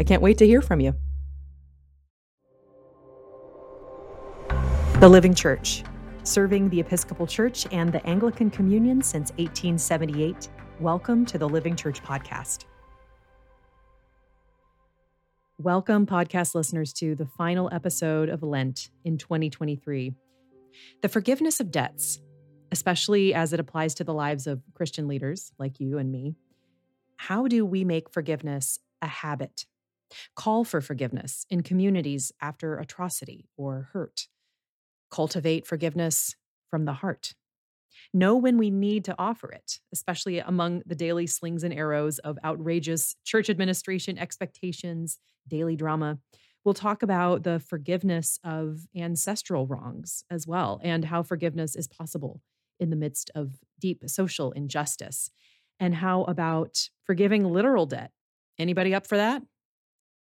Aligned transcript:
I 0.00 0.02
can't 0.02 0.22
wait 0.22 0.38
to 0.38 0.46
hear 0.46 0.62
from 0.62 0.80
you. 0.80 0.94
The 4.98 5.08
Living 5.08 5.34
Church 5.34 5.84
serving 6.22 6.70
the 6.70 6.80
Episcopal 6.80 7.26
Church 7.26 7.66
and 7.70 7.92
the 7.92 8.04
Anglican 8.06 8.48
Communion 8.48 9.02
since 9.02 9.30
1878. 9.32 10.48
Welcome 10.80 11.26
to 11.26 11.36
the 11.36 11.46
Living 11.46 11.76
Church 11.76 12.02
Podcast. 12.02 12.64
Welcome, 15.58 16.06
podcast 16.06 16.54
listeners, 16.54 16.94
to 16.94 17.14
the 17.14 17.26
final 17.26 17.68
episode 17.70 18.30
of 18.30 18.42
Lent 18.42 18.88
in 19.04 19.18
2023. 19.18 20.14
The 21.02 21.08
forgiveness 21.10 21.60
of 21.60 21.70
debts, 21.70 22.20
especially 22.72 23.34
as 23.34 23.52
it 23.52 23.60
applies 23.60 23.94
to 23.96 24.04
the 24.04 24.14
lives 24.14 24.46
of 24.46 24.62
Christian 24.72 25.08
leaders 25.08 25.52
like 25.58 25.78
you 25.78 25.98
and 25.98 26.10
me. 26.10 26.36
How 27.16 27.48
do 27.48 27.66
we 27.66 27.84
make 27.84 28.10
forgiveness 28.10 28.78
a 29.02 29.06
habit? 29.06 29.66
Call 30.36 30.64
for 30.64 30.80
forgiveness 30.80 31.46
in 31.50 31.62
communities 31.62 32.32
after 32.40 32.76
atrocity 32.76 33.48
or 33.56 33.88
hurt 33.92 34.26
cultivate 35.10 35.66
forgiveness 35.66 36.36
from 36.70 36.84
the 36.84 36.94
heart. 36.94 37.34
Know 38.14 38.36
when 38.36 38.56
we 38.56 38.70
need 38.70 39.04
to 39.04 39.14
offer 39.18 39.50
it, 39.50 39.80
especially 39.92 40.38
among 40.38 40.82
the 40.86 40.94
daily 40.94 41.26
slings 41.26 41.62
and 41.64 41.74
arrows 41.74 42.18
of 42.20 42.38
outrageous 42.44 43.16
church 43.24 43.50
administration 43.50 44.18
expectations, 44.18 45.18
daily 45.46 45.76
drama. 45.76 46.18
We'll 46.64 46.74
talk 46.74 47.02
about 47.02 47.42
the 47.42 47.58
forgiveness 47.58 48.38
of 48.44 48.86
ancestral 48.96 49.66
wrongs 49.66 50.24
as 50.30 50.46
well, 50.46 50.80
and 50.82 51.04
how 51.06 51.22
forgiveness 51.22 51.74
is 51.74 51.88
possible 51.88 52.40
in 52.78 52.90
the 52.90 52.96
midst 52.96 53.30
of 53.34 53.58
deep 53.78 54.02
social 54.06 54.52
injustice. 54.52 55.30
And 55.78 55.94
how 55.94 56.24
about 56.24 56.88
forgiving 57.04 57.44
literal 57.44 57.86
debt? 57.86 58.12
Anybody 58.58 58.94
up 58.94 59.06
for 59.06 59.16
that? 59.16 59.42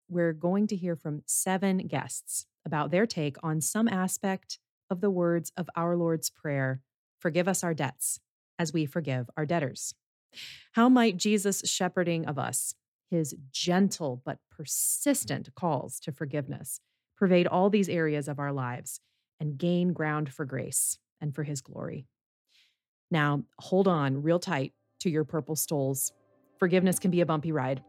We're 0.08 0.32
going 0.32 0.66
to 0.68 0.76
hear 0.76 0.96
from 0.96 1.22
seven 1.26 1.86
guests 1.86 2.46
about 2.64 2.90
their 2.90 3.06
take 3.06 3.36
on 3.42 3.60
some 3.60 3.88
aspect 3.88 4.58
of 4.90 5.00
the 5.00 5.10
words 5.10 5.52
of 5.56 5.68
our 5.76 5.96
Lord's 5.96 6.30
Prayer 6.30 6.80
Forgive 7.18 7.48
us 7.48 7.64
our 7.64 7.74
debts 7.74 8.20
as 8.58 8.72
we 8.72 8.86
forgive 8.86 9.28
our 9.36 9.44
debtors. 9.44 9.94
How 10.72 10.88
might 10.88 11.16
Jesus' 11.16 11.62
shepherding 11.68 12.26
of 12.26 12.38
us, 12.38 12.74
his 13.10 13.34
gentle 13.50 14.22
but 14.24 14.38
persistent 14.50 15.48
calls 15.56 15.98
to 16.00 16.12
forgiveness, 16.12 16.80
pervade 17.16 17.48
all 17.48 17.70
these 17.70 17.88
areas 17.88 18.28
of 18.28 18.38
our 18.38 18.52
lives 18.52 19.00
and 19.40 19.58
gain 19.58 19.92
ground 19.92 20.32
for 20.32 20.44
grace 20.44 20.98
and 21.20 21.34
for 21.34 21.42
his 21.42 21.60
glory? 21.60 22.06
Now, 23.10 23.42
hold 23.58 23.88
on 23.88 24.22
real 24.22 24.38
tight 24.38 24.74
to 25.00 25.10
your 25.10 25.24
purple 25.24 25.56
stoles. 25.56 26.12
Forgiveness 26.58 26.98
can 26.98 27.10
be 27.10 27.20
a 27.20 27.26
bumpy 27.26 27.52
ride, 27.52 27.82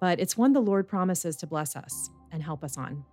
but 0.00 0.18
it's 0.18 0.36
one 0.36 0.52
the 0.52 0.60
Lord 0.60 0.88
promises 0.88 1.36
to 1.36 1.46
bless 1.46 1.76
us 1.76 2.10
and 2.32 2.42
help 2.42 2.64
us 2.64 2.76
on. 2.76 3.04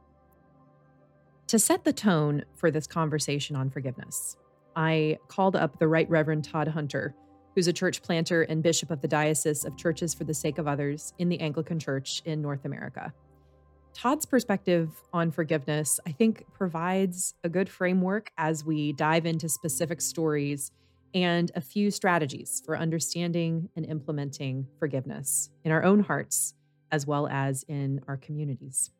To 1.48 1.59
set 1.59 1.84
the 1.84 1.94
tone 1.94 2.44
for 2.56 2.72
this 2.72 2.88
conversation 2.88 3.56
on 3.56 3.70
forgiveness, 3.70 4.38
I 4.75 5.18
called 5.28 5.56
up 5.56 5.80
the 5.80 5.88
Right 5.88 6.09
Reverend 6.09 6.44
Todd 6.44 6.68
Hunter, 6.68 7.16
who's 7.56 7.68
a 7.68 7.74
church 7.74 8.02
planter 8.02 8.44
and 8.44 8.62
bishop 8.62 8.92
of 8.92 9.02
the 9.02 9.08
Diocese 9.08 9.66
of 9.66 9.78
Churches 9.78 10.14
for 10.14 10.24
the 10.24 10.34
Sake 10.34 10.58
of 10.58 10.68
Others 10.68 11.14
in 11.18 11.30
the 11.30 11.40
Anglican 11.40 11.80
Church 11.80 12.22
in 12.25 12.42
North 12.42 12.66
America. 12.66 13.14
Todd's 13.94 14.25
perspective 14.28 14.92
on 15.12 15.31
forgiveness, 15.31 16.00
I 16.06 16.12
think, 16.12 16.46
provides 16.54 17.34
a 17.44 17.50
good 17.50 17.68
framework 17.68 18.31
as 18.38 18.64
we 18.64 18.94
dive 18.94 19.25
into 19.25 19.50
specific 19.50 20.02
stories 20.02 20.72
and 21.16 21.52
a 21.56 21.62
few 21.62 21.90
strategies 21.90 22.62
for 22.64 22.78
understanding 22.78 23.69
and 23.75 23.86
implementing 23.86 24.68
forgiveness 24.78 25.50
in 25.64 25.72
our 25.72 25.84
own 25.84 26.02
hearts 26.02 26.54
as 26.92 27.06
well 27.06 27.28
as 27.28 27.64
in 27.64 28.02
our 28.08 28.18
communities. 28.18 28.92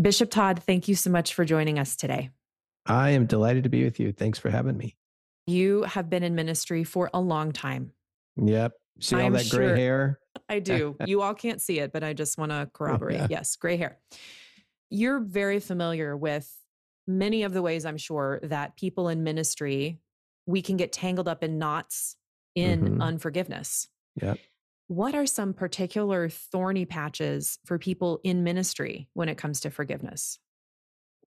Bishop 0.00 0.30
Todd, 0.30 0.62
thank 0.62 0.88
you 0.88 0.94
so 0.94 1.10
much 1.10 1.34
for 1.34 1.44
joining 1.44 1.78
us 1.78 1.96
today. 1.96 2.30
I 2.86 3.10
am 3.10 3.26
delighted 3.26 3.64
to 3.64 3.68
be 3.68 3.84
with 3.84 4.00
you. 4.00 4.12
Thanks 4.12 4.38
for 4.38 4.50
having 4.50 4.76
me. 4.76 4.96
You 5.46 5.82
have 5.82 6.08
been 6.08 6.22
in 6.22 6.34
ministry 6.34 6.84
for 6.84 7.10
a 7.12 7.20
long 7.20 7.52
time. 7.52 7.92
Yep. 8.36 8.72
See 9.00 9.16
all 9.16 9.22
I'm 9.22 9.32
that 9.34 9.50
gray 9.50 9.66
sure, 9.68 9.76
hair? 9.76 10.18
I 10.48 10.60
do. 10.60 10.96
you 11.06 11.22
all 11.22 11.34
can't 11.34 11.60
see 11.60 11.80
it, 11.80 11.92
but 11.92 12.02
I 12.02 12.12
just 12.12 12.38
want 12.38 12.52
to 12.52 12.70
corroborate. 12.72 13.18
Yeah. 13.18 13.26
Yes, 13.30 13.56
gray 13.56 13.76
hair. 13.76 13.98
You're 14.88 15.20
very 15.20 15.60
familiar 15.60 16.16
with 16.16 16.50
many 17.06 17.42
of 17.42 17.52
the 17.52 17.62
ways 17.62 17.84
I'm 17.84 17.96
sure 17.96 18.40
that 18.44 18.76
people 18.76 19.08
in 19.08 19.22
ministry 19.22 20.00
we 20.46 20.62
can 20.62 20.76
get 20.76 20.92
tangled 20.92 21.28
up 21.28 21.44
in 21.44 21.58
knots 21.58 22.16
in 22.54 22.80
mm-hmm. 22.82 23.02
unforgiveness. 23.02 23.88
Yep 24.20 24.38
what 24.90 25.14
are 25.14 25.24
some 25.24 25.54
particular 25.54 26.28
thorny 26.28 26.84
patches 26.84 27.60
for 27.64 27.78
people 27.78 28.18
in 28.24 28.42
ministry 28.42 29.08
when 29.14 29.28
it 29.28 29.38
comes 29.38 29.60
to 29.60 29.70
forgiveness? 29.70 30.40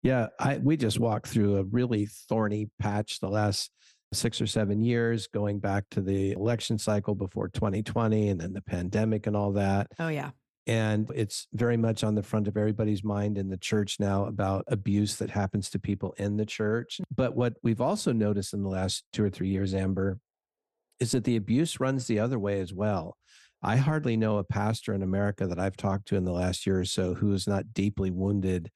Yeah, 0.02 0.28
I, 0.38 0.56
we 0.56 0.78
just 0.78 0.98
walked 0.98 1.26
through 1.26 1.58
a 1.58 1.64
really 1.64 2.06
thorny 2.06 2.70
patch 2.78 3.20
the 3.20 3.28
last 3.28 3.70
six 4.14 4.40
or 4.40 4.46
seven 4.46 4.80
years, 4.80 5.26
going 5.26 5.58
back 5.58 5.84
to 5.90 6.00
the 6.00 6.32
election 6.32 6.78
cycle 6.78 7.14
before 7.14 7.48
2020 7.48 8.30
and 8.30 8.40
then 8.40 8.54
the 8.54 8.62
pandemic 8.62 9.26
and 9.26 9.36
all 9.36 9.52
that. 9.52 9.88
Oh, 9.98 10.08
yeah. 10.08 10.30
And 10.66 11.10
it's 11.14 11.46
very 11.52 11.76
much 11.76 12.02
on 12.02 12.14
the 12.14 12.22
front 12.22 12.48
of 12.48 12.56
everybody's 12.56 13.04
mind 13.04 13.36
in 13.36 13.50
the 13.50 13.58
church 13.58 14.00
now 14.00 14.24
about 14.24 14.64
abuse 14.68 15.16
that 15.16 15.28
happens 15.28 15.68
to 15.70 15.78
people 15.78 16.14
in 16.16 16.38
the 16.38 16.46
church. 16.46 16.98
But 17.14 17.36
what 17.36 17.56
we've 17.62 17.82
also 17.82 18.10
noticed 18.14 18.54
in 18.54 18.62
the 18.62 18.70
last 18.70 19.04
two 19.12 19.22
or 19.22 19.28
three 19.28 19.48
years, 19.48 19.74
Amber, 19.74 20.18
is 20.98 21.10
that 21.12 21.24
the 21.24 21.36
abuse 21.36 21.78
runs 21.78 22.06
the 22.06 22.20
other 22.20 22.38
way 22.38 22.60
as 22.60 22.72
well. 22.72 23.16
I 23.62 23.76
hardly 23.76 24.16
know 24.16 24.38
a 24.38 24.44
pastor 24.44 24.94
in 24.94 25.02
America 25.02 25.46
that 25.46 25.58
I've 25.58 25.76
talked 25.76 26.08
to 26.08 26.16
in 26.16 26.24
the 26.24 26.32
last 26.32 26.66
year 26.66 26.80
or 26.80 26.84
so 26.84 27.14
who 27.14 27.32
is 27.32 27.46
not 27.46 27.74
deeply 27.74 28.10
wounded 28.10 28.70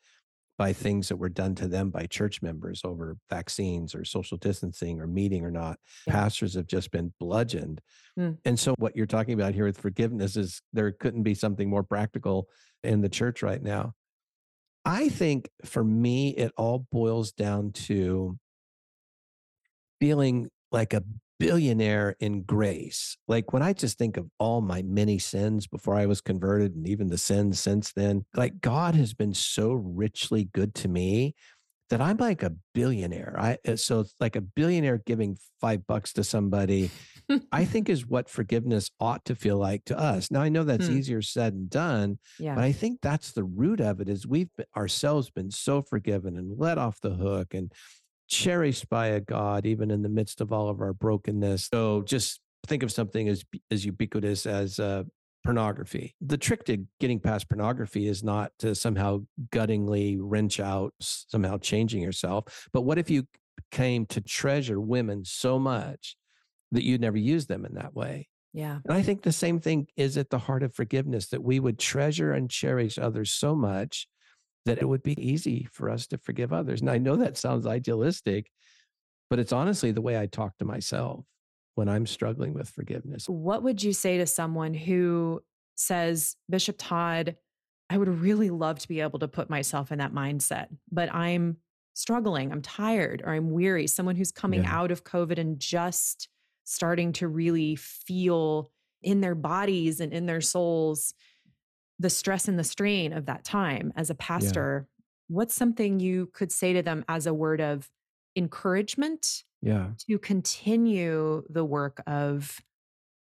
by 0.56 0.72
things 0.72 1.08
that 1.08 1.16
were 1.16 1.28
done 1.28 1.54
to 1.56 1.66
them 1.66 1.90
by 1.90 2.06
church 2.06 2.40
members 2.40 2.82
over 2.84 3.16
vaccines 3.28 3.94
or 3.94 4.04
social 4.04 4.36
distancing 4.36 5.00
or 5.00 5.06
meeting 5.06 5.44
or 5.44 5.50
not. 5.50 5.78
Yeah. 6.06 6.12
Pastors 6.12 6.54
have 6.54 6.66
just 6.66 6.90
been 6.90 7.12
bludgeoned. 7.18 7.80
Mm. 8.18 8.38
And 8.44 8.58
so, 8.58 8.74
what 8.78 8.94
you're 8.94 9.06
talking 9.06 9.34
about 9.34 9.54
here 9.54 9.64
with 9.64 9.78
forgiveness 9.78 10.36
is 10.36 10.60
there 10.72 10.92
couldn't 10.92 11.24
be 11.24 11.34
something 11.34 11.68
more 11.68 11.82
practical 11.82 12.48
in 12.84 13.00
the 13.00 13.08
church 13.08 13.42
right 13.42 13.62
now. 13.62 13.94
I 14.84 15.08
think 15.08 15.48
for 15.64 15.82
me, 15.82 16.30
it 16.30 16.52
all 16.56 16.86
boils 16.92 17.32
down 17.32 17.72
to 17.72 18.38
feeling 19.98 20.50
like 20.70 20.92
a 20.92 21.02
billionaire 21.46 22.16
in 22.20 22.42
grace. 22.42 23.16
Like 23.28 23.52
when 23.52 23.62
I 23.62 23.72
just 23.72 23.98
think 23.98 24.16
of 24.16 24.26
all 24.38 24.60
my 24.60 24.82
many 24.82 25.18
sins 25.18 25.66
before 25.66 25.94
I 25.94 26.06
was 26.06 26.20
converted 26.20 26.74
and 26.74 26.88
even 26.88 27.08
the 27.08 27.18
sins 27.18 27.60
since 27.60 27.92
then, 27.92 28.24
like 28.34 28.60
God 28.60 28.94
has 28.94 29.12
been 29.14 29.34
so 29.34 29.72
richly 29.72 30.44
good 30.52 30.74
to 30.76 30.88
me 30.88 31.34
that 31.90 32.00
I'm 32.00 32.16
like 32.16 32.42
a 32.42 32.54
billionaire. 32.72 33.36
I 33.38 33.58
uh, 33.68 33.76
so 33.76 34.00
it's 34.00 34.14
like 34.20 34.36
a 34.36 34.40
billionaire 34.40 35.02
giving 35.04 35.36
5 35.60 35.86
bucks 35.86 36.14
to 36.14 36.24
somebody 36.24 36.90
I 37.52 37.64
think 37.72 37.88
is 37.90 38.06
what 38.06 38.28
forgiveness 38.30 38.90
ought 38.98 39.24
to 39.26 39.34
feel 39.34 39.58
like 39.58 39.84
to 39.86 39.98
us. 39.98 40.30
Now 40.30 40.40
I 40.40 40.48
know 40.48 40.64
that's 40.64 40.86
Hmm. 40.86 40.96
easier 40.96 41.20
said 41.22 41.52
than 41.54 41.68
done, 41.68 42.18
yeah. 42.38 42.54
but 42.54 42.64
I 42.64 42.72
think 42.72 43.00
that's 43.02 43.32
the 43.32 43.44
root 43.44 43.80
of 43.80 44.00
it 44.00 44.08
is 44.08 44.26
we've 44.26 44.48
been, 44.56 44.66
ourselves 44.74 45.30
been 45.30 45.50
so 45.50 45.82
forgiven 45.82 46.38
and 46.38 46.58
let 46.58 46.78
off 46.78 47.00
the 47.02 47.14
hook 47.14 47.52
and 47.52 47.70
cherished 48.28 48.88
by 48.88 49.08
a 49.08 49.20
God 49.20 49.66
even 49.66 49.90
in 49.90 50.02
the 50.02 50.08
midst 50.08 50.40
of 50.40 50.52
all 50.52 50.68
of 50.68 50.80
our 50.80 50.92
brokenness. 50.92 51.68
So 51.72 52.02
just 52.02 52.40
think 52.66 52.82
of 52.82 52.92
something 52.92 53.28
as 53.28 53.44
as 53.70 53.84
ubiquitous 53.84 54.46
as 54.46 54.78
uh, 54.78 55.04
pornography. 55.44 56.14
The 56.20 56.38
trick 56.38 56.64
to 56.64 56.84
getting 57.00 57.20
past 57.20 57.48
pornography 57.48 58.08
is 58.08 58.24
not 58.24 58.52
to 58.60 58.74
somehow 58.74 59.20
guttingly 59.50 60.16
wrench 60.18 60.60
out 60.60 60.94
somehow 61.00 61.58
changing 61.58 62.02
yourself, 62.02 62.68
but 62.72 62.82
what 62.82 62.98
if 62.98 63.10
you 63.10 63.26
came 63.70 64.06
to 64.06 64.20
treasure 64.20 64.80
women 64.80 65.24
so 65.24 65.58
much 65.58 66.16
that 66.72 66.84
you'd 66.84 67.00
never 67.00 67.18
use 67.18 67.46
them 67.46 67.64
in 67.64 67.74
that 67.74 67.94
way? 67.94 68.28
yeah. 68.54 68.78
And 68.84 68.94
I 68.94 69.02
think 69.02 69.22
the 69.22 69.32
same 69.32 69.58
thing 69.58 69.88
is 69.96 70.16
at 70.16 70.30
the 70.30 70.38
heart 70.38 70.62
of 70.62 70.74
forgiveness 70.74 71.26
that 71.28 71.42
we 71.42 71.58
would 71.58 71.78
treasure 71.78 72.32
and 72.32 72.48
cherish 72.48 72.98
others 72.98 73.32
so 73.32 73.56
much 73.56 74.06
that 74.64 74.78
it 74.78 74.88
would 74.88 75.02
be 75.02 75.20
easy 75.20 75.68
for 75.70 75.90
us 75.90 76.06
to 76.08 76.18
forgive 76.18 76.52
others. 76.52 76.80
And 76.80 76.90
I 76.90 76.98
know 76.98 77.16
that 77.16 77.36
sounds 77.36 77.66
idealistic, 77.66 78.50
but 79.30 79.38
it's 79.38 79.52
honestly 79.52 79.92
the 79.92 80.00
way 80.00 80.18
I 80.18 80.26
talk 80.26 80.56
to 80.58 80.64
myself 80.64 81.24
when 81.74 81.88
I'm 81.88 82.06
struggling 82.06 82.54
with 82.54 82.70
forgiveness. 82.70 83.28
What 83.28 83.62
would 83.62 83.82
you 83.82 83.92
say 83.92 84.18
to 84.18 84.26
someone 84.26 84.74
who 84.74 85.42
says, 85.74 86.36
Bishop 86.48 86.76
Todd, 86.78 87.36
I 87.90 87.98
would 87.98 88.08
really 88.08 88.50
love 88.50 88.78
to 88.78 88.88
be 88.88 89.00
able 89.00 89.18
to 89.18 89.28
put 89.28 89.50
myself 89.50 89.92
in 89.92 89.98
that 89.98 90.14
mindset, 90.14 90.68
but 90.90 91.12
I'm 91.14 91.58
struggling, 91.92 92.50
I'm 92.50 92.62
tired, 92.62 93.22
or 93.24 93.34
I'm 93.34 93.50
weary? 93.50 93.86
Someone 93.86 94.16
who's 94.16 94.32
coming 94.32 94.62
Yeah. 94.62 94.74
out 94.74 94.90
of 94.90 95.04
COVID 95.04 95.38
and 95.38 95.58
just 95.58 96.28
starting 96.64 97.12
to 97.14 97.28
really 97.28 97.76
feel 97.76 98.70
in 99.02 99.20
their 99.20 99.34
bodies 99.34 100.00
and 100.00 100.12
in 100.14 100.24
their 100.26 100.40
souls 100.40 101.12
the 101.98 102.10
stress 102.10 102.48
and 102.48 102.58
the 102.58 102.64
strain 102.64 103.12
of 103.12 103.26
that 103.26 103.44
time 103.44 103.92
as 103.96 104.10
a 104.10 104.14
pastor. 104.14 104.86
What's 105.28 105.54
something 105.54 106.00
you 106.00 106.30
could 106.34 106.52
say 106.52 106.72
to 106.72 106.82
them 106.82 107.04
as 107.08 107.26
a 107.26 107.34
word 107.34 107.60
of 107.60 107.90
encouragement 108.36 109.44
Yeah. 109.62 109.92
to 110.08 110.18
continue 110.18 111.44
the 111.48 111.64
work 111.64 112.02
of 112.06 112.60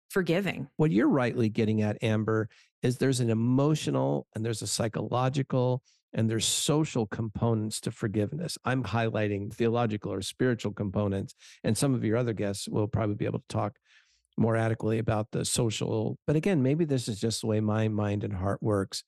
forgiving? 0.08 0.68
What 0.76 0.90
you're 0.90 1.08
rightly 1.08 1.48
getting 1.48 1.82
at, 1.82 2.02
Amber, 2.02 2.48
is 2.82 2.98
there's 2.98 3.20
an 3.20 3.30
emotional 3.30 4.26
and 4.34 4.44
there's 4.44 4.62
a 4.62 4.66
psychological 4.66 5.82
and 6.12 6.28
there's 6.28 6.44
social 6.46 7.06
components 7.06 7.80
to 7.80 7.90
forgiveness. 7.92 8.58
I'm 8.64 8.82
highlighting 8.82 9.52
theological 9.52 10.12
or 10.12 10.22
spiritual 10.22 10.72
components, 10.72 11.34
and 11.62 11.78
some 11.78 11.94
of 11.94 12.04
your 12.04 12.16
other 12.16 12.32
guests 12.32 12.68
will 12.68 12.88
probably 12.88 13.14
be 13.14 13.26
able 13.26 13.38
to 13.38 13.48
talk 13.48 13.78
more 14.40 14.56
adequately 14.56 14.98
about 14.98 15.30
the 15.30 15.44
social. 15.44 16.18
But 16.26 16.34
again, 16.34 16.62
maybe 16.62 16.84
this 16.84 17.06
is 17.06 17.20
just 17.20 17.42
the 17.42 17.46
way 17.46 17.60
my 17.60 17.88
mind 17.88 18.24
and 18.24 18.32
heart 18.32 18.62
works. 18.62 19.04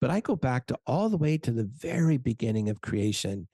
But 0.00 0.10
I 0.10 0.20
go 0.20 0.36
back 0.36 0.66
to 0.66 0.78
all 0.86 1.08
the 1.08 1.16
way 1.16 1.36
to 1.38 1.50
the 1.50 1.64
very 1.64 2.16
beginning 2.16 2.68
of 2.68 2.80
creation. 2.80 3.48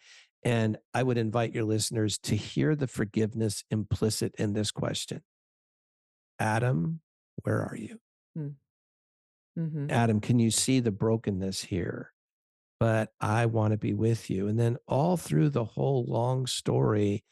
And 0.44 0.76
I 0.92 1.02
would 1.02 1.18
invite 1.18 1.54
your 1.54 1.64
listeners 1.64 2.18
to 2.24 2.36
hear 2.36 2.76
the 2.76 2.86
forgiveness 2.86 3.64
implicit 3.70 4.34
in 4.38 4.52
this 4.52 4.70
question 4.70 5.22
Adam, 6.38 7.00
where 7.42 7.62
are 7.62 7.76
you? 7.76 7.98
Mhm. 8.36 8.56
Adam, 9.90 10.20
can 10.20 10.38
you 10.38 10.50
see 10.50 10.80
the 10.80 10.90
brokenness 10.90 11.62
here? 11.64 12.12
But 12.80 13.12
I 13.20 13.46
want 13.46 13.72
to 13.72 13.78
be 13.78 13.94
with 13.94 14.28
you. 14.28 14.48
And 14.48 14.58
then 14.58 14.76
all 14.88 15.16
through 15.16 15.50
the 15.50 15.64
whole 15.64 16.04
long 16.04 16.46
story 16.46 17.24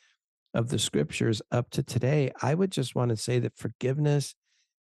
of 0.54 0.68
the 0.68 0.78
scriptures 0.78 1.40
up 1.50 1.70
to 1.70 1.82
today, 1.82 2.32
I 2.42 2.54
would 2.54 2.70
just 2.72 2.94
want 2.94 3.10
to 3.10 3.16
say 3.16 3.38
that 3.38 3.56
forgiveness 3.56 4.34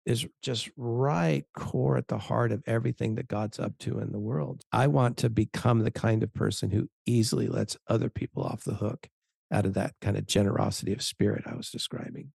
is 0.06 0.28
just 0.42 0.70
right 0.76 1.46
core 1.58 1.96
at 1.98 2.10
the 2.10 2.18
heart 2.18 2.52
of 2.52 2.62
everything 2.68 3.16
that 3.16 3.28
God's 3.28 3.58
up 3.60 3.78
to 3.80 4.00
in 4.00 4.12
the 4.12 4.20
world. 4.20 4.62
I 4.72 4.88
want 4.88 5.16
to 5.18 5.30
become 5.30 5.80
the 5.80 5.92
kind 5.92 6.24
of 6.24 6.34
person 6.34 6.72
who 6.72 6.90
easily 7.06 7.48
lets 7.48 7.78
other 7.88 8.10
people 8.10 8.44
off 8.44 8.64
the 8.66 8.76
hook 8.76 9.08
out 9.52 9.66
of 9.66 9.76
that 9.76 9.94
kind 10.02 10.18
of 10.18 10.26
generosity 10.26 10.92
of 10.92 11.02
spirit 11.02 11.44
I 11.46 11.56
was 11.56 11.70
describing. 11.70 12.32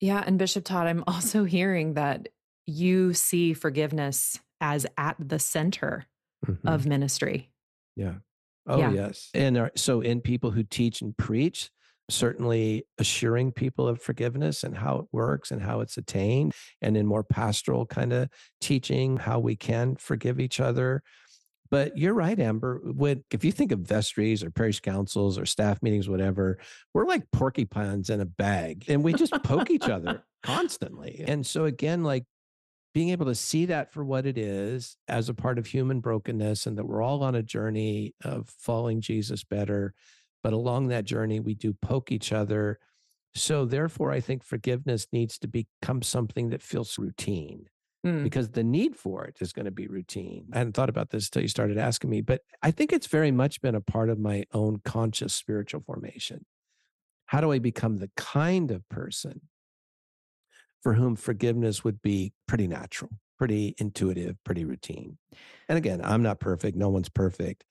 Yeah. 0.00 0.22
And 0.24 0.38
Bishop 0.38 0.64
Todd, 0.64 0.86
I'm 0.86 1.04
also 1.08 1.44
hearing 1.44 1.94
that 1.94 2.28
you 2.66 3.12
see 3.14 3.52
forgiveness 3.52 4.38
as 4.60 4.86
at 4.96 5.16
the 5.18 5.38
center 5.38 6.06
Mhm. 6.46 6.58
of 6.64 6.86
ministry. 6.86 7.50
Yeah. 7.96 8.20
Oh, 8.70 8.78
Yeah. 8.78 8.92
yes. 8.92 9.30
And 9.34 9.56
are, 9.58 9.72
so, 9.76 10.00
in 10.00 10.20
people 10.20 10.50
who 10.50 10.62
teach 10.62 11.02
and 11.02 11.16
preach, 11.16 11.70
certainly 12.08 12.84
assuring 12.98 13.52
people 13.52 13.86
of 13.86 14.02
forgiveness 14.02 14.64
and 14.64 14.76
how 14.76 14.98
it 14.98 15.06
works 15.12 15.50
and 15.50 15.62
how 15.62 15.80
it's 15.80 15.96
attained, 15.96 16.52
and 16.82 16.96
in 16.96 17.06
more 17.06 17.22
pastoral 17.24 17.86
kind 17.86 18.12
of 18.12 18.28
teaching, 18.60 19.16
how 19.16 19.38
we 19.38 19.54
can 19.56 19.96
forgive 19.96 20.40
each 20.40 20.60
other. 20.60 21.02
But 21.70 21.96
you're 21.96 22.14
right, 22.14 22.38
Amber. 22.38 22.80
When, 22.82 23.22
if 23.30 23.44
you 23.44 23.52
think 23.52 23.70
of 23.70 23.80
vestries 23.80 24.42
or 24.42 24.50
parish 24.50 24.80
councils 24.80 25.38
or 25.38 25.46
staff 25.46 25.80
meetings, 25.82 26.08
whatever, 26.08 26.58
we're 26.94 27.06
like 27.06 27.30
porcupines 27.30 28.10
in 28.10 28.20
a 28.20 28.24
bag 28.26 28.86
and 28.88 29.04
we 29.04 29.12
just 29.12 29.32
poke 29.44 29.70
each 29.70 29.88
other 29.88 30.24
constantly. 30.42 31.24
And 31.28 31.46
so, 31.46 31.66
again, 31.66 32.02
like 32.02 32.24
being 32.92 33.10
able 33.10 33.26
to 33.26 33.34
see 33.34 33.66
that 33.66 33.92
for 33.92 34.04
what 34.04 34.26
it 34.26 34.36
is 34.36 34.96
as 35.06 35.28
a 35.28 35.34
part 35.34 35.58
of 35.58 35.66
human 35.66 36.00
brokenness 36.00 36.66
and 36.66 36.76
that 36.76 36.86
we're 36.86 37.02
all 37.02 37.22
on 37.22 37.34
a 37.34 37.42
journey 37.42 38.14
of 38.24 38.48
following 38.48 39.00
Jesus 39.00 39.44
better. 39.44 39.94
But 40.42 40.52
along 40.52 40.88
that 40.88 41.04
journey, 41.04 41.38
we 41.38 41.54
do 41.54 41.72
poke 41.72 42.10
each 42.10 42.32
other. 42.32 42.78
So, 43.34 43.64
therefore, 43.64 44.10
I 44.10 44.20
think 44.20 44.42
forgiveness 44.42 45.06
needs 45.12 45.38
to 45.38 45.46
become 45.48 46.02
something 46.02 46.50
that 46.50 46.62
feels 46.62 46.98
routine 46.98 47.66
Mm. 48.04 48.22
because 48.24 48.52
the 48.52 48.64
need 48.64 48.96
for 48.96 49.26
it 49.26 49.36
is 49.42 49.52
going 49.52 49.66
to 49.66 49.70
be 49.70 49.86
routine. 49.86 50.46
I 50.54 50.58
hadn't 50.58 50.72
thought 50.72 50.88
about 50.88 51.10
this 51.10 51.28
till 51.28 51.42
you 51.42 51.48
started 51.48 51.76
asking 51.76 52.08
me, 52.08 52.22
but 52.22 52.40
I 52.62 52.70
think 52.70 52.94
it's 52.94 53.06
very 53.06 53.30
much 53.30 53.60
been 53.60 53.74
a 53.74 53.82
part 53.82 54.08
of 54.08 54.18
my 54.18 54.44
own 54.54 54.78
conscious 54.82 55.34
spiritual 55.34 55.82
formation. 55.82 56.46
How 57.26 57.42
do 57.42 57.52
I 57.52 57.58
become 57.58 57.98
the 57.98 58.10
kind 58.16 58.70
of 58.70 58.88
person 58.88 59.42
for 60.82 60.94
whom 60.94 61.16
forgiveness 61.16 61.84
would 61.84 62.00
be 62.02 62.32
pretty 62.48 62.66
natural, 62.66 63.10
pretty 63.38 63.74
intuitive, 63.78 64.36
pretty 64.44 64.64
routine? 64.64 65.18
And 65.68 65.76
again, 65.78 66.00
I'm 66.02 66.22
not 66.22 66.40
perfect, 66.40 66.76
no 66.76 66.88
one's 66.88 67.08
perfect. 67.08 67.64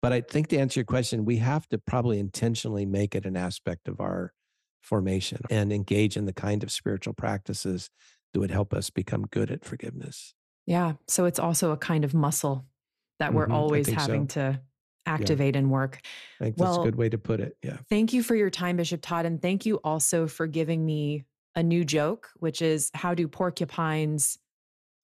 But 0.00 0.12
I 0.12 0.20
think 0.20 0.48
to 0.48 0.58
answer 0.58 0.80
your 0.80 0.84
question, 0.84 1.24
we 1.24 1.36
have 1.38 1.68
to 1.68 1.78
probably 1.78 2.18
intentionally 2.18 2.84
make 2.86 3.14
it 3.14 3.24
an 3.24 3.36
aspect 3.36 3.86
of 3.88 4.00
our 4.00 4.32
formation 4.80 5.38
and 5.48 5.72
engage 5.72 6.16
in 6.16 6.24
the 6.26 6.32
kind 6.32 6.64
of 6.64 6.72
spiritual 6.72 7.14
practices 7.14 7.88
that 8.32 8.40
would 8.40 8.50
help 8.50 8.74
us 8.74 8.90
become 8.90 9.26
good 9.30 9.50
at 9.50 9.64
forgiveness. 9.64 10.34
Yeah. 10.66 10.94
So 11.06 11.24
it's 11.26 11.38
also 11.38 11.70
a 11.70 11.76
kind 11.76 12.04
of 12.04 12.14
muscle 12.14 12.66
that 13.20 13.32
we're 13.32 13.46
Mhm, 13.46 13.52
always 13.52 13.88
having 13.88 14.28
so. 14.28 14.34
to 14.52 14.60
activate 15.06 15.54
and 15.54 15.70
work. 15.70 16.00
I 16.40 16.44
think 16.44 16.56
that's 16.56 16.70
Well- 16.70 16.80
a 16.82 16.84
good 16.84 16.96
way 16.96 17.08
to 17.08 17.18
put 17.18 17.40
it. 17.40 17.56
Yeah. 17.62 17.78
Thank 17.88 18.12
you 18.12 18.22
for 18.24 18.34
your 18.34 18.50
time, 18.50 18.76
Bishop 18.76 19.02
Todd. 19.02 19.26
And 19.26 19.40
thank 19.40 19.66
you 19.66 19.76
also 19.84 20.26
for 20.26 20.46
giving 20.48 20.84
me 20.84 21.24
a 21.54 21.62
new 21.62 21.84
joke, 21.84 22.30
which 22.36 22.62
is 22.62 22.90
how 22.94 23.14
do 23.14 23.28
porcupines 23.28 24.38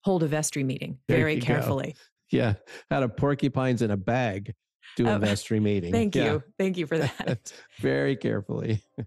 hold 0.04 0.22
a 0.22 0.26
vestry 0.26 0.64
meeting 0.64 0.98
There 1.08 1.18
very 1.18 1.34
you 1.34 1.40
go. 1.40 1.46
carefully? 1.46 1.96
Yeah. 2.30 2.54
Out 2.90 3.02
of 3.02 3.16
porcupines 3.16 3.82
in 3.82 3.90
a 3.90 3.96
bag 3.96 4.54
do 4.96 5.06
a 5.06 5.14
Oh, 5.14 5.18
vestry 5.18 5.60
meeting. 5.60 5.92
Thank 5.92 6.14
Yeah. 6.14 6.24
you. 6.34 6.42
Thank 6.58 6.76
you 6.78 6.86
for 6.86 6.98
that. 6.98 7.52
Very 7.80 8.16
carefully. 8.16 8.82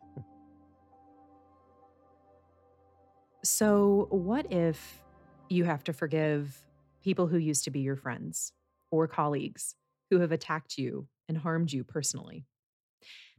So, 3.43 4.07
what 4.11 4.51
if 4.51 5.01
you 5.49 5.63
have 5.63 5.83
to 5.85 5.93
forgive 5.93 6.63
people 7.03 7.25
who 7.25 7.37
used 7.37 7.63
to 7.63 7.71
be 7.71 7.79
your 7.79 7.95
friends 7.95 8.53
or 8.91 9.07
colleagues 9.07 9.73
who 10.11 10.19
have 10.19 10.31
attacked 10.31 10.77
you 10.77 11.07
and 11.27 11.39
harmed 11.39 11.71
you 11.73 11.83
personally? 11.83 12.45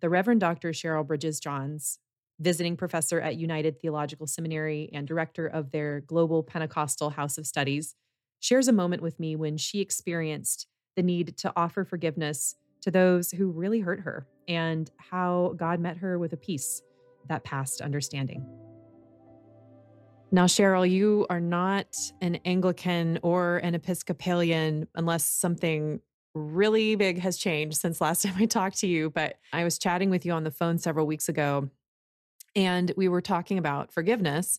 The 0.01 0.09
Reverend 0.11 0.41
Dr. 0.41 0.71
Cheryl 0.71 1.07
Bridges 1.07 1.39
Johns, 1.39 2.01
visiting 2.43 2.77
professor 2.77 3.21
at 3.21 3.37
United 3.37 3.81
Theological 3.81 4.27
Seminary 4.27 4.91
and 4.93 5.07
director 5.07 5.47
of 5.47 5.71
their 5.71 6.01
Global 6.01 6.43
Pentecostal 6.43 7.11
House 7.11 7.39
of 7.39 7.47
Studies, 7.47 7.95
shares 8.41 8.69
a 8.69 8.73
moment 8.73 9.03
with 9.03 9.21
me 9.21 9.37
when 9.37 9.57
she 9.57 9.81
experienced 9.81 10.67
the 10.97 11.03
need 11.03 11.37
to 11.39 11.53
offer 11.57 11.85
forgiveness 11.85 12.57
to 12.83 12.91
those 12.91 13.31
who 13.31 13.51
really 13.51 13.81
hurt 13.81 14.01
her 14.01 14.27
and 14.49 14.91
how 14.99 15.55
God 15.57 15.81
met 15.81 15.99
her 15.99 16.19
with 16.19 16.33
a 16.33 16.37
peace 16.37 16.83
that 17.29 17.45
passed 17.45 17.81
understanding. 17.81 18.45
Now, 20.33 20.47
Cheryl, 20.47 20.91
you 20.91 21.27
are 21.31 21.41
not 21.41 21.95
an 22.21 22.37
Anglican 22.45 23.21
or 23.23 23.59
an 23.59 23.75
Episcopalian 23.75 24.89
unless 24.95 25.25
something 25.25 26.01
really 26.35 26.97
big 26.97 27.19
has 27.19 27.37
changed 27.37 27.77
since 27.77 28.01
last 28.01 28.23
time 28.25 28.35
I 28.39 28.47
talked 28.47 28.79
to 28.79 28.87
you. 28.87 29.11
But 29.11 29.37
I 29.53 29.63
was 29.63 29.79
chatting 29.79 30.11
with 30.11 30.27
you 30.27 30.33
on 30.33 30.43
the 30.43 30.51
phone 30.51 30.79
several 30.79 31.07
weeks 31.07 31.29
ago 31.29 31.71
and 32.55 32.93
we 32.97 33.09
were 33.09 33.21
talking 33.21 33.59
about 33.59 33.93
forgiveness. 33.93 34.59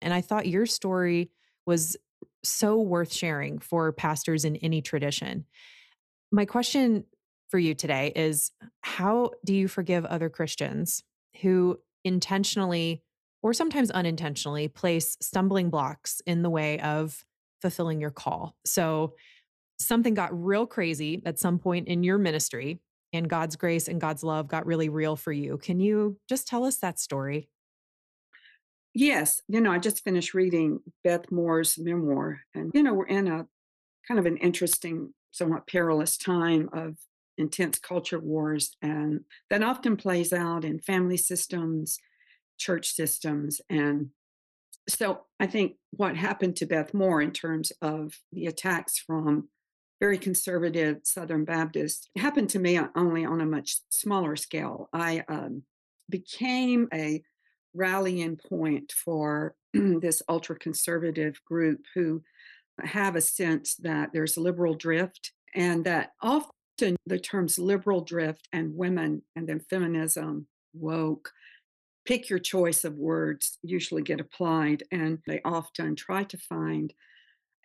And 0.00 0.12
I 0.12 0.20
thought 0.20 0.46
your 0.46 0.66
story 0.66 1.30
was 1.66 1.96
so 2.44 2.80
worth 2.80 3.12
sharing 3.12 3.58
for 3.58 3.92
pastors 3.92 4.44
in 4.44 4.56
any 4.56 4.82
tradition. 4.82 5.44
My 6.30 6.44
question 6.44 7.04
for 7.48 7.58
you 7.58 7.74
today 7.74 8.12
is 8.14 8.52
how 8.80 9.30
do 9.44 9.54
you 9.54 9.68
forgive 9.68 10.04
other 10.04 10.28
Christians 10.28 11.02
who 11.40 11.78
intentionally 12.04 13.02
or 13.42 13.52
sometimes 13.52 13.90
unintentionally, 13.92 14.66
place 14.66 15.16
stumbling 15.20 15.70
blocks 15.70 16.20
in 16.26 16.42
the 16.42 16.50
way 16.50 16.80
of 16.80 17.24
fulfilling 17.60 18.00
your 18.00 18.10
call. 18.10 18.56
So, 18.64 19.14
something 19.78 20.14
got 20.14 20.30
real 20.32 20.66
crazy 20.66 21.22
at 21.24 21.38
some 21.38 21.58
point 21.58 21.86
in 21.86 22.02
your 22.02 22.18
ministry, 22.18 22.80
and 23.16 23.28
God's 23.28 23.56
grace 23.56 23.88
and 23.88 24.00
God's 24.00 24.22
love 24.22 24.48
got 24.48 24.66
really 24.66 24.88
real 24.88 25.16
for 25.16 25.32
you. 25.32 25.58
Can 25.58 25.80
you 25.80 26.18
just 26.28 26.46
tell 26.46 26.64
us 26.64 26.76
that 26.78 26.98
story? 26.98 27.48
Yes. 28.94 29.42
You 29.48 29.60
know, 29.60 29.72
I 29.72 29.78
just 29.78 30.04
finished 30.04 30.34
reading 30.34 30.80
Beth 31.04 31.30
Moore's 31.30 31.78
memoir, 31.78 32.40
and, 32.54 32.70
you 32.74 32.82
know, 32.82 32.94
we're 32.94 33.06
in 33.06 33.28
a 33.28 33.46
kind 34.08 34.18
of 34.18 34.26
an 34.26 34.36
interesting, 34.38 35.12
somewhat 35.32 35.66
perilous 35.66 36.16
time 36.16 36.70
of 36.72 36.96
intense 37.36 37.78
culture 37.78 38.20
wars, 38.20 38.76
and 38.80 39.20
that 39.50 39.62
often 39.62 39.96
plays 39.96 40.32
out 40.32 40.64
in 40.64 40.78
family 40.78 41.18
systems, 41.18 41.98
church 42.58 42.92
systems, 42.92 43.60
and 43.68 44.10
so 44.88 45.22
I 45.40 45.46
think 45.46 45.74
what 45.90 46.16
happened 46.16 46.56
to 46.56 46.66
Beth 46.66 46.94
Moore 46.94 47.20
in 47.20 47.32
terms 47.32 47.72
of 47.82 48.14
the 48.32 48.46
attacks 48.46 48.98
from 48.98 49.48
very 50.00 50.18
conservative 50.18 50.98
Southern 51.04 51.44
Baptists 51.44 52.08
happened 52.16 52.50
to 52.50 52.58
me 52.58 52.78
only 52.94 53.24
on 53.24 53.40
a 53.40 53.46
much 53.46 53.78
smaller 53.88 54.36
scale. 54.36 54.88
I 54.92 55.24
um, 55.28 55.62
became 56.10 56.88
a 56.92 57.22
rallying 57.74 58.36
point 58.36 58.92
for 58.92 59.54
this 59.74 60.22
ultra 60.28 60.58
conservative 60.58 61.40
group 61.44 61.80
who 61.94 62.22
have 62.82 63.16
a 63.16 63.20
sense 63.20 63.74
that 63.76 64.10
there's 64.12 64.36
liberal 64.36 64.74
drift 64.74 65.32
and 65.54 65.84
that 65.84 66.12
often 66.20 66.96
the 67.06 67.18
terms 67.18 67.58
liberal 67.58 68.02
drift 68.02 68.48
and 68.52 68.76
women 68.76 69.22
and 69.34 69.48
then 69.48 69.60
feminism, 69.60 70.46
woke, 70.74 71.32
pick 72.04 72.28
your 72.28 72.38
choice 72.38 72.84
of 72.84 72.94
words 72.94 73.58
usually 73.62 74.02
get 74.02 74.20
applied 74.20 74.82
and 74.92 75.18
they 75.26 75.40
often 75.44 75.96
try 75.96 76.22
to 76.24 76.38
find 76.38 76.92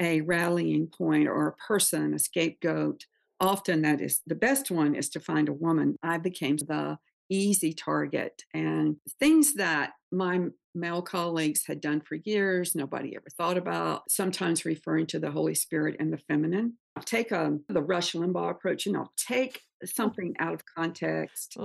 a 0.01 0.21
rallying 0.21 0.87
point 0.87 1.27
or 1.27 1.47
a 1.47 1.55
person, 1.55 2.13
a 2.13 2.19
scapegoat. 2.19 3.05
Often 3.39 3.83
that 3.83 4.01
is 4.01 4.21
the 4.25 4.35
best 4.35 4.71
one 4.71 4.95
is 4.95 5.09
to 5.09 5.19
find 5.19 5.47
a 5.47 5.53
woman. 5.53 5.97
I 6.03 6.17
became 6.17 6.57
the 6.57 6.97
easy 7.29 7.71
target 7.73 8.43
and 8.53 8.97
things 9.19 9.53
that 9.53 9.91
my 10.11 10.47
male 10.75 11.01
colleagues 11.01 11.65
had 11.65 11.79
done 11.79 12.01
for 12.01 12.15
years, 12.15 12.75
nobody 12.75 13.15
ever 13.15 13.27
thought 13.37 13.57
about, 13.57 14.09
sometimes 14.11 14.65
referring 14.65 15.05
to 15.05 15.19
the 15.19 15.31
Holy 15.31 15.55
Spirit 15.55 15.95
and 15.99 16.11
the 16.11 16.17
feminine. 16.17 16.73
I'll 16.95 17.03
take 17.03 17.31
a, 17.31 17.45
um, 17.45 17.63
the 17.69 17.81
Rush 17.81 18.13
Limbaugh 18.13 18.51
approach 18.51 18.85
and 18.85 18.97
I'll 18.97 19.13
take 19.15 19.61
something 19.85 20.35
out 20.39 20.53
of 20.53 20.63
context, 20.65 21.57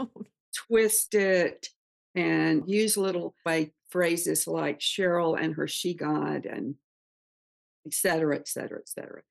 twist 0.66 1.14
it, 1.14 1.68
and 2.14 2.62
use 2.66 2.96
little 2.96 3.34
like 3.44 3.72
phrases 3.90 4.46
like 4.46 4.80
Cheryl 4.80 5.38
and 5.38 5.54
her 5.54 5.68
she 5.68 5.94
god 5.94 6.46
and 6.46 6.74
et 7.86 7.94
cetera, 7.94 8.36
et 8.36 8.48
cetera, 8.48 8.78
et 8.78 8.88
cetera. 8.88 9.22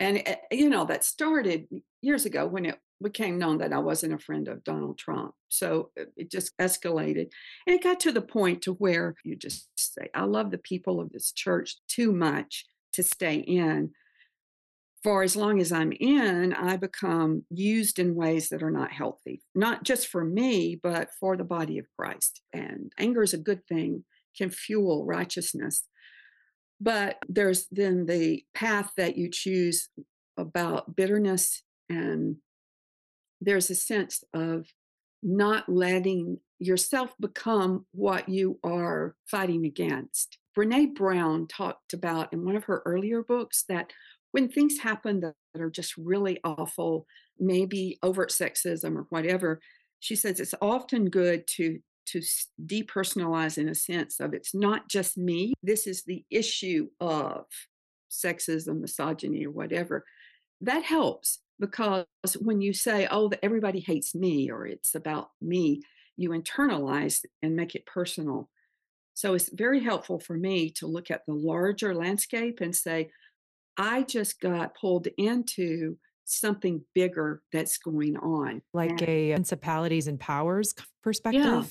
And, 0.00 0.22
eh, 0.24 0.36
you 0.52 0.68
know, 0.68 0.84
that 0.86 1.04
started 1.04 1.66
years 2.02 2.24
ago 2.24 2.46
when 2.46 2.64
it 2.64 2.78
became 3.02 3.38
known 3.38 3.58
that 3.58 3.72
I 3.72 3.78
wasn't 3.78 4.14
a 4.14 4.18
friend 4.18 4.48
of 4.48 4.64
Donald 4.64 4.98
Trump. 4.98 5.34
So 5.48 5.90
uh, 5.98 6.04
it 6.16 6.30
just 6.30 6.56
escalated. 6.58 7.28
And 7.66 7.76
it 7.76 7.82
got 7.82 8.00
to 8.00 8.12
the 8.12 8.22
point 8.22 8.62
to 8.62 8.72
where 8.72 9.14
you 9.24 9.36
just 9.36 9.68
say, 9.76 10.08
I 10.14 10.24
love 10.24 10.50
the 10.50 10.58
people 10.58 11.00
of 11.00 11.10
this 11.10 11.32
church 11.32 11.76
too 11.88 12.12
much 12.12 12.66
to 12.92 13.02
stay 13.02 13.36
in. 13.36 13.90
For 15.04 15.22
as 15.22 15.36
long 15.36 15.60
as 15.60 15.70
I'm 15.70 15.92
in, 15.92 16.52
I 16.52 16.76
become 16.76 17.44
used 17.50 18.00
in 18.00 18.16
ways 18.16 18.48
that 18.48 18.64
are 18.64 18.70
not 18.70 18.90
healthy, 18.90 19.42
not 19.54 19.84
just 19.84 20.08
for 20.08 20.24
me, 20.24 20.78
but 20.82 21.10
for 21.20 21.36
the 21.36 21.44
body 21.44 21.78
of 21.78 21.86
Christ. 21.96 22.40
And 22.52 22.92
anger 22.98 23.22
is 23.22 23.32
a 23.32 23.38
good 23.38 23.64
thing, 23.68 24.04
can 24.36 24.50
fuel 24.50 25.06
righteousness. 25.06 25.84
But 26.80 27.18
there's 27.28 27.66
then 27.70 28.06
the 28.06 28.44
path 28.54 28.92
that 28.96 29.16
you 29.16 29.30
choose 29.30 29.88
about 30.36 30.94
bitterness 30.94 31.62
and 31.88 32.36
there's 33.40 33.70
a 33.70 33.74
sense 33.74 34.22
of 34.34 34.66
not 35.22 35.68
letting 35.68 36.38
yourself 36.58 37.14
become 37.20 37.86
what 37.92 38.28
you 38.28 38.58
are 38.64 39.14
fighting 39.26 39.64
against. 39.64 40.38
Brene 40.56 40.94
Brown 40.94 41.46
talked 41.46 41.92
about 41.92 42.32
in 42.32 42.44
one 42.44 42.56
of 42.56 42.64
her 42.64 42.82
earlier 42.84 43.22
books 43.22 43.64
that 43.68 43.92
when 44.32 44.48
things 44.48 44.78
happen 44.78 45.20
that, 45.20 45.34
are 45.58 45.70
just 45.70 45.96
really 45.96 46.38
awful, 46.44 47.06
maybe 47.38 47.98
overt 48.02 48.30
sexism 48.30 48.96
or 48.96 49.06
whatever, 49.10 49.60
she 49.98 50.14
says 50.14 50.38
it's 50.38 50.54
often 50.60 51.06
good 51.06 51.44
to 51.56 51.80
to 52.12 52.22
depersonalize 52.64 53.58
in 53.58 53.68
a 53.68 53.74
sense 53.74 54.20
of 54.20 54.34
it's 54.34 54.54
not 54.54 54.88
just 54.88 55.16
me. 55.16 55.54
This 55.62 55.86
is 55.86 56.04
the 56.04 56.24
issue 56.30 56.88
of 57.00 57.46
sexism, 58.10 58.80
misogyny, 58.80 59.46
or 59.46 59.50
whatever. 59.50 60.04
That 60.60 60.84
helps 60.84 61.40
because 61.60 62.06
when 62.40 62.60
you 62.60 62.72
say, 62.72 63.08
oh, 63.10 63.30
everybody 63.42 63.80
hates 63.80 64.14
me 64.14 64.50
or 64.50 64.66
it's 64.66 64.94
about 64.94 65.30
me, 65.40 65.82
you 66.16 66.30
internalize 66.30 67.24
and 67.42 67.56
make 67.56 67.74
it 67.74 67.86
personal. 67.86 68.48
So 69.14 69.34
it's 69.34 69.50
very 69.52 69.82
helpful 69.82 70.20
for 70.20 70.36
me 70.36 70.70
to 70.76 70.86
look 70.86 71.10
at 71.10 71.22
the 71.26 71.34
larger 71.34 71.94
landscape 71.94 72.60
and 72.60 72.74
say, 72.74 73.10
I 73.76 74.02
just 74.02 74.40
got 74.40 74.76
pulled 74.76 75.08
into 75.16 75.96
something 76.24 76.82
bigger 76.94 77.42
that's 77.52 77.78
going 77.78 78.16
on. 78.16 78.62
Like 78.72 79.02
a 79.02 79.32
uh, 79.32 79.36
principalities 79.36 80.06
and 80.06 80.20
powers 80.20 80.74
perspective? 81.02 81.42
Yeah. 81.42 81.64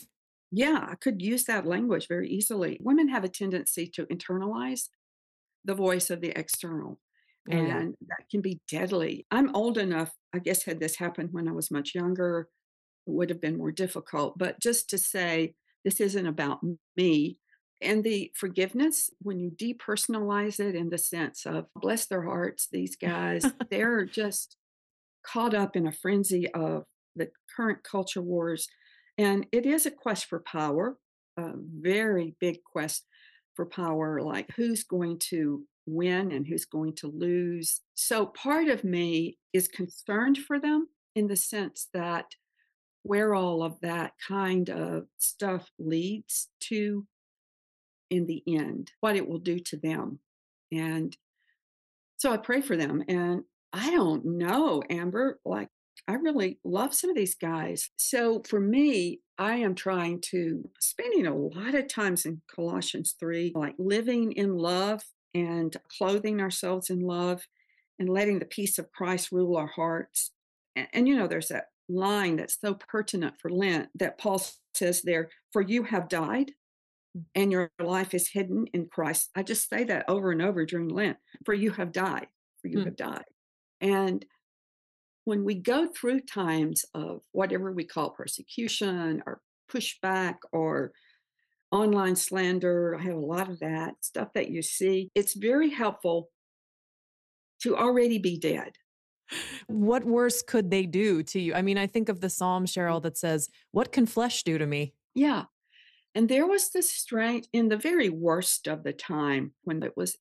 Yeah, 0.52 0.88
I 0.90 0.96
could 0.96 1.22
use 1.22 1.44
that 1.46 1.66
language 1.66 2.08
very 2.08 2.30
easily. 2.30 2.80
Women 2.82 3.10
have 3.10 3.24
a 3.24 3.30
tendency 3.30 3.88
to 3.96 4.06
internalize 4.06 4.90
the 5.66 5.76
voice 5.76 6.10
of 6.10 6.22
the 6.22 6.38
external. 6.38 7.00
And 7.50 7.96
that 8.08 8.30
can 8.30 8.42
be 8.42 8.60
deadly. 8.70 9.26
I'm 9.32 9.56
old 9.56 9.78
enough, 9.78 10.12
I 10.34 10.40
guess, 10.40 10.64
had 10.64 10.82
this 10.82 10.98
happened 10.98 11.30
when 11.32 11.48
I 11.48 11.54
was 11.54 11.72
much 11.72 11.96
younger, 11.96 12.50
it 13.08 13.12
would 13.12 13.30
have 13.30 13.40
been 13.40 13.58
more 13.58 13.72
difficult. 13.72 14.38
But 14.38 14.60
just 14.60 14.90
to 14.90 14.98
say, 14.98 15.54
this 15.86 16.02
isn't 16.02 16.28
about 16.28 16.60
me. 16.98 17.38
And 17.82 18.04
the 18.04 18.32
forgiveness, 18.36 19.10
when 19.22 19.40
you 19.40 19.52
depersonalize 19.52 20.60
it 20.60 20.76
in 20.76 20.90
the 20.90 20.98
sense 20.98 21.46
of 21.46 21.68
bless 21.76 22.08
their 22.08 22.24
hearts, 22.24 22.68
these 22.70 22.98
guys, 22.98 23.46
they're 23.72 24.04
just 24.04 24.58
caught 25.26 25.54
up 25.54 25.76
in 25.76 25.88
a 25.88 25.92
frenzy 25.92 26.52
of 26.52 26.84
the 27.16 27.30
current 27.56 27.84
culture 27.84 28.22
wars. 28.22 28.68
And 29.18 29.48
it 29.52 29.66
is 29.66 29.86
a 29.86 29.92
quest 29.92 30.26
for 30.26 30.40
power, 30.40 30.98
a 31.38 31.52
very 31.56 32.36
big 32.40 32.64
quest 32.64 33.06
for 33.56 33.66
power, 33.66 34.22
like 34.22 34.52
who's 34.56 34.84
going 34.84 35.20
to 35.30 35.64
win 35.88 36.32
and 36.32 36.46
who's 36.46 36.66
going 36.66 36.94
to 36.98 37.08
lose. 37.08 37.82
So 37.96 38.28
part 38.28 38.68
of 38.68 38.84
me 38.84 39.38
is 39.54 39.68
concerned 39.68 40.38
for 40.38 40.60
them 40.60 40.88
in 41.16 41.28
the 41.28 41.36
sense 41.36 41.88
that 41.94 42.26
where 43.04 43.34
all 43.34 43.64
of 43.64 43.80
that 43.82 44.12
kind 44.28 44.70
of 44.70 45.06
stuff 45.18 45.72
leads 45.80 46.50
to 46.60 47.08
in 48.10 48.26
the 48.26 48.44
end, 48.48 48.92
what 49.00 49.16
it 49.16 49.28
will 49.28 49.40
do 49.40 49.60
to 49.60 49.78
them. 49.78 50.20
And 50.72 51.16
so 52.18 52.32
I 52.32 52.38
pray 52.38 52.62
for 52.62 52.76
them. 52.76 53.04
And 53.08 53.44
I 53.74 53.92
don't 53.92 54.26
know, 54.26 54.84
Amber, 54.90 55.40
like 55.46 55.70
I 56.08 56.14
really 56.14 56.60
love 56.64 56.94
some 56.94 57.10
of 57.10 57.16
these 57.16 57.36
guys. 57.36 57.90
So 57.98 58.42
for 58.48 58.60
me, 58.60 59.22
I 59.38 59.58
am 59.58 59.76
trying 59.76 60.22
to 60.32 60.70
spending 60.80 61.28
a 61.28 61.36
lot 61.36 61.76
of 61.76 61.88
times 61.88 62.26
in 62.26 62.42
Colossians 62.54 63.16
3, 63.20 63.54
like 63.56 63.76
living 63.78 64.32
in 64.32 64.56
love 64.58 65.04
and 65.34 65.76
clothing 65.98 66.42
ourselves 66.42 66.90
in 66.90 67.00
love 67.00 67.44
and 68.00 68.10
letting 68.10 68.40
the 68.40 68.46
peace 68.46 68.78
of 68.78 68.92
Christ 68.92 69.32
rule 69.32 69.58
our 69.58 69.68
hearts. 69.68 70.32
And, 70.76 70.88
and, 70.94 71.08
you 71.08 71.16
know, 71.16 71.28
there's 71.28 71.50
that 71.50 71.66
line 71.90 72.38
that's 72.38 72.60
so 72.60 72.76
pertinent 72.76 73.36
for 73.40 73.50
Lent 73.50 73.90
that 73.96 74.18
Paul 74.18 74.42
says 74.74 75.02
there, 75.02 75.30
for 75.52 75.62
you 75.62 75.84
have 75.84 76.10
died 76.10 76.52
mm. 77.18 77.24
and 77.36 77.52
your 77.52 77.72
life 77.80 78.14
is 78.14 78.30
hidden 78.30 78.66
in 78.74 78.88
Christ. 78.88 79.30
I 79.36 79.44
just 79.44 79.70
say 79.70 79.84
that 79.86 80.06
over 80.08 80.32
and 80.32 80.42
over 80.42 80.66
during 80.66 80.90
Lent, 80.90 81.18
for 81.46 81.54
you 81.54 81.72
have 81.72 81.92
died, 81.92 82.28
for 82.62 82.68
you 82.68 82.80
mm. 82.80 82.86
have 82.86 82.96
died. 82.96 83.26
And 83.82 84.26
when 85.28 85.44
we 85.44 85.56
go 85.56 85.86
through 85.86 86.22
times 86.22 86.86
of 86.94 87.20
whatever 87.34 87.74
we 87.74 87.84
call 87.84 88.12
persecution 88.12 89.22
or 89.26 89.42
pushback 89.70 90.36
or 90.54 90.94
online 91.70 92.16
slander. 92.16 92.96
I 92.98 93.04
have 93.04 93.18
a 93.18 93.20
lot 93.20 93.50
of 93.50 93.60
that 93.60 93.96
stuff 94.00 94.30
that 94.36 94.50
you 94.50 94.62
see. 94.62 95.10
It's 95.16 95.34
very 95.34 95.70
helpful 95.70 96.30
to 97.64 97.76
already 97.76 98.20
be 98.20 98.40
dead. 98.40 98.72
What 99.68 100.06
worse 100.06 100.42
could 100.42 100.72
they 100.72 100.86
do 100.86 101.22
to 101.24 101.42
you? 101.42 101.54
I 101.54 101.62
mean, 101.62 101.78
I 101.78 101.88
think 101.88 102.08
of 102.08 102.22
the 102.22 102.30
psalm, 102.30 102.66
Cheryl, 102.66 103.04
that 103.04 103.18
says, 103.18 103.50
What 103.72 103.92
can 103.92 104.06
flesh 104.06 104.44
do 104.44 104.58
to 104.58 104.66
me? 104.66 104.94
Yeah. 105.14 105.44
And 106.16 106.30
there 106.30 106.48
was 106.48 106.70
this 106.70 106.90
strength 106.90 107.50
in 107.52 107.68
the 107.68 107.76
very 107.76 108.08
worst 108.08 108.66
of 108.66 108.86
the 108.86 108.94
time 108.94 109.52
when 109.66 109.84
it 109.84 109.98
was 109.98 110.16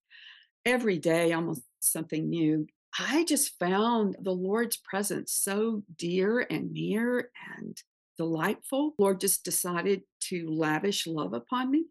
every 0.64 0.98
day 0.98 1.32
almost 1.32 1.62
something 1.78 2.28
new. 2.28 2.66
I 2.98 3.24
just 3.24 3.58
found 3.58 4.16
the 4.20 4.32
Lord's 4.32 4.76
presence 4.76 5.32
so 5.32 5.82
dear 5.96 6.46
and 6.48 6.72
near 6.72 7.30
and 7.56 7.76
delightful. 8.16 8.94
Lord 8.98 9.20
just 9.20 9.44
decided 9.44 10.02
to 10.28 10.48
lavish 10.48 11.06
love 11.06 11.34
upon 11.34 11.70
me. 11.70 11.86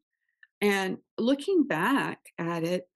And 0.62 0.97
looking 1.17 1.67
back 1.67 2.19
at 2.39 2.63
it, 2.63 2.88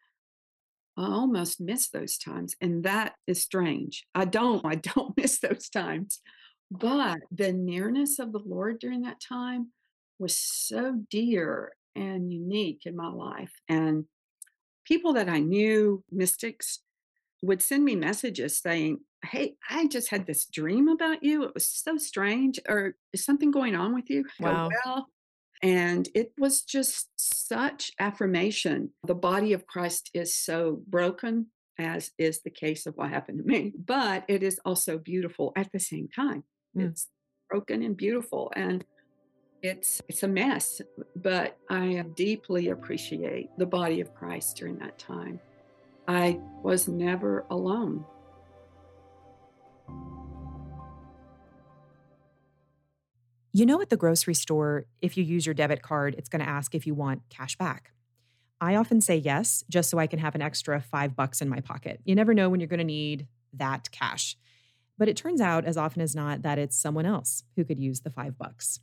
I 0.98 1.04
almost 1.04 1.62
miss 1.62 1.90
those 1.90 2.18
times. 2.18 2.56
And 2.60 2.84
that 2.84 3.14
is 3.28 3.44
strange. 3.44 4.06
I 4.16 4.26
don't, 4.26 4.66
I 4.66 4.76
don't 4.76 5.16
miss 5.18 5.40
those 5.40 5.70
times. 5.70 6.20
But 6.72 7.20
the 7.32 7.54
nearness 7.54 8.20
of 8.20 8.32
the 8.32 8.42
Lord 8.44 8.80
during 8.80 9.02
that 9.02 9.22
time 9.22 9.72
was 10.18 10.38
so 10.38 11.02
dear 11.10 11.74
and 11.96 12.32
unique 12.32 12.82
in 12.86 12.96
my 12.96 13.08
life. 13.08 13.52
And 13.68 14.06
people 14.86 15.14
that 15.14 15.30
I 15.30 15.40
knew, 15.40 16.04
mystics, 16.12 16.80
would 17.42 17.62
send 17.62 17.84
me 17.86 17.96
messages 17.96 18.60
saying, 18.60 19.00
Hey, 19.24 19.56
I 19.70 19.88
just 19.88 20.10
had 20.10 20.26
this 20.26 20.46
dream 20.46 20.88
about 20.88 21.24
you. 21.24 21.44
It 21.44 21.54
was 21.54 21.68
so 21.68 21.98
strange. 21.98 22.60
Or 22.70 22.96
is 23.12 23.26
something 23.26 23.52
going 23.52 23.76
on 23.76 23.94
with 23.94 24.10
you? 24.10 24.24
Wow. 24.40 24.70
Go, 24.70 24.76
well, 24.86 25.08
and 25.62 26.08
it 26.16 26.32
was 26.38 26.62
just 26.62 27.10
such 27.18 27.92
affirmation. 28.00 28.92
The 29.06 29.16
body 29.16 29.54
of 29.54 29.68
Christ 29.68 30.10
is 30.14 30.34
so 30.34 30.82
broken, 30.88 31.48
as 31.78 32.12
is 32.18 32.42
the 32.42 32.50
case 32.50 32.86
of 32.86 32.96
what 32.96 33.10
happened 33.10 33.40
to 33.40 33.44
me, 33.44 33.74
but 33.86 34.24
it 34.28 34.42
is 34.42 34.60
also 34.64 34.98
beautiful 34.98 35.52
at 35.58 35.72
the 35.74 35.80
same 35.80 36.08
time. 36.08 36.44
Mm. 36.78 36.92
It's 36.92 37.08
broken 37.50 37.84
and 37.84 37.98
beautiful. 37.98 38.54
And 38.56 38.86
it's 39.62 40.02
it's 40.08 40.24
a 40.24 40.28
mess, 40.28 40.82
but 41.18 41.58
I 41.70 42.06
deeply 42.16 42.70
appreciate 42.70 43.50
the 43.58 43.66
body 43.66 44.00
of 44.00 44.16
Christ 44.16 44.56
during 44.56 44.78
that 44.78 44.98
time. 44.98 45.42
I 46.10 46.40
was 46.64 46.88
never 46.88 47.46
alone. 47.52 48.04
You 53.54 53.68
know, 53.68 53.80
at 53.80 53.92
the 53.92 53.96
grocery 53.96 54.34
store, 54.34 54.88
if 55.04 55.18
you 55.18 55.24
use 55.24 55.46
your 55.46 55.54
debit 55.54 55.84
card, 55.84 56.16
it's 56.18 56.28
going 56.28 56.44
to 56.44 56.50
ask 56.50 56.74
if 56.74 56.88
you 56.88 56.96
want 56.96 57.22
cash 57.30 57.56
back. 57.58 57.92
I 58.60 58.74
often 58.74 59.02
say 59.02 59.18
yes, 59.18 59.64
just 59.70 59.92
so 59.92 60.00
I 60.00 60.08
can 60.08 60.18
have 60.18 60.34
an 60.34 60.42
extra 60.42 60.82
five 60.82 61.16
bucks 61.16 61.44
in 61.44 61.48
my 61.48 61.60
pocket. 61.60 62.02
You 62.06 62.16
never 62.16 62.34
know 62.34 62.50
when 62.50 62.60
you're 62.60 62.66
going 62.66 62.80
to 62.80 62.84
need 62.84 63.28
that 63.54 63.92
cash. 63.92 64.36
But 64.98 65.10
it 65.10 65.16
turns 65.16 65.42
out, 65.42 65.64
as 65.64 65.78
often 65.78 66.02
as 66.02 66.16
not, 66.16 66.42
that 66.42 66.58
it's 66.58 66.76
someone 66.76 67.06
else 67.06 67.44
who 67.56 67.64
could 67.64 67.78
use 67.78 68.00
the 68.00 68.10
five 68.10 68.36
bucks. 68.36 68.80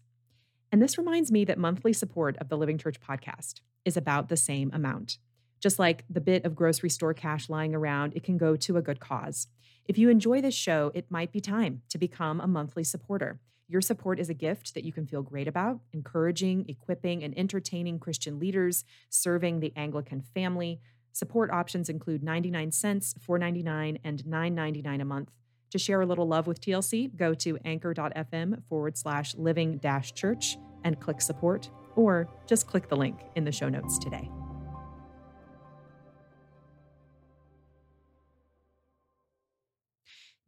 And 0.71 0.81
this 0.81 0.97
reminds 0.97 1.33
me 1.33 1.45
that 1.47 1.59
monthly 1.59 1.93
support 1.93 2.37
of 2.37 2.51
the 2.51 2.57
Living 2.57 2.79
Church 2.79 3.01
podcast 3.01 3.63
is 3.85 3.97
about 3.97 4.29
the 4.29 4.37
same 4.37 4.71
amount. 4.73 5.19
Just 5.61 5.79
like 5.79 6.05
the 6.09 6.21
bit 6.21 6.45
of 6.45 6.55
grocery 6.55 6.91
store 6.91 7.15
cash 7.15 7.49
lying 7.49 7.75
around, 7.75 8.13
it 8.15 8.23
can 8.23 8.37
go 8.39 8.57
to 8.57 8.77
a 8.77 8.83
good 8.83 9.01
cause. 9.01 9.49
If 9.89 9.99
you 9.99 10.09
enjoy 10.09 10.41
this 10.41 10.55
show, 10.55 10.91
it 10.95 11.11
might 11.11 11.33
be 11.33 11.41
time 11.41 11.83
to 11.91 11.99
become 11.99 12.41
a 12.41 12.47
monthly 12.47 12.85
supporter. 12.85 13.41
Your 13.69 13.81
support 13.81 14.21
is 14.21 14.29
a 14.29 14.35
gift 14.35 14.75
that 14.75 14.85
you 14.85 14.93
can 14.93 15.07
feel 15.07 15.23
great 15.23 15.49
about, 15.49 15.81
encouraging, 15.93 16.67
equipping, 16.69 17.25
and 17.25 17.37
entertaining 17.37 17.99
Christian 17.99 18.39
leaders, 18.39 18.85
serving 19.11 19.61
the 19.61 19.73
Anglican 19.75 20.23
family. 20.35 20.81
Support 21.13 21.51
options 21.51 21.89
include 21.89 22.23
99 22.23 22.71
cents, 22.73 23.15
4.99, 23.27 23.99
and 24.05 24.25
9.99 24.25 25.01
a 25.01 25.05
month. 25.05 25.31
To 25.71 25.79
share 25.79 26.01
a 26.01 26.07
little 26.07 26.29
love 26.29 26.47
with 26.47 26.61
TLC, 26.61 27.15
go 27.17 27.35
to 27.35 27.59
anchor.fm 27.65 28.63
forward 28.69 28.97
slash 28.97 29.35
living 29.35 29.79
dash 29.79 30.15
church 30.15 30.59
and 30.85 31.01
click 31.01 31.21
support, 31.21 31.71
or 31.97 32.29
just 32.47 32.69
click 32.69 32.89
the 32.89 32.97
link 32.97 33.19
in 33.35 33.45
the 33.45 33.53
show 33.53 33.69
notes 33.69 33.99
today. 33.99 34.31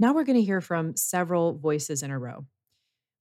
Now 0.00 0.12
we're 0.12 0.25
going 0.25 0.38
to 0.38 0.45
hear 0.45 0.61
from 0.61 0.97
several 0.97 1.59
voices 1.59 2.05
in 2.05 2.12
a 2.12 2.19
row. 2.19 2.47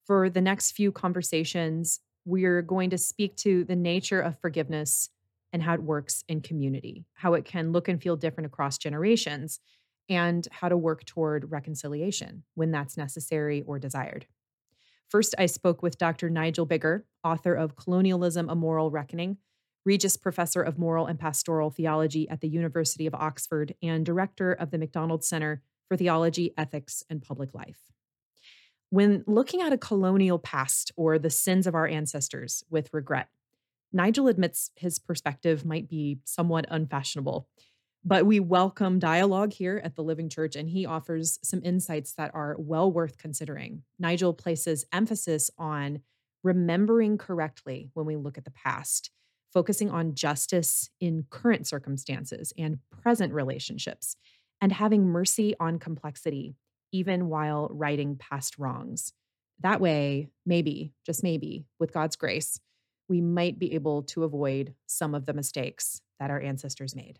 For 0.05 0.29
the 0.29 0.41
next 0.41 0.73
few 0.73 0.91
conversations, 0.91 2.01
we're 2.23 2.61
going 2.61 2.91
to 2.91 2.99
speak 2.99 3.35
to 3.37 3.63
the 3.63 3.75
nature 3.75 4.21
of 4.21 4.39
forgiveness 4.39 5.09
and 5.51 5.63
how 5.63 5.73
it 5.73 5.81
works 5.81 6.23
in 6.27 6.41
community, 6.41 7.05
how 7.13 7.33
it 7.33 7.45
can 7.45 7.71
look 7.71 7.87
and 7.87 8.01
feel 8.01 8.15
different 8.15 8.45
across 8.45 8.77
generations, 8.77 9.59
and 10.07 10.47
how 10.51 10.69
to 10.69 10.77
work 10.77 11.03
toward 11.05 11.51
reconciliation 11.51 12.43
when 12.53 12.69
that's 12.69 12.95
necessary 12.95 13.63
or 13.65 13.79
desired. 13.79 14.27
First, 15.09 15.33
I 15.37 15.47
spoke 15.47 15.81
with 15.81 15.97
Dr. 15.97 16.29
Nigel 16.29 16.67
Biggar, 16.67 17.03
author 17.23 17.55
of 17.55 17.75
Colonialism 17.75 18.49
A 18.49 18.55
Moral 18.55 18.91
Reckoning, 18.91 19.37
Regius 19.83 20.15
Professor 20.15 20.61
of 20.61 20.77
Moral 20.77 21.07
and 21.07 21.17
Pastoral 21.17 21.71
Theology 21.71 22.29
at 22.29 22.41
the 22.41 22.49
University 22.49 23.07
of 23.07 23.15
Oxford, 23.15 23.73
and 23.81 24.05
Director 24.05 24.51
of 24.51 24.69
the 24.69 24.77
McDonald 24.77 25.23
Center 25.23 25.63
for 25.87 25.97
Theology, 25.97 26.53
Ethics, 26.57 27.03
and 27.09 27.21
Public 27.21 27.53
Life. 27.53 27.79
When 28.89 29.23
looking 29.27 29.61
at 29.61 29.73
a 29.73 29.77
colonial 29.77 30.39
past 30.39 30.91
or 30.95 31.19
the 31.19 31.29
sins 31.29 31.67
of 31.67 31.75
our 31.75 31.87
ancestors 31.87 32.63
with 32.69 32.93
regret, 32.93 33.29
Nigel 33.91 34.27
admits 34.27 34.71
his 34.75 34.99
perspective 34.99 35.65
might 35.65 35.89
be 35.89 36.19
somewhat 36.25 36.65
unfashionable, 36.69 37.47
but 38.03 38.25
we 38.25 38.39
welcome 38.39 38.99
dialogue 38.99 39.51
here 39.51 39.81
at 39.83 39.95
the 39.95 40.03
Living 40.03 40.29
Church, 40.29 40.55
and 40.55 40.69
he 40.69 40.85
offers 40.85 41.39
some 41.43 41.61
insights 41.63 42.13
that 42.13 42.31
are 42.33 42.55
well 42.59 42.91
worth 42.91 43.17
considering. 43.17 43.83
Nigel 43.99 44.33
places 44.33 44.85
emphasis 44.93 45.49
on 45.57 45.99
remembering 46.43 47.17
correctly 47.17 47.89
when 47.93 48.05
we 48.05 48.15
look 48.15 48.37
at 48.37 48.45
the 48.45 48.51
past, 48.51 49.11
focusing 49.53 49.89
on 49.89 50.15
justice 50.15 50.89
in 50.99 51.25
current 51.29 51.67
circumstances 51.67 52.53
and 52.57 52.79
present 52.89 53.33
relationships, 53.33 54.15
and 54.61 54.71
having 54.71 55.07
mercy 55.07 55.55
on 55.59 55.79
complexity 55.79 56.55
even 56.91 57.27
while 57.27 57.67
righting 57.71 58.15
past 58.15 58.57
wrongs. 58.57 59.13
That 59.59 59.81
way, 59.81 60.29
maybe, 60.45 60.93
just 61.05 61.23
maybe, 61.23 61.65
with 61.79 61.91
God's 61.91 62.15
grace, 62.15 62.59
we 63.09 63.21
might 63.21 63.57
be 63.59 63.73
able 63.73 64.03
to 64.03 64.23
avoid 64.23 64.73
some 64.85 65.15
of 65.15 65.25
the 65.25 65.33
mistakes 65.33 66.01
that 66.19 66.29
our 66.29 66.39
ancestors 66.39 66.95
made. 66.95 67.19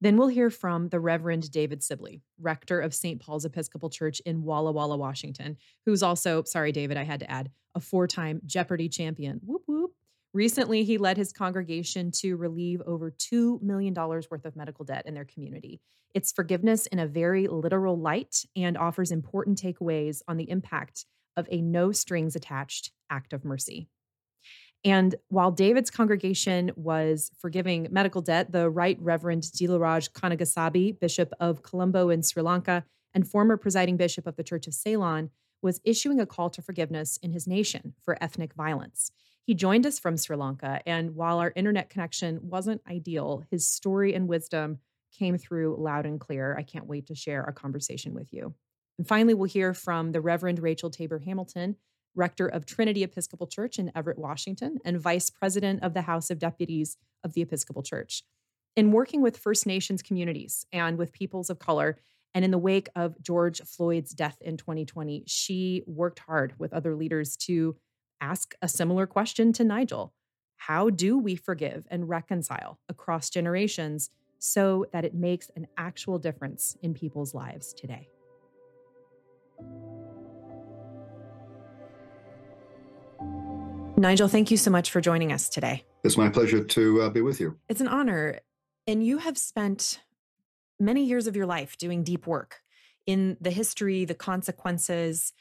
Then 0.00 0.16
we'll 0.16 0.28
hear 0.28 0.48
from 0.48 0.88
the 0.88 1.00
Reverend 1.00 1.50
David 1.50 1.82
Sibley, 1.82 2.22
rector 2.40 2.80
of 2.80 2.94
St. 2.94 3.20
Paul's 3.20 3.44
Episcopal 3.44 3.90
Church 3.90 4.20
in 4.20 4.42
Walla 4.44 4.72
Walla, 4.72 4.96
Washington, 4.96 5.58
who's 5.84 6.02
also, 6.02 6.42
sorry, 6.44 6.72
David, 6.72 6.96
I 6.96 7.04
had 7.04 7.20
to 7.20 7.30
add, 7.30 7.50
a 7.74 7.80
four 7.80 8.06
time 8.06 8.40
Jeopardy 8.46 8.88
champion. 8.88 9.40
Whoop, 9.44 9.62
whoop. 9.66 9.92
Recently, 10.32 10.84
he 10.84 10.96
led 10.96 11.16
his 11.16 11.32
congregation 11.32 12.12
to 12.12 12.36
relieve 12.36 12.80
over 12.86 13.10
$2 13.10 13.60
million 13.62 13.92
worth 13.94 14.44
of 14.44 14.54
medical 14.54 14.84
debt 14.84 15.04
in 15.06 15.14
their 15.14 15.24
community. 15.24 15.80
It's 16.14 16.30
forgiveness 16.30 16.86
in 16.86 17.00
a 17.00 17.06
very 17.06 17.48
literal 17.48 17.98
light 17.98 18.44
and 18.54 18.78
offers 18.78 19.10
important 19.10 19.60
takeaways 19.60 20.22
on 20.28 20.36
the 20.36 20.48
impact 20.48 21.04
of 21.36 21.48
a 21.50 21.60
no 21.60 21.90
strings 21.90 22.36
attached 22.36 22.92
act 23.08 23.32
of 23.32 23.44
mercy. 23.44 23.88
And 24.84 25.14
while 25.28 25.50
David's 25.50 25.90
congregation 25.90 26.70
was 26.74 27.30
forgiving 27.38 27.88
medical 27.90 28.22
debt, 28.22 28.52
the 28.52 28.70
Right 28.70 28.98
Reverend 29.00 29.42
Dhiloraj 29.42 30.10
Canagasabey, 30.12 30.98
Bishop 30.98 31.32
of 31.38 31.62
Colombo 31.62 32.08
in 32.08 32.22
Sri 32.22 32.42
Lanka 32.42 32.84
and 33.12 33.28
former 33.28 33.56
presiding 33.56 33.96
bishop 33.96 34.26
of 34.26 34.36
the 34.36 34.44
Church 34.44 34.66
of 34.66 34.74
Ceylon, 34.74 35.30
was 35.60 35.80
issuing 35.84 36.20
a 36.20 36.26
call 36.26 36.48
to 36.50 36.62
forgiveness 36.62 37.18
in 37.22 37.32
his 37.32 37.46
nation 37.46 37.94
for 38.02 38.16
ethnic 38.22 38.54
violence. 38.54 39.12
He 39.50 39.56
joined 39.56 39.84
us 39.84 39.98
from 39.98 40.16
Sri 40.16 40.36
Lanka, 40.36 40.80
and 40.86 41.16
while 41.16 41.40
our 41.40 41.52
internet 41.56 41.90
connection 41.90 42.38
wasn't 42.40 42.82
ideal, 42.88 43.42
his 43.50 43.68
story 43.68 44.14
and 44.14 44.28
wisdom 44.28 44.78
came 45.18 45.38
through 45.38 45.74
loud 45.76 46.06
and 46.06 46.20
clear. 46.20 46.54
I 46.56 46.62
can't 46.62 46.86
wait 46.86 47.08
to 47.08 47.16
share 47.16 47.42
our 47.42 47.50
conversation 47.50 48.14
with 48.14 48.32
you. 48.32 48.54
And 48.96 49.08
finally, 49.08 49.34
we'll 49.34 49.48
hear 49.48 49.74
from 49.74 50.12
the 50.12 50.20
Reverend 50.20 50.60
Rachel 50.60 50.88
Taber 50.88 51.18
Hamilton, 51.18 51.74
rector 52.14 52.46
of 52.46 52.64
Trinity 52.64 53.02
Episcopal 53.02 53.48
Church 53.48 53.80
in 53.80 53.90
Everett, 53.92 54.20
Washington, 54.20 54.78
and 54.84 55.00
vice 55.00 55.30
president 55.30 55.82
of 55.82 55.94
the 55.94 56.02
House 56.02 56.30
of 56.30 56.38
Deputies 56.38 56.96
of 57.24 57.32
the 57.32 57.42
Episcopal 57.42 57.82
Church. 57.82 58.22
In 58.76 58.92
working 58.92 59.20
with 59.20 59.36
First 59.36 59.66
Nations 59.66 60.00
communities 60.00 60.64
and 60.72 60.96
with 60.96 61.12
peoples 61.12 61.50
of 61.50 61.58
color, 61.58 61.98
and 62.34 62.44
in 62.44 62.52
the 62.52 62.56
wake 62.56 62.88
of 62.94 63.20
George 63.20 63.60
Floyd's 63.62 64.12
death 64.12 64.36
in 64.40 64.56
2020, 64.56 65.24
she 65.26 65.82
worked 65.88 66.20
hard 66.20 66.54
with 66.56 66.72
other 66.72 66.94
leaders 66.94 67.36
to 67.36 67.74
ask 68.20 68.54
a 68.62 68.68
similar 68.68 69.06
question 69.06 69.52
to 69.54 69.64
Nigel 69.64 70.12
How 70.56 70.90
do 70.90 71.18
we 71.18 71.36
forgive 71.36 71.86
and 71.90 72.08
reconcile 72.08 72.78
across 72.88 73.30
generations 73.30 74.10
so 74.38 74.86
that 74.92 75.04
it 75.04 75.14
makes 75.14 75.50
an 75.56 75.66
actual 75.76 76.18
difference 76.18 76.76
in 76.82 76.94
people's 76.94 77.34
lives 77.34 77.72
today? 77.72 78.08
Nigel, 83.96 84.28
thank 84.28 84.50
you 84.50 84.56
so 84.56 84.70
much 84.70 84.90
for 84.90 85.02
joining 85.02 85.30
us 85.30 85.50
today. 85.50 85.84
It's 86.04 86.16
my 86.16 86.30
pleasure 86.30 86.64
to 86.64 87.02
uh, 87.02 87.10
be 87.10 87.20
with 87.20 87.38
you. 87.38 87.58
It's 87.68 87.82
an 87.82 87.88
honor. 87.88 88.40
And 88.86 89.04
you 89.04 89.18
have 89.18 89.36
spent 89.36 90.00
many 90.78 91.04
years 91.04 91.26
of 91.26 91.36
your 91.36 91.44
life 91.44 91.76
doing 91.76 92.02
deep 92.02 92.26
work 92.26 92.62
in 93.06 93.36
the 93.40 93.50
history, 93.50 94.06
the 94.06 94.14
consequences, 94.14 95.34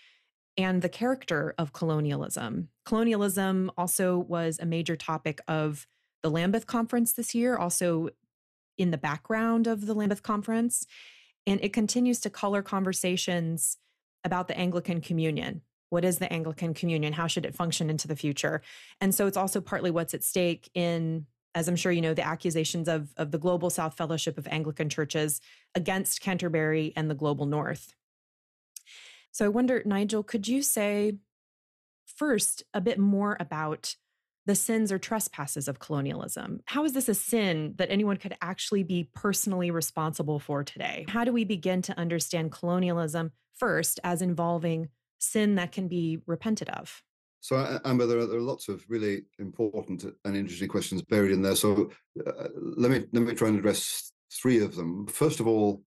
and 0.60 0.82
the 0.82 0.90
character 0.90 1.56
of 1.58 1.72
colonialism. 1.72 2.68
Colonialism 2.84 3.72
also 3.78 4.18
was 4.18 4.60
a 4.60 4.66
major 4.66 4.98
topic 4.98 5.40
of 5.48 5.88
the 6.22 6.30
Lambeth 6.30 6.68
Conference 6.68 7.14
this 7.14 7.34
year, 7.34 7.56
also 7.56 8.10
in 8.78 8.92
the 8.92 8.98
background 8.98 9.68
of 9.68 9.86
the 9.86 9.94
Lambeth 9.94 10.22
Conference. 10.22 10.86
And 11.48 11.64
it 11.64 11.72
continues 11.72 12.20
to 12.20 12.30
color 12.30 12.62
conversations 12.62 13.78
about 14.26 14.50
the 14.50 14.58
Anglican 14.58 15.00
Communion 15.00 15.62
What 15.92 16.04
is 16.04 16.20
the 16.20 16.32
Anglican 16.32 16.74
Communion? 16.74 17.14
How 17.14 17.28
should 17.28 17.46
it 17.46 17.56
function 17.56 17.90
into 17.90 18.10
the 18.10 18.18
future? 18.18 18.62
And 19.00 19.16
so 19.16 19.28
it's 19.28 19.38
also 19.38 19.62
partly 19.62 19.92
what's 19.92 20.14
at 20.14 20.26
stake 20.26 20.70
in, 20.74 21.26
as 21.56 21.70
I'm 21.70 21.78
sure 21.78 21.94
you 21.94 22.02
know, 22.02 22.14
the 22.14 22.28
accusations 22.28 22.90
of, 22.90 23.14
of 23.16 23.32
the 23.32 23.40
Global 23.40 23.70
South 23.70 23.96
Fellowship 23.96 24.38
of 24.38 24.46
Anglican 24.48 24.90
Churches 24.90 25.40
against 25.74 26.20
Canterbury 26.20 26.92
and 26.98 27.10
the 27.10 27.16
Global 27.16 27.46
North. 27.46 27.96
So 29.32 29.46
I 29.46 29.50
wonder, 29.50 29.82
Nigel, 29.86 30.24
could 30.24 30.48
you 30.48 30.62
say 30.62 31.18
first 32.06 32.64
a 32.74 32.82
bit 32.82 33.00
more 33.00 33.38
about 33.40 33.96
the 34.50 34.56
sins 34.56 34.92
or 34.92 34.98
trespasses 34.98 35.68
of 35.68 35.78
colonialism. 35.78 36.62
How 36.66 36.84
is 36.84 36.94
this 36.94 37.08
a 37.08 37.14
sin 37.14 37.76
that 37.78 37.92
anyone 37.92 38.18
could 38.18 38.36
actually 38.42 38.82
be 38.82 39.08
personally 39.14 39.70
responsible 39.70 40.40
for 40.40 40.64
today? 40.64 41.06
How 41.08 41.24
do 41.24 41.32
we 41.32 41.44
begin 41.44 41.84
to 41.84 42.00
understand 42.00 42.52
colonialism 42.52 43.32
first 43.58 44.00
as 44.04 44.24
involving 44.24 44.90
sin 45.20 45.54
that 45.56 45.72
can 45.72 45.88
be 45.88 46.24
repented 46.26 46.68
of? 46.70 47.04
So, 47.42 47.80
Amber, 47.86 48.08
there 48.08 48.18
are, 48.18 48.26
there 48.26 48.40
are 48.40 48.42
lots 48.42 48.70
of 48.70 48.84
really 48.90 49.22
important 49.38 50.04
and 50.26 50.36
interesting 50.36 50.68
questions 50.68 51.04
buried 51.04 51.32
in 51.32 51.44
there. 51.44 51.56
So, 51.56 51.92
uh, 52.26 52.48
let 52.56 52.90
me 52.90 53.06
let 53.14 53.22
me 53.22 53.36
try 53.36 53.50
and 53.50 53.60
address 53.60 54.12
three 54.34 54.64
of 54.64 54.76
them. 54.76 55.06
First 55.06 55.40
of 55.40 55.46
all, 55.46 55.84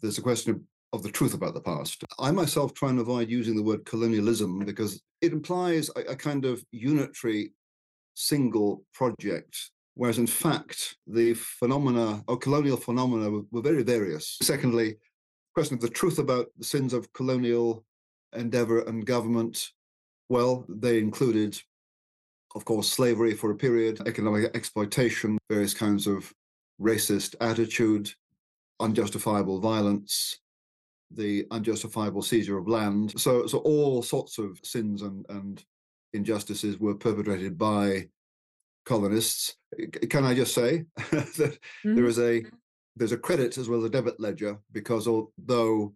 there's 0.00 0.16
a 0.16 0.22
question 0.22 0.52
of, 0.52 0.60
of 0.92 1.02
the 1.02 1.10
truth 1.10 1.34
about 1.34 1.54
the 1.54 1.60
past. 1.60 2.04
I 2.18 2.30
myself 2.30 2.74
try 2.74 2.90
and 2.90 2.98
avoid 2.98 3.30
using 3.30 3.56
the 3.56 3.62
word 3.62 3.84
colonialism 3.84 4.64
because 4.64 5.02
it 5.20 5.32
implies 5.32 5.90
a, 5.96 6.00
a 6.12 6.16
kind 6.16 6.44
of 6.44 6.64
unitary 6.72 7.52
single 8.14 8.84
project, 8.92 9.70
whereas 9.94 10.18
in 10.18 10.26
fact, 10.26 10.96
the 11.06 11.34
phenomena 11.34 12.22
or 12.26 12.36
colonial 12.36 12.76
phenomena 12.76 13.30
were, 13.30 13.42
were 13.50 13.62
very 13.62 13.82
various. 13.82 14.36
Secondly, 14.42 14.96
question 15.54 15.74
of 15.74 15.80
the 15.80 15.88
truth 15.88 16.18
about 16.18 16.46
the 16.58 16.64
sins 16.64 16.92
of 16.92 17.12
colonial 17.12 17.84
endeavor 18.34 18.80
and 18.80 19.06
government. 19.06 19.70
Well, 20.28 20.64
they 20.68 20.98
included, 20.98 21.60
of 22.54 22.64
course, 22.64 22.88
slavery 22.88 23.34
for 23.34 23.50
a 23.50 23.56
period, 23.56 24.00
economic 24.06 24.50
exploitation, 24.54 25.38
various 25.48 25.74
kinds 25.74 26.06
of 26.06 26.32
racist 26.80 27.34
attitude, 27.40 28.10
unjustifiable 28.78 29.60
violence, 29.60 30.38
the 31.10 31.46
unjustifiable 31.50 32.22
seizure 32.22 32.58
of 32.58 32.68
land. 32.68 33.18
So, 33.20 33.46
so 33.46 33.58
all 33.58 34.02
sorts 34.02 34.38
of 34.38 34.58
sins 34.62 35.02
and, 35.02 35.26
and 35.28 35.64
injustices 36.12 36.78
were 36.78 36.94
perpetrated 36.94 37.58
by 37.58 38.08
colonists. 38.84 39.56
Can 40.08 40.24
I 40.24 40.34
just 40.34 40.54
say 40.54 40.84
that 40.96 41.58
mm-hmm. 41.84 41.94
there 41.94 42.06
is 42.06 42.18
a 42.18 42.44
there's 42.96 43.12
a 43.12 43.18
credit 43.18 43.56
as 43.56 43.68
well 43.68 43.78
as 43.78 43.84
a 43.84 43.90
debit 43.90 44.18
ledger 44.18 44.58
because 44.72 45.06
although, 45.06 45.94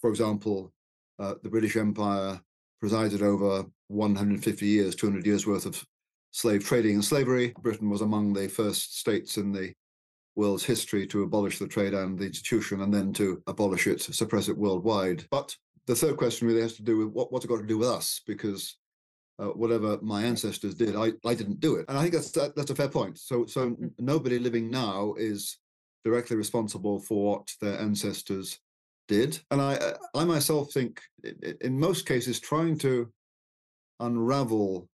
for 0.00 0.10
example, 0.10 0.72
uh, 1.18 1.34
the 1.42 1.50
British 1.50 1.76
Empire 1.76 2.40
presided 2.80 3.20
over 3.20 3.66
150 3.88 4.66
years, 4.66 4.94
200 4.94 5.26
years 5.26 5.46
worth 5.46 5.66
of 5.66 5.84
slave 6.30 6.64
trading 6.64 6.94
and 6.94 7.04
slavery, 7.04 7.52
Britain 7.60 7.90
was 7.90 8.00
among 8.00 8.32
the 8.32 8.48
first 8.48 8.98
states 8.98 9.36
in 9.36 9.52
the 9.52 9.74
world's 10.36 10.64
history 10.64 11.06
to 11.08 11.22
abolish 11.22 11.58
the 11.58 11.68
trade 11.68 11.94
and 11.94 12.18
the 12.18 12.26
institution 12.26 12.82
and 12.82 12.92
then 12.92 13.12
to 13.14 13.42
abolish 13.46 13.86
it, 13.86 14.00
suppress 14.00 14.48
it 14.48 14.56
worldwide. 14.56 15.24
But 15.30 15.54
the 15.86 15.94
third 15.94 16.16
question 16.16 16.46
really 16.46 16.62
has 16.62 16.76
to 16.76 16.82
do 16.82 16.98
with 16.98 17.08
what, 17.08 17.32
what's 17.32 17.44
it 17.44 17.48
got 17.48 17.60
to 17.60 17.66
do 17.66 17.78
with 17.78 17.88
us? 17.88 18.20
Because 18.26 18.76
uh, 19.40 19.48
whatever 19.48 19.98
my 20.02 20.22
ancestors 20.22 20.74
did, 20.74 20.94
I, 20.96 21.12
I 21.26 21.34
didn't 21.34 21.60
do 21.60 21.76
it. 21.76 21.86
And 21.88 21.96
I 21.96 22.02
think 22.02 22.14
that's 22.14 22.30
that, 22.32 22.54
that's 22.54 22.70
a 22.70 22.74
fair 22.74 22.88
point. 22.88 23.18
So 23.18 23.46
so 23.46 23.70
mm-hmm. 23.70 23.86
nobody 23.98 24.38
living 24.38 24.70
now 24.70 25.14
is 25.18 25.58
directly 26.04 26.36
responsible 26.36 27.00
for 27.00 27.32
what 27.32 27.48
their 27.60 27.78
ancestors 27.80 28.58
did. 29.08 29.40
And 29.50 29.60
I 29.60 29.94
I 30.14 30.24
myself 30.24 30.72
think 30.72 31.00
in 31.60 31.78
most 31.78 32.06
cases 32.06 32.38
trying 32.38 32.78
to 32.78 33.10
unravel 33.98 34.88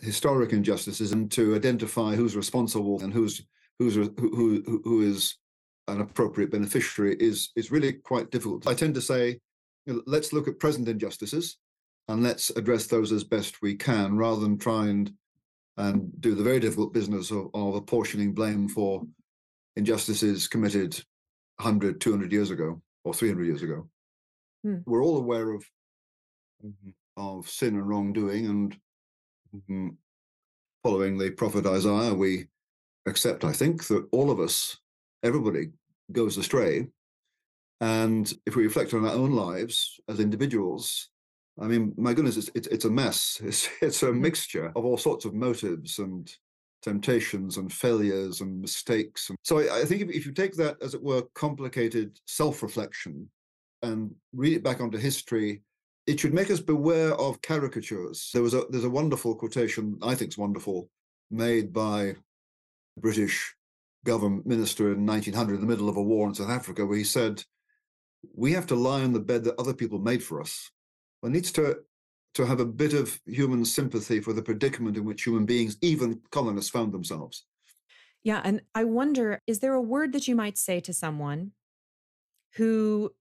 historic 0.00 0.52
injustices 0.52 1.12
and 1.12 1.30
to 1.32 1.54
identify 1.54 2.14
who's 2.14 2.36
responsible 2.36 3.00
and 3.02 3.12
who's 3.12 3.42
who's 3.78 3.94
who 3.94 4.10
who, 4.18 4.80
who 4.84 5.02
is 5.02 5.36
an 5.88 6.00
appropriate 6.00 6.50
beneficiary 6.50 7.16
is 7.20 7.50
is 7.56 7.70
really 7.70 7.92
quite 7.92 8.30
difficult. 8.30 8.66
I 8.66 8.74
tend 8.74 8.94
to 8.94 9.00
say, 9.00 9.38
you 9.86 9.94
know, 9.94 10.02
let's 10.06 10.32
look 10.32 10.48
at 10.48 10.58
present 10.58 10.88
injustices 10.88 11.58
and 12.08 12.22
let's 12.22 12.50
address 12.50 12.86
those 12.86 13.12
as 13.12 13.24
best 13.24 13.62
we 13.62 13.74
can 13.74 14.16
rather 14.16 14.40
than 14.40 14.58
try 14.58 14.86
and 14.86 15.12
and 15.78 16.10
do 16.20 16.34
the 16.34 16.42
very 16.42 16.58
difficult 16.58 16.94
business 16.94 17.30
of, 17.30 17.48
of 17.52 17.74
apportioning 17.74 18.32
blame 18.32 18.68
for 18.68 19.02
injustices 19.76 20.48
committed 20.48 20.94
100 21.58 22.00
200 22.00 22.32
years 22.32 22.50
ago 22.50 22.80
or 23.04 23.12
300 23.12 23.44
years 23.44 23.62
ago 23.62 23.88
hmm. 24.62 24.76
we're 24.86 25.04
all 25.04 25.18
aware 25.18 25.52
of 25.52 25.64
mm-hmm, 26.64 26.90
of 27.16 27.48
sin 27.48 27.74
and 27.74 27.88
wrongdoing 27.88 28.46
and 28.46 28.78
mm-hmm, 29.54 29.88
following 30.82 31.18
the 31.18 31.30
prophet 31.30 31.66
isaiah 31.66 32.14
we 32.14 32.46
accept 33.06 33.44
i 33.44 33.52
think 33.52 33.86
that 33.86 34.06
all 34.12 34.30
of 34.30 34.40
us 34.40 34.78
everybody 35.22 35.70
goes 36.12 36.36
astray 36.36 36.86
and 37.80 38.34
if 38.46 38.56
we 38.56 38.64
reflect 38.64 38.94
on 38.94 39.04
our 39.04 39.12
own 39.12 39.32
lives 39.32 40.00
as 40.08 40.20
individuals 40.20 41.10
I 41.58 41.66
mean, 41.66 41.94
my 41.96 42.12
goodness, 42.12 42.36
it's, 42.36 42.50
it's, 42.54 42.66
it's 42.68 42.84
a 42.84 42.90
mess. 42.90 43.40
It's, 43.44 43.68
it's 43.80 44.02
a 44.02 44.06
mm-hmm. 44.06 44.20
mixture 44.20 44.72
of 44.76 44.84
all 44.84 44.98
sorts 44.98 45.24
of 45.24 45.34
motives 45.34 45.98
and 45.98 46.30
temptations 46.82 47.56
and 47.56 47.72
failures 47.72 48.40
and 48.40 48.60
mistakes. 48.60 49.30
So 49.42 49.58
I, 49.58 49.80
I 49.80 49.84
think 49.84 50.02
if, 50.02 50.10
if, 50.10 50.26
you 50.26 50.32
take 50.32 50.54
that, 50.56 50.76
as 50.82 50.94
it 50.94 51.02
were, 51.02 51.22
complicated 51.34 52.18
self 52.26 52.62
reflection 52.62 53.30
and 53.82 54.14
read 54.32 54.54
it 54.54 54.62
back 54.62 54.80
onto 54.80 54.98
history, 54.98 55.62
it 56.06 56.20
should 56.20 56.34
make 56.34 56.50
us 56.50 56.60
beware 56.60 57.14
of 57.14 57.42
caricatures. 57.42 58.30
There 58.32 58.42
was 58.42 58.54
a 58.54 58.64
there's 58.70 58.84
a 58.84 58.90
wonderful 58.90 59.34
quotation, 59.34 59.98
I 60.02 60.14
think 60.14 60.30
is 60.30 60.38
wonderful, 60.38 60.88
made 61.30 61.72
by 61.72 62.14
British 62.96 63.54
government 64.04 64.46
minister 64.46 64.92
in 64.92 65.04
1900 65.04 65.54
in 65.54 65.60
the 65.60 65.66
middle 65.66 65.88
of 65.88 65.96
a 65.96 66.02
war 66.02 66.28
in 66.28 66.34
South 66.34 66.50
Africa, 66.50 66.86
where 66.86 66.96
he 66.96 67.04
said, 67.04 67.44
"We 68.34 68.52
have 68.52 68.66
to 68.68 68.74
lie 68.74 69.02
on 69.02 69.12
the 69.12 69.20
bed 69.20 69.44
that 69.44 69.58
other 69.58 69.74
people 69.74 69.98
made 69.98 70.22
for 70.22 70.40
us." 70.40 70.70
one 71.20 71.32
needs 71.32 71.50
to 71.52 71.84
to 72.34 72.46
have 72.46 72.60
a 72.60 72.66
bit 72.66 72.92
of 72.92 73.18
human 73.24 73.64
sympathy 73.64 74.20
for 74.20 74.34
the 74.34 74.42
predicament 74.42 74.96
in 74.96 75.04
which 75.06 75.24
human 75.24 75.46
beings, 75.46 75.78
even 75.80 76.20
colonists, 76.30 76.70
found 76.70 76.92
themselves. 76.92 77.46
Yeah, 78.22 78.42
and 78.44 78.60
I 78.74 78.84
wonder, 78.84 79.42
is 79.46 79.60
there 79.60 79.72
a 79.72 79.80
word 79.80 80.12
that 80.12 80.28
you 80.28 80.36
might 80.36 80.58
say 80.58 80.80
to 80.80 80.92
someone 80.92 81.52
who 82.56 83.14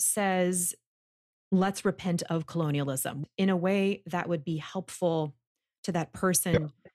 says, 0.00 0.74
"Let's 1.52 1.84
repent 1.84 2.22
of 2.22 2.46
colonialism" 2.46 3.26
in 3.36 3.50
a 3.50 3.56
way 3.56 4.02
that 4.06 4.28
would 4.28 4.44
be 4.44 4.56
helpful 4.56 5.34
to 5.84 5.92
that 5.92 6.12
person? 6.12 6.52
Yeah 6.84 6.90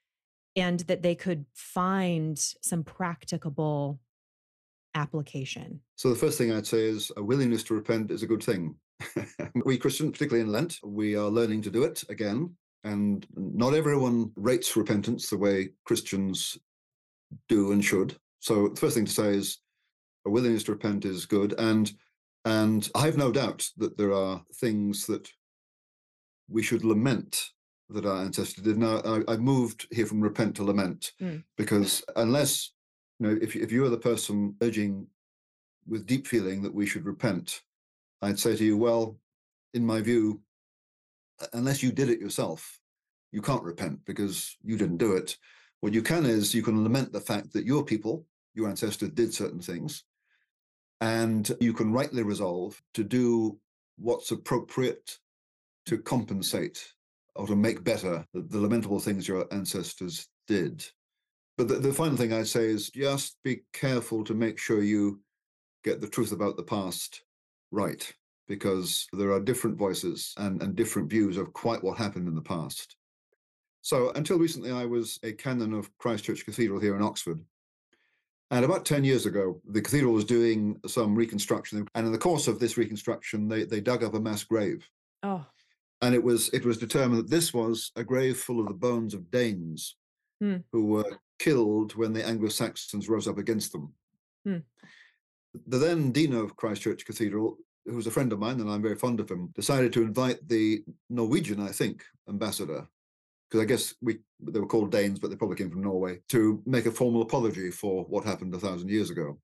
and 0.56 0.80
that 0.80 1.02
they 1.02 1.14
could 1.14 1.44
find 1.54 2.38
some 2.38 2.82
practicable 2.82 4.00
application? 4.94 5.80
So, 5.96 6.10
the 6.10 6.16
first 6.16 6.38
thing 6.38 6.52
I'd 6.52 6.66
say 6.66 6.84
is 6.84 7.12
a 7.16 7.22
willingness 7.22 7.62
to 7.64 7.74
repent 7.74 8.10
is 8.10 8.22
a 8.22 8.26
good 8.26 8.42
thing. 8.42 8.74
we 9.64 9.76
Christians, 9.76 10.12
particularly 10.12 10.46
in 10.46 10.52
Lent, 10.52 10.78
we 10.82 11.16
are 11.16 11.28
learning 11.28 11.62
to 11.62 11.70
do 11.70 11.84
it 11.84 12.02
again. 12.08 12.54
And 12.84 13.26
not 13.34 13.74
everyone 13.74 14.30
rates 14.36 14.76
repentance 14.76 15.28
the 15.28 15.38
way 15.38 15.70
Christians 15.84 16.56
do 17.48 17.72
and 17.72 17.84
should. 17.84 18.16
So 18.40 18.68
the 18.68 18.80
first 18.80 18.94
thing 18.94 19.06
to 19.06 19.12
say 19.12 19.30
is 19.30 19.58
a 20.24 20.30
willingness 20.30 20.64
to 20.64 20.72
repent 20.72 21.04
is 21.04 21.26
good. 21.26 21.54
And 21.58 21.92
and 22.44 22.88
I 22.94 23.06
have 23.06 23.16
no 23.16 23.32
doubt 23.32 23.68
that 23.76 23.98
there 23.98 24.12
are 24.12 24.40
things 24.54 25.06
that 25.06 25.28
we 26.48 26.62
should 26.62 26.84
lament 26.84 27.50
that 27.90 28.06
our 28.06 28.22
ancestors 28.22 28.64
did. 28.64 28.78
Now 28.78 29.00
I, 29.04 29.34
I 29.34 29.36
moved 29.36 29.86
here 29.90 30.06
from 30.06 30.20
repent 30.20 30.56
to 30.56 30.64
lament 30.64 31.12
mm. 31.20 31.42
because 31.56 32.04
unless 32.16 32.72
you 33.18 33.28
know 33.28 33.38
if 33.40 33.54
if 33.54 33.70
you 33.70 33.84
are 33.84 33.90
the 33.90 33.98
person 33.98 34.56
urging 34.60 35.06
with 35.86 36.06
deep 36.06 36.26
feeling 36.26 36.62
that 36.62 36.74
we 36.74 36.86
should 36.86 37.06
repent, 37.06 37.62
I'd 38.22 38.38
say 38.38 38.56
to 38.56 38.64
you, 38.64 38.76
well, 38.76 39.18
in 39.74 39.86
my 39.86 40.00
view, 40.00 40.40
unless 41.52 41.82
you 41.82 41.92
did 41.92 42.08
it 42.08 42.20
yourself, 42.20 42.80
you 43.30 43.40
can't 43.40 43.62
repent 43.62 44.00
because 44.04 44.56
you 44.64 44.76
didn't 44.76 44.96
do 44.96 45.12
it. 45.12 45.36
What 45.80 45.92
you 45.92 46.02
can 46.02 46.26
is 46.26 46.54
you 46.54 46.62
can 46.62 46.82
lament 46.82 47.12
the 47.12 47.20
fact 47.20 47.52
that 47.52 47.66
your 47.66 47.84
people, 47.84 48.26
your 48.54 48.68
ancestors, 48.68 49.10
did 49.10 49.32
certain 49.32 49.60
things, 49.60 50.04
and 51.00 51.54
you 51.60 51.72
can 51.72 51.92
rightly 51.92 52.22
resolve 52.22 52.82
to 52.94 53.04
do 53.04 53.58
what's 53.96 54.30
appropriate 54.30 55.18
to 55.86 55.98
compensate 55.98 56.92
or 57.36 57.46
to 57.46 57.56
make 57.56 57.84
better 57.84 58.24
the, 58.32 58.42
the 58.42 58.58
lamentable 58.58 59.00
things 59.00 59.28
your 59.28 59.46
ancestors 59.52 60.28
did. 60.46 60.84
But 61.56 61.68
the, 61.68 61.76
the 61.76 61.92
final 61.92 62.16
thing 62.16 62.32
I'd 62.32 62.48
say 62.48 62.66
is 62.66 62.90
just 62.90 63.36
be 63.42 63.62
careful 63.72 64.24
to 64.24 64.34
make 64.34 64.58
sure 64.58 64.82
you 64.82 65.20
get 65.84 66.00
the 66.00 66.08
truth 66.08 66.32
about 66.32 66.56
the 66.56 66.62
past 66.62 67.22
right 67.70 68.12
because 68.48 69.06
there 69.12 69.32
are 69.32 69.40
different 69.40 69.76
voices 69.76 70.32
and, 70.36 70.62
and 70.62 70.76
different 70.76 71.10
views 71.10 71.36
of 71.36 71.52
quite 71.52 71.82
what 71.82 71.98
happened 71.98 72.28
in 72.28 72.34
the 72.34 72.42
past. 72.42 72.96
So 73.82 74.10
until 74.14 74.38
recently, 74.38 74.72
I 74.72 74.84
was 74.84 75.18
a 75.22 75.32
canon 75.32 75.72
of 75.72 75.96
Christ 75.98 76.24
Church 76.24 76.44
Cathedral 76.44 76.80
here 76.80 76.96
in 76.96 77.02
Oxford. 77.02 77.40
And 78.50 78.64
about 78.64 78.84
10 78.84 79.02
years 79.02 79.26
ago, 79.26 79.60
the 79.68 79.80
cathedral 79.80 80.12
was 80.12 80.24
doing 80.24 80.80
some 80.86 81.16
reconstruction. 81.16 81.86
And 81.94 82.06
in 82.06 82.12
the 82.12 82.18
course 82.18 82.46
of 82.46 82.60
this 82.60 82.76
reconstruction, 82.76 83.48
they, 83.48 83.64
they 83.64 83.80
dug 83.80 84.04
up 84.04 84.14
a 84.14 84.20
mass 84.20 84.44
grave. 84.44 84.88
Oh. 85.22 85.44
And 86.06 86.14
it 86.14 86.22
was 86.22 86.48
it 86.50 86.64
was 86.64 86.78
determined 86.78 87.18
that 87.18 87.30
this 87.30 87.52
was 87.52 87.90
a 87.96 88.04
grave 88.04 88.36
full 88.38 88.60
of 88.60 88.68
the 88.68 88.74
bones 88.74 89.12
of 89.12 89.28
Danes 89.30 89.96
Hmm. 90.40 90.58
who 90.70 90.84
were 90.84 91.18
killed 91.38 91.96
when 91.96 92.12
the 92.12 92.24
Anglo-Saxons 92.24 93.08
rose 93.08 93.26
up 93.26 93.38
against 93.38 93.72
them. 93.72 93.92
Hmm. 94.44 94.58
The 95.66 95.78
then 95.78 96.12
dean 96.12 96.32
of 96.34 96.54
Christchurch 96.56 97.06
Cathedral, 97.06 97.56
who 97.86 97.96
was 97.96 98.06
a 98.06 98.10
friend 98.10 98.32
of 98.32 98.38
mine, 98.38 98.60
and 98.60 98.70
I'm 98.70 98.82
very 98.82 98.96
fond 98.96 99.18
of 99.18 99.30
him, 99.30 99.48
decided 99.54 99.92
to 99.94 100.02
invite 100.02 100.46
the 100.46 100.84
Norwegian, 101.08 101.60
I 101.60 101.72
think, 101.72 102.04
ambassador, 102.28 102.86
because 103.48 103.62
I 103.62 103.66
guess 103.66 103.94
we 104.00 104.18
they 104.38 104.60
were 104.60 104.66
called 104.66 104.92
Danes, 104.92 105.18
but 105.18 105.30
they 105.30 105.36
probably 105.36 105.56
came 105.56 105.70
from 105.70 105.82
Norway, 105.82 106.20
to 106.28 106.62
make 106.66 106.86
a 106.86 106.92
formal 106.92 107.22
apology 107.22 107.70
for 107.70 108.04
what 108.04 108.24
happened 108.24 108.54
a 108.54 108.60
thousand 108.60 108.90
years 108.90 109.10
ago. 109.10 109.40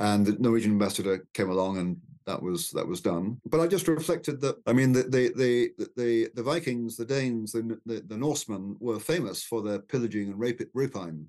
And 0.00 0.26
the 0.26 0.32
Norwegian 0.38 0.72
ambassador 0.72 1.26
came 1.34 1.50
along, 1.50 1.78
and 1.78 1.96
that 2.26 2.42
was 2.42 2.70
that 2.70 2.86
was 2.86 3.00
done. 3.00 3.38
But 3.44 3.60
I 3.60 3.66
just 3.66 3.86
reflected 3.86 4.40
that 4.40 4.56
I 4.66 4.72
mean 4.72 4.92
the 4.92 5.02
the 5.02 5.32
the 5.36 5.86
the, 5.96 6.28
the 6.34 6.42
Vikings, 6.42 6.96
the 6.96 7.04
Danes, 7.04 7.52
the, 7.52 7.78
the 7.86 8.00
the 8.06 8.16
Norsemen 8.16 8.76
were 8.80 8.98
famous 8.98 9.44
for 9.44 9.62
their 9.62 9.78
pillaging 9.78 10.32
and 10.32 10.40
rapine, 10.74 11.26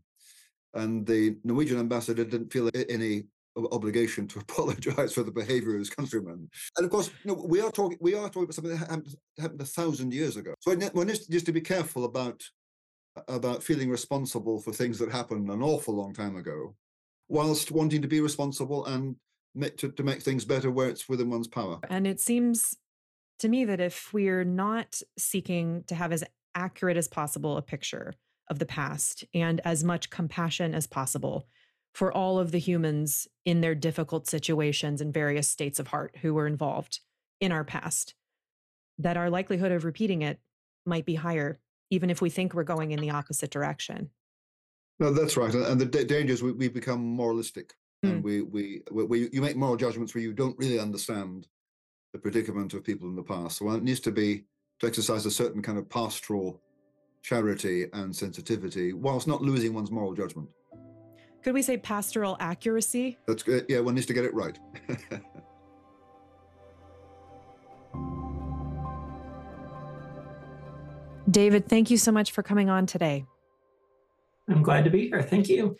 and 0.73 1.05
the 1.05 1.35
Norwegian 1.43 1.79
ambassador 1.79 2.23
didn't 2.23 2.51
feel 2.51 2.69
any 2.89 3.23
obligation 3.57 4.27
to 4.27 4.39
apologize 4.47 5.13
for 5.13 5.23
the 5.23 5.31
behavior 5.31 5.73
of 5.73 5.79
his 5.79 5.89
countrymen. 5.89 6.49
And 6.77 6.85
of 6.85 6.91
course, 6.91 7.09
you 7.23 7.31
know, 7.31 7.45
we 7.45 7.61
are 7.61 7.71
talking 7.71 7.97
we 8.01 8.15
are 8.15 8.29
talking 8.29 8.43
about 8.43 8.55
something 8.55 8.71
that 8.71 8.89
happened, 8.89 9.15
happened 9.39 9.61
a 9.61 9.65
thousand 9.65 10.13
years 10.13 10.37
ago. 10.37 10.53
So 10.59 10.75
one 10.75 11.07
needs 11.07 11.27
just 11.27 11.45
to 11.47 11.51
be 11.51 11.61
careful 11.61 12.05
about 12.05 12.41
about 13.27 13.61
feeling 13.61 13.89
responsible 13.89 14.61
for 14.61 14.71
things 14.71 14.97
that 14.99 15.11
happened 15.11 15.49
an 15.49 15.61
awful 15.61 15.93
long 15.93 16.13
time 16.13 16.37
ago, 16.37 16.75
whilst 17.31 17.71
wanting 17.71 18.01
to 18.01 18.09
be 18.09 18.19
responsible 18.19 18.85
and 18.85 19.15
make, 19.55 19.77
to, 19.77 19.89
to 19.89 20.03
make 20.03 20.21
things 20.21 20.43
better 20.43 20.69
where 20.69 20.89
it's 20.89 21.07
within 21.07 21.29
one's 21.29 21.47
power. 21.47 21.79
And 21.89 22.05
it 22.05 22.19
seems 22.19 22.75
to 23.39 23.47
me 23.47 23.63
that 23.65 23.79
if 23.79 24.13
we're 24.13 24.43
not 24.43 25.01
seeking 25.17 25.85
to 25.87 25.95
have 25.95 26.11
as 26.11 26.25
accurate 26.53 26.97
as 26.97 27.07
possible 27.07 27.55
a 27.55 27.61
picture 27.61 28.13
of 28.49 28.59
the 28.59 28.65
past 28.65 29.23
and 29.33 29.61
as 29.63 29.81
much 29.81 30.09
compassion 30.09 30.75
as 30.75 30.87
possible 30.87 31.47
for 31.93 32.11
all 32.11 32.37
of 32.37 32.51
the 32.51 32.59
humans 32.59 33.29
in 33.45 33.61
their 33.61 33.75
difficult 33.75 34.27
situations 34.27 34.99
and 34.99 35.13
various 35.13 35.47
states 35.47 35.79
of 35.79 35.87
heart 35.87 36.17
who 36.21 36.33
were 36.33 36.47
involved 36.47 36.99
in 37.39 37.53
our 37.53 37.63
past, 37.63 38.13
that 38.97 39.17
our 39.17 39.29
likelihood 39.29 39.71
of 39.71 39.85
repeating 39.85 40.21
it 40.21 40.39
might 40.85 41.05
be 41.05 41.15
higher, 41.15 41.59
even 41.89 42.09
if 42.09 42.21
we 42.21 42.29
think 42.29 42.53
we're 42.53 42.63
going 42.63 42.91
in 42.91 42.99
the 42.99 43.09
opposite 43.09 43.51
direction. 43.51 44.09
No, 45.01 45.11
that's 45.11 45.35
right. 45.35 45.51
And 45.51 45.81
the 45.81 45.85
d- 45.85 46.03
danger 46.03 46.31
is 46.31 46.43
we, 46.43 46.51
we 46.51 46.67
become 46.67 47.03
moralistic 47.03 47.73
and 48.03 48.19
hmm. 48.19 48.21
we, 48.21 48.43
we 48.43 48.83
we 48.91 49.29
you 49.33 49.41
make 49.41 49.57
moral 49.57 49.75
judgments 49.75 50.13
where 50.13 50.21
you 50.21 50.31
don't 50.31 50.55
really 50.59 50.77
understand 50.77 51.47
the 52.13 52.19
predicament 52.19 52.75
of 52.75 52.83
people 52.83 53.09
in 53.09 53.15
the 53.15 53.23
past. 53.23 53.57
So 53.57 53.71
it 53.71 53.81
needs 53.81 53.99
to 54.01 54.11
be 54.11 54.43
to 54.79 54.85
exercise 54.85 55.25
a 55.25 55.31
certain 55.31 55.63
kind 55.63 55.79
of 55.79 55.89
pastoral 55.89 56.61
charity 57.23 57.87
and 57.93 58.15
sensitivity, 58.15 58.93
whilst 58.93 59.27
not 59.27 59.41
losing 59.41 59.73
one's 59.73 59.89
moral 59.89 60.13
judgment. 60.13 60.49
Could 61.43 61.55
we 61.55 61.63
say 61.63 61.77
pastoral 61.77 62.37
accuracy? 62.39 63.17
That's 63.25 63.41
good. 63.41 63.65
Yeah, 63.67 63.79
one 63.79 63.95
needs 63.95 64.05
to 64.05 64.13
get 64.13 64.25
it 64.25 64.35
right. 64.35 64.59
David, 71.31 71.67
thank 71.67 71.89
you 71.89 71.97
so 71.97 72.11
much 72.11 72.31
for 72.31 72.43
coming 72.43 72.69
on 72.69 72.85
today. 72.85 73.25
I'm 74.51 74.63
glad 74.63 74.83
to 74.85 74.89
be 74.89 75.07
here. 75.07 75.21
Thank 75.21 75.49
you. 75.49 75.75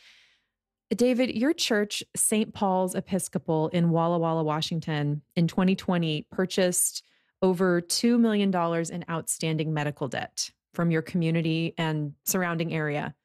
David, 0.96 1.36
your 1.36 1.54
church, 1.54 2.04
St. 2.16 2.54
Paul's 2.54 2.96
Episcopal 2.96 3.70
in 3.70 3.92
Walla 3.92 4.20
Walla, 4.20 4.44
Washington, 4.44 5.22
in 5.36 5.48
2020 5.48 6.28
purchased 6.32 7.04
over 7.42 7.82
$2 7.82 8.20
million 8.20 8.54
in 8.94 9.06
outstanding 9.10 9.74
medical 9.74 10.08
debt 10.08 10.50
from 10.74 10.92
your 10.92 11.02
community 11.02 11.74
and 11.78 12.14
surrounding 12.26 12.74
area 12.74 13.16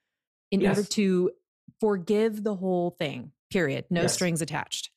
in 0.50 0.60
Yes. 0.60 0.76
order 0.76 0.88
to 0.90 1.30
forgive 1.80 2.42
the 2.44 2.54
whole 2.54 2.90
thing, 2.90 3.32
period, 3.50 3.84
no 3.90 4.02
Yes. 4.02 4.14
strings 4.14 4.40
attached. 4.40 4.90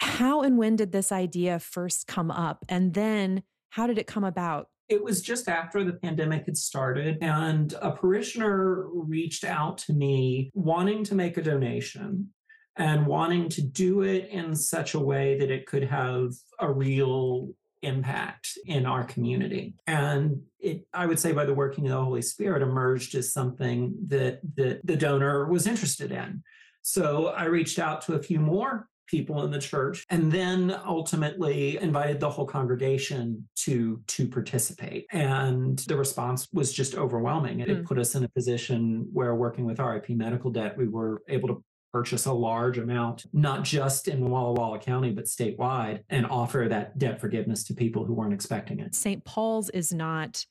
How 0.00 0.42
and 0.42 0.56
when 0.56 0.76
did 0.76 0.92
this 0.92 1.12
idea 1.12 1.58
first 1.58 2.06
come 2.06 2.30
up? 2.30 2.64
And 2.68 2.94
then 2.94 3.42
how 3.70 3.86
did 3.86 3.98
it 3.98 4.06
come 4.06 4.24
about? 4.24 4.68
It 4.90 5.02
was 5.02 5.22
just 5.22 5.48
after 5.48 5.84
the 5.84 5.92
pandemic 5.92 6.46
had 6.46 6.56
started, 6.56 7.18
and 7.22 7.72
a 7.80 7.92
parishioner 7.92 8.88
reached 8.92 9.44
out 9.44 9.78
to 9.78 9.92
me 9.92 10.50
wanting 10.52 11.04
to 11.04 11.14
make 11.14 11.36
a 11.36 11.42
donation 11.42 12.30
and 12.74 13.06
wanting 13.06 13.48
to 13.50 13.62
do 13.62 14.02
it 14.02 14.28
in 14.30 14.56
such 14.56 14.94
a 14.94 14.98
way 14.98 15.38
that 15.38 15.50
it 15.50 15.66
could 15.66 15.84
have 15.84 16.32
a 16.58 16.70
real 16.70 17.50
impact 17.82 18.58
in 18.66 18.84
our 18.84 19.04
community. 19.04 19.74
And 19.86 20.42
it, 20.58 20.86
I 20.92 21.06
would 21.06 21.20
say, 21.20 21.32
by 21.32 21.44
the 21.44 21.54
working 21.54 21.86
of 21.86 21.92
the 21.92 22.04
Holy 22.04 22.22
Spirit, 22.22 22.60
emerged 22.60 23.14
as 23.14 23.32
something 23.32 23.94
that, 24.08 24.40
that 24.56 24.84
the 24.84 24.96
donor 24.96 25.46
was 25.46 25.68
interested 25.68 26.10
in. 26.10 26.42
So 26.82 27.28
I 27.28 27.44
reached 27.44 27.78
out 27.78 28.02
to 28.02 28.14
a 28.14 28.22
few 28.22 28.40
more 28.40 28.88
people 29.10 29.42
in 29.44 29.50
the 29.50 29.58
church 29.58 30.04
and 30.10 30.30
then 30.30 30.74
ultimately 30.86 31.76
invited 31.78 32.20
the 32.20 32.30
whole 32.30 32.46
congregation 32.46 33.48
to 33.56 34.00
to 34.06 34.28
participate 34.28 35.06
and 35.12 35.80
the 35.80 35.96
response 35.96 36.46
was 36.52 36.72
just 36.72 36.94
overwhelming 36.94 37.58
it 37.60 37.68
Mm. 37.68 37.84
put 37.84 37.98
us 37.98 38.14
in 38.14 38.22
a 38.24 38.28
position 38.28 39.08
where 39.12 39.34
working 39.34 39.64
with 39.64 39.78
RIP 39.80 40.10
medical 40.10 40.50
debt 40.50 40.76
we 40.78 40.86
were 40.86 41.22
able 41.28 41.48
to 41.48 41.64
purchase 41.92 42.26
a 42.26 42.32
large 42.32 42.78
amount 42.78 43.26
not 43.32 43.64
just 43.64 44.06
in 44.06 44.30
Walla 44.30 44.52
Walla 44.52 44.78
County 44.78 45.10
but 45.10 45.24
statewide 45.24 46.02
and 46.08 46.24
offer 46.26 46.66
that 46.68 46.96
debt 46.98 47.20
forgiveness 47.20 47.64
to 47.64 47.74
people 47.74 48.04
who 48.04 48.14
weren't 48.14 48.32
expecting 48.32 48.78
it 48.78 48.94
St. 48.94 49.24
Paul's 49.24 49.70
is 49.70 49.92
not 49.92 50.44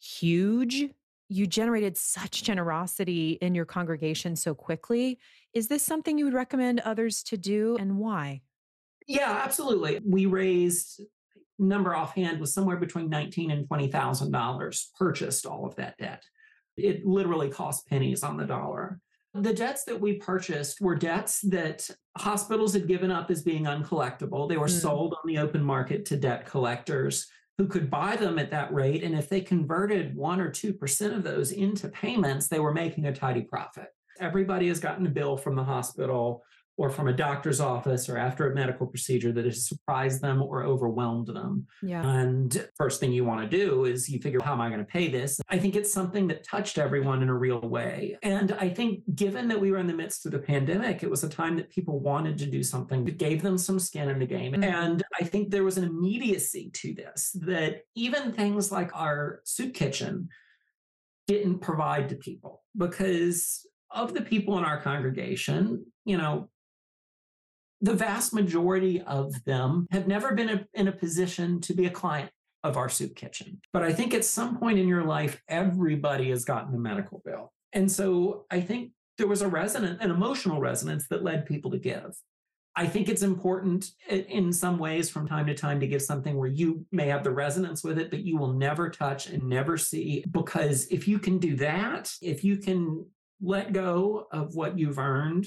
huge. 0.00 0.88
You 1.34 1.48
generated 1.48 1.96
such 1.96 2.44
generosity 2.44 3.38
in 3.40 3.56
your 3.56 3.64
congregation 3.64 4.36
so 4.36 4.54
quickly. 4.54 5.18
Is 5.52 5.66
this 5.66 5.84
something 5.84 6.16
you 6.16 6.26
would 6.26 6.32
recommend 6.34 6.78
others 6.80 7.24
to 7.24 7.36
do 7.36 7.76
and 7.76 7.98
why? 7.98 8.42
Yeah, 9.08 9.42
absolutely. 9.44 9.98
We 10.06 10.26
raised 10.26 11.00
number 11.58 11.92
offhand 11.92 12.38
was 12.38 12.54
somewhere 12.54 12.76
between 12.76 13.08
nineteen 13.10 13.50
and 13.50 13.66
twenty 13.66 13.88
thousand 13.88 14.30
dollars. 14.30 14.92
Purchased 14.96 15.44
all 15.44 15.66
of 15.66 15.74
that 15.74 15.98
debt. 15.98 16.22
It 16.76 17.04
literally 17.04 17.50
cost 17.50 17.88
pennies 17.88 18.22
on 18.22 18.36
the 18.36 18.46
dollar. 18.46 19.00
The 19.34 19.52
debts 19.52 19.82
that 19.86 20.00
we 20.00 20.18
purchased 20.18 20.80
were 20.80 20.94
debts 20.94 21.40
that 21.40 21.90
hospitals 22.16 22.74
had 22.74 22.86
given 22.86 23.10
up 23.10 23.28
as 23.32 23.42
being 23.42 23.64
uncollectible. 23.64 24.48
They 24.48 24.56
were 24.56 24.68
Mm. 24.68 24.80
sold 24.80 25.14
on 25.14 25.26
the 25.26 25.38
open 25.38 25.64
market 25.64 26.04
to 26.06 26.16
debt 26.16 26.46
collectors 26.46 27.26
who 27.58 27.66
could 27.66 27.90
buy 27.90 28.16
them 28.16 28.38
at 28.38 28.50
that 28.50 28.72
rate. 28.72 29.04
And 29.04 29.14
if 29.14 29.28
they 29.28 29.40
converted 29.40 30.16
one 30.16 30.40
or 30.40 30.50
2% 30.50 31.16
of 31.16 31.22
those 31.22 31.52
into 31.52 31.88
payments, 31.88 32.48
they 32.48 32.58
were 32.58 32.74
making 32.74 33.06
a 33.06 33.14
tidy 33.14 33.42
profit. 33.42 33.86
Everybody 34.20 34.68
has 34.68 34.80
gotten 34.80 35.06
a 35.06 35.10
bill 35.10 35.36
from 35.36 35.56
the 35.56 35.64
hospital 35.64 36.42
or 36.76 36.90
from 36.90 37.06
a 37.06 37.12
doctor's 37.12 37.60
office 37.60 38.08
or 38.08 38.18
after 38.18 38.50
a 38.50 38.54
medical 38.54 38.86
procedure 38.86 39.30
that 39.32 39.44
has 39.44 39.68
surprised 39.68 40.20
them 40.20 40.42
or 40.42 40.64
overwhelmed 40.64 41.28
them. 41.28 41.66
Yeah. 41.82 42.04
And 42.04 42.68
first 42.76 42.98
thing 42.98 43.12
you 43.12 43.24
want 43.24 43.48
to 43.48 43.56
do 43.56 43.84
is 43.84 44.08
you 44.08 44.18
figure, 44.18 44.40
how 44.42 44.54
am 44.54 44.60
I 44.60 44.68
going 44.68 44.80
to 44.80 44.84
pay 44.84 45.08
this? 45.08 45.40
I 45.48 45.58
think 45.58 45.76
it's 45.76 45.92
something 45.92 46.26
that 46.28 46.44
touched 46.44 46.78
everyone 46.78 47.22
in 47.22 47.28
a 47.28 47.34
real 47.34 47.60
way. 47.60 48.18
And 48.22 48.52
I 48.52 48.68
think 48.68 49.02
given 49.14 49.46
that 49.48 49.60
we 49.60 49.70
were 49.70 49.78
in 49.78 49.86
the 49.86 49.94
midst 49.94 50.26
of 50.26 50.32
the 50.32 50.40
pandemic, 50.40 51.04
it 51.04 51.10
was 51.10 51.22
a 51.22 51.28
time 51.28 51.56
that 51.56 51.70
people 51.70 52.00
wanted 52.00 52.38
to 52.38 52.46
do 52.46 52.62
something 52.62 53.04
that 53.04 53.18
gave 53.18 53.40
them 53.42 53.56
some 53.56 53.78
skin 53.78 54.08
in 54.08 54.18
the 54.18 54.26
game. 54.26 54.54
Mhm. 54.54 54.64
And 54.64 55.04
I 55.20 55.24
think 55.24 55.50
there 55.50 55.64
was 55.64 55.78
an 55.78 55.84
immediacy 55.84 56.70
to 56.74 56.92
this 56.92 57.36
that 57.42 57.82
even 57.94 58.32
things 58.32 58.72
like 58.72 58.90
our 58.94 59.40
soup 59.44 59.74
kitchen 59.74 60.28
didn't 61.28 61.60
provide 61.60 62.08
to 62.08 62.16
people 62.16 62.62
because 62.76 63.64
of 63.90 64.12
the 64.12 64.20
people 64.20 64.58
in 64.58 64.64
our 64.64 64.80
congregation, 64.80 65.86
you 66.04 66.18
know, 66.18 66.50
the 67.80 67.94
vast 67.94 68.32
majority 68.32 69.02
of 69.02 69.44
them 69.44 69.86
have 69.90 70.06
never 70.06 70.34
been 70.34 70.48
a, 70.48 70.66
in 70.74 70.88
a 70.88 70.92
position 70.92 71.60
to 71.62 71.74
be 71.74 71.86
a 71.86 71.90
client 71.90 72.30
of 72.62 72.76
our 72.76 72.88
soup 72.88 73.14
kitchen. 73.14 73.60
But 73.72 73.82
I 73.82 73.92
think 73.92 74.14
at 74.14 74.24
some 74.24 74.58
point 74.58 74.78
in 74.78 74.88
your 74.88 75.04
life, 75.04 75.40
everybody 75.48 76.30
has 76.30 76.44
gotten 76.44 76.74
a 76.74 76.78
medical 76.78 77.20
bill. 77.24 77.52
And 77.72 77.90
so 77.90 78.46
I 78.50 78.60
think 78.60 78.92
there 79.18 79.26
was 79.26 79.42
a 79.42 79.48
resonance, 79.48 79.98
an 80.00 80.10
emotional 80.10 80.60
resonance 80.60 81.06
that 81.08 81.22
led 81.22 81.46
people 81.46 81.70
to 81.72 81.78
give. 81.78 82.14
I 82.76 82.86
think 82.86 83.08
it's 83.08 83.22
important 83.22 83.90
in 84.08 84.52
some 84.52 84.78
ways 84.78 85.08
from 85.08 85.28
time 85.28 85.46
to 85.46 85.54
time 85.54 85.78
to 85.78 85.86
give 85.86 86.02
something 86.02 86.36
where 86.36 86.48
you 86.48 86.84
may 86.90 87.06
have 87.06 87.22
the 87.22 87.30
resonance 87.30 87.84
with 87.84 87.98
it, 87.98 88.10
but 88.10 88.24
you 88.24 88.36
will 88.36 88.52
never 88.52 88.90
touch 88.90 89.28
and 89.28 89.44
never 89.44 89.76
see. 89.76 90.24
Because 90.32 90.86
if 90.86 91.06
you 91.06 91.20
can 91.20 91.38
do 91.38 91.54
that, 91.56 92.10
if 92.20 92.42
you 92.42 92.56
can 92.56 93.06
let 93.40 93.72
go 93.72 94.26
of 94.32 94.56
what 94.56 94.76
you've 94.76 94.98
earned 94.98 95.46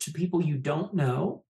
to 0.00 0.12
people 0.12 0.42
you 0.42 0.56
don't 0.56 0.94
know, 0.94 1.44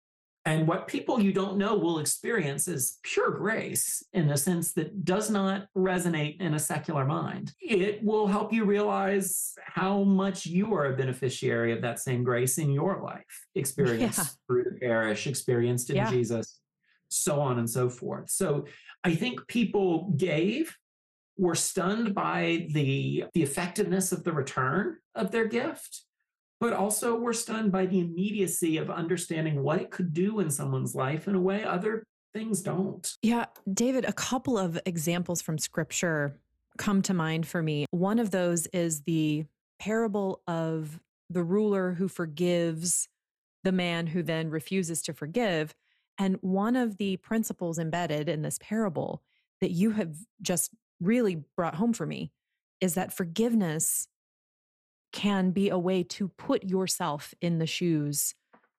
and 0.51 0.67
what 0.67 0.89
people 0.89 1.21
you 1.21 1.33
don't 1.33 1.57
know 1.57 1.77
will 1.77 2.01
experience 2.01 2.67
is 2.67 2.99
pure 3.05 3.31
grace 3.31 4.03
in 4.13 4.31
a 4.31 4.37
sense 4.37 4.73
that 4.73 5.05
does 5.05 5.31
not 5.31 5.67
resonate 5.77 6.41
in 6.41 6.55
a 6.55 6.59
secular 6.59 7.05
mind. 7.05 7.53
It 7.61 8.03
will 8.03 8.27
help 8.27 8.53
you 8.53 8.65
realize 8.65 9.55
how 9.65 10.03
much 10.03 10.47
you 10.47 10.75
are 10.75 10.87
a 10.93 10.97
beneficiary 10.97 11.73
of 11.73 11.81
that 11.83 12.01
same 12.01 12.25
grace 12.25 12.59
in 12.59 12.71
your 12.73 13.01
life, 13.01 13.47
experienced 13.55 14.19
Yeah. 14.19 14.25
through 14.49 14.65
the 14.65 14.79
parish, 14.81 15.29
experienced 15.29 15.91
in 15.91 15.97
Yeah. 15.97 16.11
Jesus. 16.11 16.57
so 17.13 17.41
on 17.41 17.59
and 17.59 17.69
so 17.69 17.91
forth. 17.91 18.31
So 18.31 18.67
I 19.03 19.17
think 19.17 19.45
people 19.49 20.13
gave, 20.17 20.77
were 21.37 21.57
stunned 21.57 22.15
by 22.15 22.69
the, 22.71 23.25
the 23.35 23.43
effectiveness 23.43 24.13
of 24.13 24.23
the 24.23 24.33
return 24.33 24.97
of 25.17 25.33
their 25.33 25.47
gift, 25.49 26.03
but 26.61 26.75
also 26.75 27.16
were 27.16 27.33
stunned 27.33 27.73
by 27.73 27.87
the 27.87 28.01
immediacy 28.01 28.77
of 28.77 28.90
understanding 28.90 29.62
what 29.62 29.81
it 29.81 29.90
could 29.90 30.12
do 30.12 30.40
in 30.40 30.51
someone's 30.51 30.94
life 30.94 31.27
in 31.27 31.35
a 31.35 31.40
way 31.40 31.64
other 31.64 32.05
things 32.35 32.61
don't. 32.61 33.16
Yeah, 33.23 33.46
David, 33.73 34.05
a 34.05 34.12
couple 34.12 34.59
of 34.59 34.79
examples 34.85 35.40
from 35.42 35.59
scripture 35.59 36.37
come 36.79 37.03
to 37.03 37.14
mind 37.14 37.46
for 37.46 37.62
me. 37.62 37.87
One 37.90 38.18
of 38.18 38.31
those 38.31 38.66
is 38.68 39.03
the 39.03 39.46
parable 39.79 40.42
of 40.46 41.01
the 41.31 41.42
ruler 41.42 41.94
who 41.94 42.09
forgives 42.09 43.09
the 43.64 43.73
man 43.73 44.09
who 44.09 44.23
then 44.23 44.51
refuses 44.51 45.03
to 45.03 45.14
forgive. 45.14 45.75
And 46.18 46.37
one 46.40 46.77
of 46.77 46.99
the 46.99 47.16
principles 47.18 47.79
embedded 47.79 48.29
in 48.29 48.42
this 48.42 48.59
parable 48.61 49.23
that 49.61 49.70
you 49.70 49.92
have 49.92 50.16
just 50.42 50.70
really 51.01 51.42
brought 51.57 51.77
home 51.77 51.92
for 51.92 52.07
me 52.07 52.31
is 52.81 52.94
that 52.94 53.12
forgiveness 53.12 54.07
can 55.12 55.51
be 55.51 55.68
a 55.68 55.79
way 55.79 56.03
to 56.03 56.29
put 56.29 56.64
yourself 56.64 57.35
in 57.40 57.59
the 57.59 57.66
shoes 57.66 58.35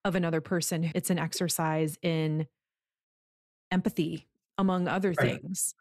of 0.06 0.16
another 0.16 0.42
person. 0.42 0.92
It's 0.96 1.10
an 1.10 1.20
exercise 1.20 1.98
in 2.02 2.48
empathy, 3.72 4.28
among 4.58 4.88
other 4.88 5.14
right. 5.18 5.42
things, 5.42 5.76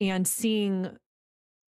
and 0.00 0.26
seeing 0.26 0.96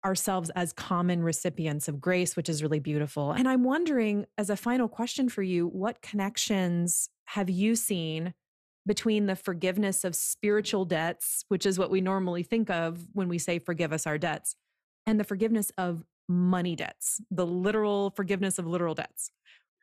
ourselves 0.04 0.50
as 0.50 0.72
common 0.72 1.22
recipients 1.22 1.86
of 1.86 2.00
grace, 2.00 2.36
which 2.36 2.48
is 2.48 2.62
really 2.62 2.80
beautiful. 2.80 3.30
And 3.32 3.48
I'm 3.48 3.62
wondering, 3.62 4.26
as 4.36 4.50
a 4.50 4.56
final 4.56 4.88
question 4.88 5.28
for 5.28 5.42
you, 5.42 5.68
what 5.68 6.02
connections 6.02 7.08
have 7.26 7.48
you 7.48 7.76
seen 7.76 8.34
between 8.84 9.26
the 9.26 9.36
forgiveness 9.36 10.02
of 10.02 10.16
spiritual 10.16 10.84
debts, 10.84 11.44
which 11.48 11.64
is 11.64 11.78
what 11.78 11.90
we 11.90 12.00
normally 12.00 12.42
think 12.42 12.68
of 12.68 13.06
when 13.12 13.28
we 13.28 13.38
say 13.38 13.60
forgive 13.60 13.92
us 13.92 14.06
our 14.06 14.18
debts, 14.18 14.56
and 15.06 15.20
the 15.20 15.24
forgiveness 15.24 15.70
of 15.78 16.02
money 16.28 16.76
debts, 16.76 17.20
the 17.30 17.46
literal 17.46 18.10
forgiveness 18.10 18.58
of 18.58 18.66
literal 18.66 18.94
debts? 18.94 19.30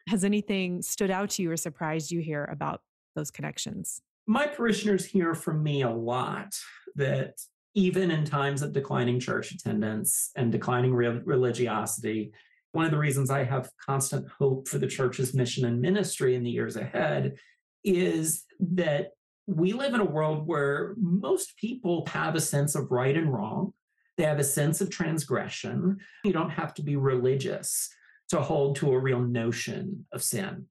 Has 0.08 0.24
anything 0.24 0.82
stood 0.82 1.12
out 1.12 1.30
to 1.32 1.44
you 1.44 1.52
or 1.52 1.58
surprised 1.58 2.12
you 2.12 2.22
here 2.22 2.46
about 2.52 2.82
those 3.16 3.32
connections? 3.32 4.02
My 4.28 4.48
parishioners 4.48 5.06
hear 5.06 5.34
from 5.34 5.64
me 5.64 5.82
a 5.82 5.90
lot 5.90 6.56
that 6.96 7.34
even 7.76 8.12
in 8.12 8.26
times 8.26 8.62
of 8.62 8.74
declining 8.74 9.20
church 9.20 9.52
attendance 9.52 10.32
and 10.36 10.52
declining 10.52 10.94
re- 10.94 11.22
religiosity. 11.24 12.32
One 12.72 12.86
of 12.86 12.92
the 12.92 12.98
reasons 12.98 13.30
I 13.30 13.44
have 13.44 13.70
constant 13.84 14.28
hope 14.38 14.68
for 14.68 14.78
the 14.78 14.88
church's 14.88 15.34
mission 15.34 15.66
and 15.66 15.82
ministry 15.82 16.36
in 16.36 16.44
the 16.44 16.52
years 16.52 16.76
ahead 16.76 17.36
is 17.84 18.46
that 18.60 19.12
we 19.48 19.74
live 19.74 19.94
in 19.94 20.02
a 20.02 20.06
world 20.06 20.46
where 20.46 20.96
most 21.00 21.58
people 21.58 22.06
have 22.08 22.36
a 22.36 22.42
sense 22.42 22.76
of 22.76 22.92
right 22.92 23.16
and 23.16 23.34
wrong. 23.34 23.74
They 24.20 24.26
have 24.26 24.40
a 24.40 24.44
sense 24.44 24.82
of 24.82 24.90
transgression. 24.90 26.00
You 26.26 26.34
don't 26.34 26.50
have 26.50 26.74
to 26.74 26.82
be 26.82 26.98
religious 26.98 27.88
to 28.28 28.42
hold 28.42 28.76
to 28.76 28.92
a 28.92 29.00
real 29.00 29.22
notion 29.22 30.08
of 30.12 30.22
sin. 30.22 30.66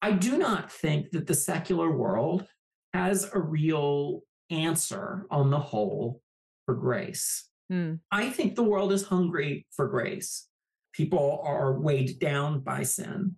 I 0.00 0.12
do 0.12 0.38
not 0.38 0.72
think 0.72 1.10
that 1.10 1.26
the 1.26 1.34
secular 1.34 1.94
world 1.94 2.46
has 2.94 3.30
a 3.34 3.38
real 3.38 4.22
answer 4.48 5.26
on 5.30 5.50
the 5.50 5.58
whole 5.58 6.22
for 6.64 6.74
grace. 6.74 7.50
Mm. 7.70 8.00
I 8.10 8.30
think 8.30 8.54
the 8.54 8.62
world 8.62 8.90
is 8.90 9.02
hungry 9.02 9.66
for 9.70 9.86
grace. 9.86 10.48
People 10.94 11.42
are 11.44 11.78
weighed 11.78 12.18
down 12.18 12.60
by 12.60 12.84
sin, 12.84 13.36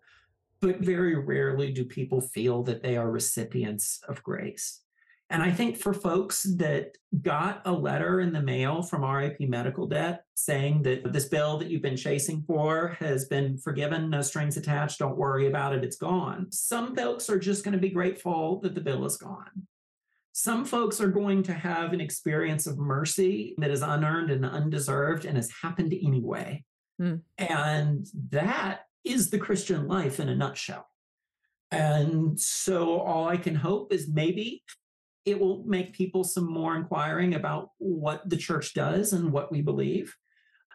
but 0.60 0.78
very 0.78 1.16
rarely 1.16 1.72
do 1.72 1.84
people 1.84 2.20
feel 2.20 2.62
that 2.62 2.84
they 2.84 2.96
are 2.96 3.10
recipients 3.10 3.98
of 4.06 4.22
grace. 4.22 4.80
And 5.30 5.44
I 5.44 5.52
think 5.52 5.76
for 5.76 5.94
folks 5.94 6.42
that 6.56 6.98
got 7.22 7.62
a 7.64 7.72
letter 7.72 8.20
in 8.20 8.32
the 8.32 8.42
mail 8.42 8.82
from 8.82 9.04
RIP 9.04 9.38
Medical 9.40 9.86
Debt 9.86 10.24
saying 10.34 10.82
that 10.82 11.12
this 11.12 11.26
bill 11.26 11.56
that 11.58 11.70
you've 11.70 11.82
been 11.82 11.96
chasing 11.96 12.42
for 12.42 12.96
has 12.98 13.26
been 13.26 13.56
forgiven, 13.56 14.10
no 14.10 14.22
strings 14.22 14.56
attached, 14.56 14.98
don't 14.98 15.16
worry 15.16 15.46
about 15.46 15.72
it, 15.72 15.84
it's 15.84 15.96
gone. 15.96 16.50
Some 16.50 16.96
folks 16.96 17.30
are 17.30 17.38
just 17.38 17.62
going 17.62 17.74
to 17.74 17.78
be 17.78 17.90
grateful 17.90 18.60
that 18.62 18.74
the 18.74 18.80
bill 18.80 19.04
is 19.04 19.16
gone. 19.16 19.68
Some 20.32 20.64
folks 20.64 21.00
are 21.00 21.08
going 21.08 21.44
to 21.44 21.52
have 21.52 21.92
an 21.92 22.00
experience 22.00 22.66
of 22.66 22.78
mercy 22.78 23.54
that 23.58 23.70
is 23.70 23.82
unearned 23.82 24.30
and 24.30 24.44
undeserved 24.44 25.24
and 25.26 25.36
has 25.36 25.50
happened 25.62 25.92
anyway. 25.92 26.64
Mm. 27.00 27.20
And 27.38 28.06
that 28.30 28.86
is 29.04 29.30
the 29.30 29.38
Christian 29.38 29.86
life 29.86 30.18
in 30.18 30.28
a 30.28 30.34
nutshell. 30.34 30.86
And 31.70 32.38
so 32.38 33.00
all 33.00 33.28
I 33.28 33.36
can 33.36 33.54
hope 33.54 33.92
is 33.92 34.08
maybe 34.08 34.64
it 35.24 35.38
will 35.38 35.62
make 35.64 35.92
people 35.92 36.24
some 36.24 36.50
more 36.50 36.76
inquiring 36.76 37.34
about 37.34 37.70
what 37.78 38.28
the 38.28 38.36
church 38.36 38.74
does 38.74 39.12
and 39.12 39.32
what 39.32 39.52
we 39.52 39.60
believe. 39.60 40.16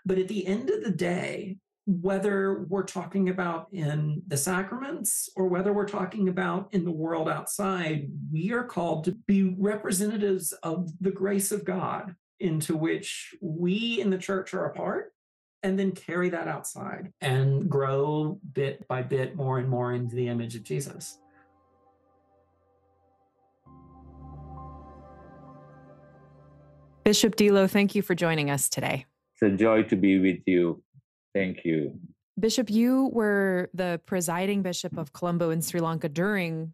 But 0.06 0.20
at 0.20 0.28
the 0.28 0.46
end 0.46 0.70
of 0.70 0.84
the 0.84 0.92
day, 0.92 1.58
whether 1.88 2.66
we're 2.68 2.84
talking 2.84 3.30
about 3.30 3.68
in 3.72 4.22
the 4.28 4.38
sacraments 4.38 5.30
or 5.36 5.48
whether 5.48 5.72
we're 5.72 5.88
talking 5.88 6.30
about 6.30 6.74
in 6.74 6.84
the 6.84 6.92
world 6.92 7.30
outside, 7.30 8.08
we 8.32 8.52
are 8.52 8.64
called 8.64 9.04
to 9.06 9.12
be 9.28 9.56
representatives 9.58 10.52
of 10.64 10.90
the 11.00 11.12
grace 11.12 11.52
of 11.52 11.64
God 11.64 12.16
into 12.40 12.76
which 12.76 13.36
we 13.42 14.02
in 14.02 14.10
the 14.10 14.18
church 14.18 14.54
are 14.54 14.66
a 14.66 14.74
part 14.74 15.14
and 15.64 15.80
then 15.80 15.92
carry 15.92 16.30
that 16.30 16.48
outside 16.48 17.12
and 17.22 17.70
grow 17.70 18.40
bit 18.54 18.88
by 18.88 19.02
bit 19.02 19.36
more 19.36 19.60
and 19.60 19.70
more 19.70 19.94
into 19.94 20.16
the 20.16 20.28
image 20.28 20.56
of 20.56 20.64
Jesus. 20.64 21.20
Bishop 27.06 27.36
Dilo, 27.36 27.70
thank 27.70 27.94
you 27.94 28.02
for 28.02 28.16
joining 28.16 28.50
us 28.50 28.68
today. 28.68 29.06
It's 29.34 29.54
a 29.54 29.56
joy 29.56 29.84
to 29.84 29.96
be 29.96 30.18
with 30.18 30.40
you. 30.48 30.82
Thank 31.36 31.64
you. 31.64 32.00
Bishop, 32.40 32.68
you 32.68 33.12
were 33.14 33.70
the 33.76 34.02
presiding 34.08 34.64
bishop 34.64 34.98
of 34.98 35.14
Colombo 35.14 35.52
in 35.52 35.62
Sri 35.62 35.80
Lanka 35.80 36.10
during 36.10 36.74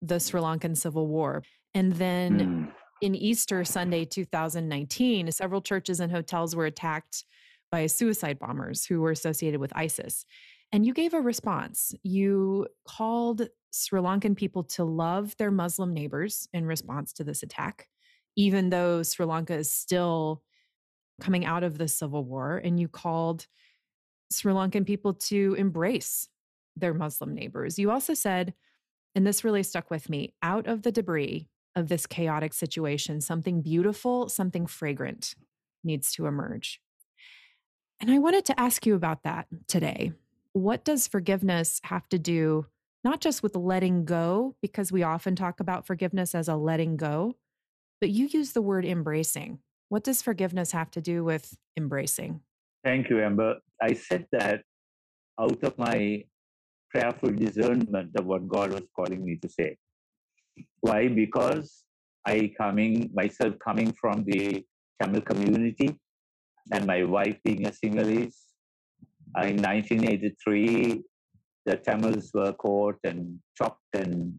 the 0.00 0.20
Sri 0.20 0.40
Lankan 0.40 0.76
Civil 0.76 1.08
War. 1.08 1.42
And 1.74 1.94
then 1.94 2.38
mm. 2.38 2.72
in 3.00 3.16
Easter 3.16 3.64
Sunday 3.64 4.04
2019, 4.04 5.32
several 5.32 5.60
churches 5.60 5.98
and 5.98 6.12
hotels 6.12 6.54
were 6.54 6.66
attacked 6.66 7.24
by 7.72 7.86
suicide 7.86 8.38
bombers 8.38 8.84
who 8.84 9.00
were 9.00 9.10
associated 9.10 9.58
with 9.58 9.72
ISIS. 9.74 10.24
And 10.70 10.86
you 10.86 10.94
gave 10.94 11.12
a 11.12 11.20
response. 11.20 11.92
You 12.04 12.68
called 12.86 13.48
Sri 13.72 14.00
Lankan 14.00 14.36
people 14.36 14.62
to 14.64 14.84
love 14.84 15.36
their 15.38 15.50
Muslim 15.50 15.92
neighbors 15.92 16.46
in 16.52 16.66
response 16.66 17.12
to 17.14 17.24
this 17.24 17.42
attack, 17.42 17.88
even 18.36 18.70
though 18.70 19.02
Sri 19.02 19.26
Lanka 19.26 19.54
is 19.54 19.70
still 19.70 20.42
coming 21.20 21.44
out 21.44 21.62
of 21.62 21.78
the 21.78 21.88
civil 21.88 22.24
war. 22.24 22.60
And 22.62 22.80
you 22.80 22.88
called 22.88 23.46
Sri 24.30 24.52
Lankan 24.52 24.86
people 24.86 25.14
to 25.14 25.54
embrace 25.58 26.28
their 26.76 26.94
Muslim 26.94 27.34
neighbors. 27.34 27.78
You 27.78 27.90
also 27.90 28.14
said, 28.14 28.54
and 29.14 29.26
this 29.26 29.44
really 29.44 29.62
stuck 29.62 29.90
with 29.90 30.08
me 30.08 30.34
out 30.42 30.66
of 30.66 30.82
the 30.82 30.92
debris 30.92 31.48
of 31.76 31.88
this 31.88 32.06
chaotic 32.06 32.54
situation, 32.54 33.20
something 33.20 33.62
beautiful, 33.62 34.28
something 34.28 34.66
fragrant 34.66 35.34
needs 35.84 36.12
to 36.14 36.26
emerge. 36.26 36.80
And 38.00 38.10
I 38.10 38.18
wanted 38.18 38.44
to 38.46 38.58
ask 38.58 38.84
you 38.86 38.94
about 38.94 39.22
that 39.22 39.46
today. 39.68 40.12
What 40.54 40.84
does 40.84 41.06
forgiveness 41.06 41.80
have 41.84 42.08
to 42.08 42.18
do, 42.18 42.66
not 43.04 43.20
just 43.20 43.42
with 43.42 43.54
letting 43.54 44.04
go, 44.04 44.56
because 44.60 44.90
we 44.90 45.02
often 45.02 45.36
talk 45.36 45.60
about 45.60 45.86
forgiveness 45.86 46.34
as 46.34 46.48
a 46.48 46.56
letting 46.56 46.96
go, 46.96 47.36
but 48.02 48.10
you 48.10 48.26
use 48.26 48.50
the 48.50 48.60
word 48.60 48.84
embracing. 48.84 49.60
What 49.88 50.02
does 50.02 50.22
forgiveness 50.22 50.72
have 50.72 50.90
to 50.90 51.00
do 51.00 51.22
with 51.22 51.56
embracing? 51.76 52.40
Thank 52.82 53.08
you, 53.08 53.22
Amber. 53.22 53.58
I 53.80 53.92
said 53.92 54.26
that 54.32 54.62
out 55.40 55.62
of 55.62 55.78
my 55.78 56.24
prayerful 56.90 57.30
discernment 57.30 58.10
of 58.18 58.26
what 58.26 58.48
God 58.48 58.72
was 58.72 58.82
calling 58.96 59.24
me 59.24 59.36
to 59.36 59.48
say. 59.48 59.76
Why? 60.80 61.06
Because 61.06 61.84
I 62.26 62.50
coming 62.58 63.08
myself 63.14 63.54
coming 63.64 63.92
from 63.92 64.24
the 64.24 64.66
Tamil 65.00 65.20
community 65.20 65.96
and 66.72 66.84
my 66.84 67.04
wife 67.04 67.38
being 67.44 67.66
a 67.68 67.70
Sinhalese. 67.70 68.40
In 69.40 69.62
1983, 69.62 71.04
the 71.66 71.76
Tamils 71.76 72.32
were 72.34 72.52
caught 72.54 72.98
and 73.04 73.38
chopped 73.56 73.94
and 73.94 74.34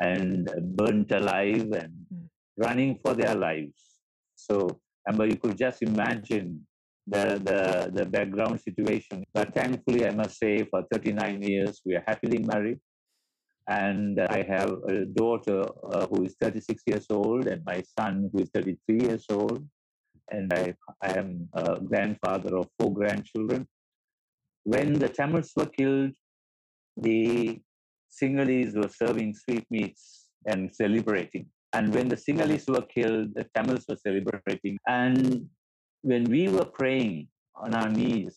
and 0.00 0.50
burnt 0.76 1.12
alive 1.12 1.70
and 1.80 1.92
mm. 2.12 2.23
Running 2.56 2.98
for 3.04 3.14
their 3.14 3.34
lives. 3.34 4.00
So, 4.34 4.80
Amber, 5.08 5.26
you 5.26 5.36
could 5.36 5.56
just 5.56 5.82
imagine 5.82 6.66
the, 7.06 7.40
the, 7.44 7.90
the 7.92 8.06
background 8.06 8.60
situation. 8.60 9.24
But 9.32 9.54
thankfully, 9.54 10.06
I 10.06 10.10
must 10.10 10.38
say, 10.38 10.64
for 10.64 10.84
39 10.92 11.42
years, 11.42 11.80
we 11.84 11.94
are 11.94 12.04
happily 12.06 12.38
married. 12.38 12.80
And 13.68 14.20
I 14.20 14.42
have 14.42 14.70
a 14.88 15.06
daughter 15.06 15.64
uh, 15.92 16.06
who 16.06 16.24
is 16.24 16.36
36 16.40 16.82
years 16.86 17.06
old, 17.10 17.46
and 17.46 17.62
my 17.64 17.82
son 17.98 18.30
who 18.32 18.42
is 18.42 18.50
33 18.52 19.00
years 19.00 19.24
old. 19.30 19.66
And 20.30 20.52
I, 20.52 20.74
I 21.02 21.18
am 21.18 21.48
a 21.54 21.80
grandfather 21.80 22.56
of 22.56 22.68
four 22.78 22.92
grandchildren. 22.92 23.66
When 24.64 24.94
the 24.94 25.08
Tamils 25.08 25.52
were 25.56 25.66
killed, 25.66 26.12
the 26.96 27.60
Sinhalese 28.10 28.76
were 28.76 28.88
serving 28.88 29.34
sweetmeats 29.34 30.28
and 30.46 30.74
celebrating. 30.74 31.46
And 31.74 31.92
when 31.92 32.08
the 32.08 32.16
Sinhalese 32.16 32.68
were 32.70 32.86
killed, 32.86 33.34
the 33.34 33.44
Tamils 33.52 33.84
were 33.88 33.96
celebrating. 33.96 34.78
And 34.86 35.48
when 36.02 36.24
we 36.24 36.48
were 36.48 36.64
praying 36.64 37.26
on 37.56 37.74
our 37.74 37.90
knees, 37.90 38.36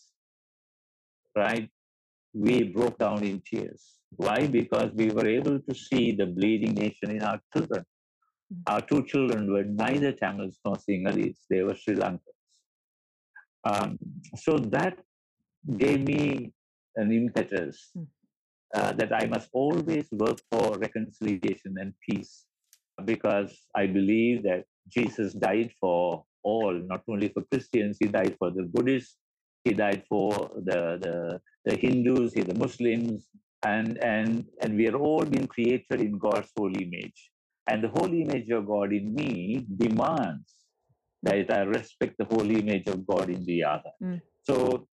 right, 1.36 1.70
we 2.34 2.64
broke 2.64 2.98
down 2.98 3.24
in 3.24 3.42
tears. 3.46 3.84
Why? 4.10 4.48
Because 4.48 4.90
we 4.96 5.12
were 5.12 5.28
able 5.28 5.60
to 5.60 5.76
see 5.76 6.14
the 6.14 6.26
bleeding 6.26 6.74
nation 6.74 7.12
in 7.12 7.22
our 7.22 7.40
children. 7.54 7.84
Mm. 8.52 8.62
Our 8.72 8.82
two 8.82 9.06
children 9.06 9.54
were 9.54 9.66
neither 9.66 10.14
Tamils 10.14 10.58
nor 10.66 10.76
Sinhalese, 10.76 11.38
they 11.48 11.62
were 11.62 11.76
Sri 11.76 11.94
Lankans. 11.94 12.42
Um, 13.66 14.00
so 14.36 14.58
that 14.58 14.98
gave 15.78 16.02
me 16.02 16.54
an 16.96 17.12
impetus 17.12 17.92
mm. 17.96 18.08
uh, 18.74 18.94
that 18.94 19.14
I 19.14 19.28
must 19.28 19.50
always 19.54 20.08
work 20.12 20.40
for 20.52 20.78
reconciliation 20.80 21.76
and 21.78 21.94
peace 22.10 22.47
because 23.06 23.68
I 23.76 23.88
believe 23.88 24.44
that 24.44 24.66
Jesus 24.90 25.34
died 25.34 25.72
for 25.80 26.24
all, 26.44 26.74
not 26.74 27.02
only 27.10 27.30
for 27.30 27.44
Christians, 27.52 27.98
he 28.00 28.08
died 28.08 28.36
for 28.40 28.52
the 28.52 28.64
Buddhists, 28.64 29.18
he 29.64 29.74
died 29.74 30.04
for 30.08 30.32
the, 30.64 30.98
the, 31.02 31.42
the 31.66 31.76
Hindus, 31.76 32.34
the 32.34 32.56
Muslims, 32.56 33.28
and, 33.66 33.98
and, 34.04 34.46
and 34.62 34.78
we 34.78 34.88
are 34.88 34.96
all 34.96 35.26
being 35.26 35.48
created 35.48 36.02
in 36.02 36.18
God's 36.18 36.50
holy 36.56 36.84
image. 36.84 37.32
And 37.70 37.84
the 37.84 37.90
holy 37.90 38.22
image 38.22 38.50
of 38.50 38.66
God 38.68 38.94
in 38.94 39.14
me 39.14 39.66
demands 39.78 40.54
that 41.24 41.52
I 41.52 41.62
respect 41.64 42.16
the 42.18 42.26
holy 42.26 42.60
image 42.60 42.88
of 42.88 43.06
God 43.06 43.30
in 43.30 43.44
the 43.46 43.64
other. 43.64 43.92
Mm. 44.02 44.22
So 44.44 44.88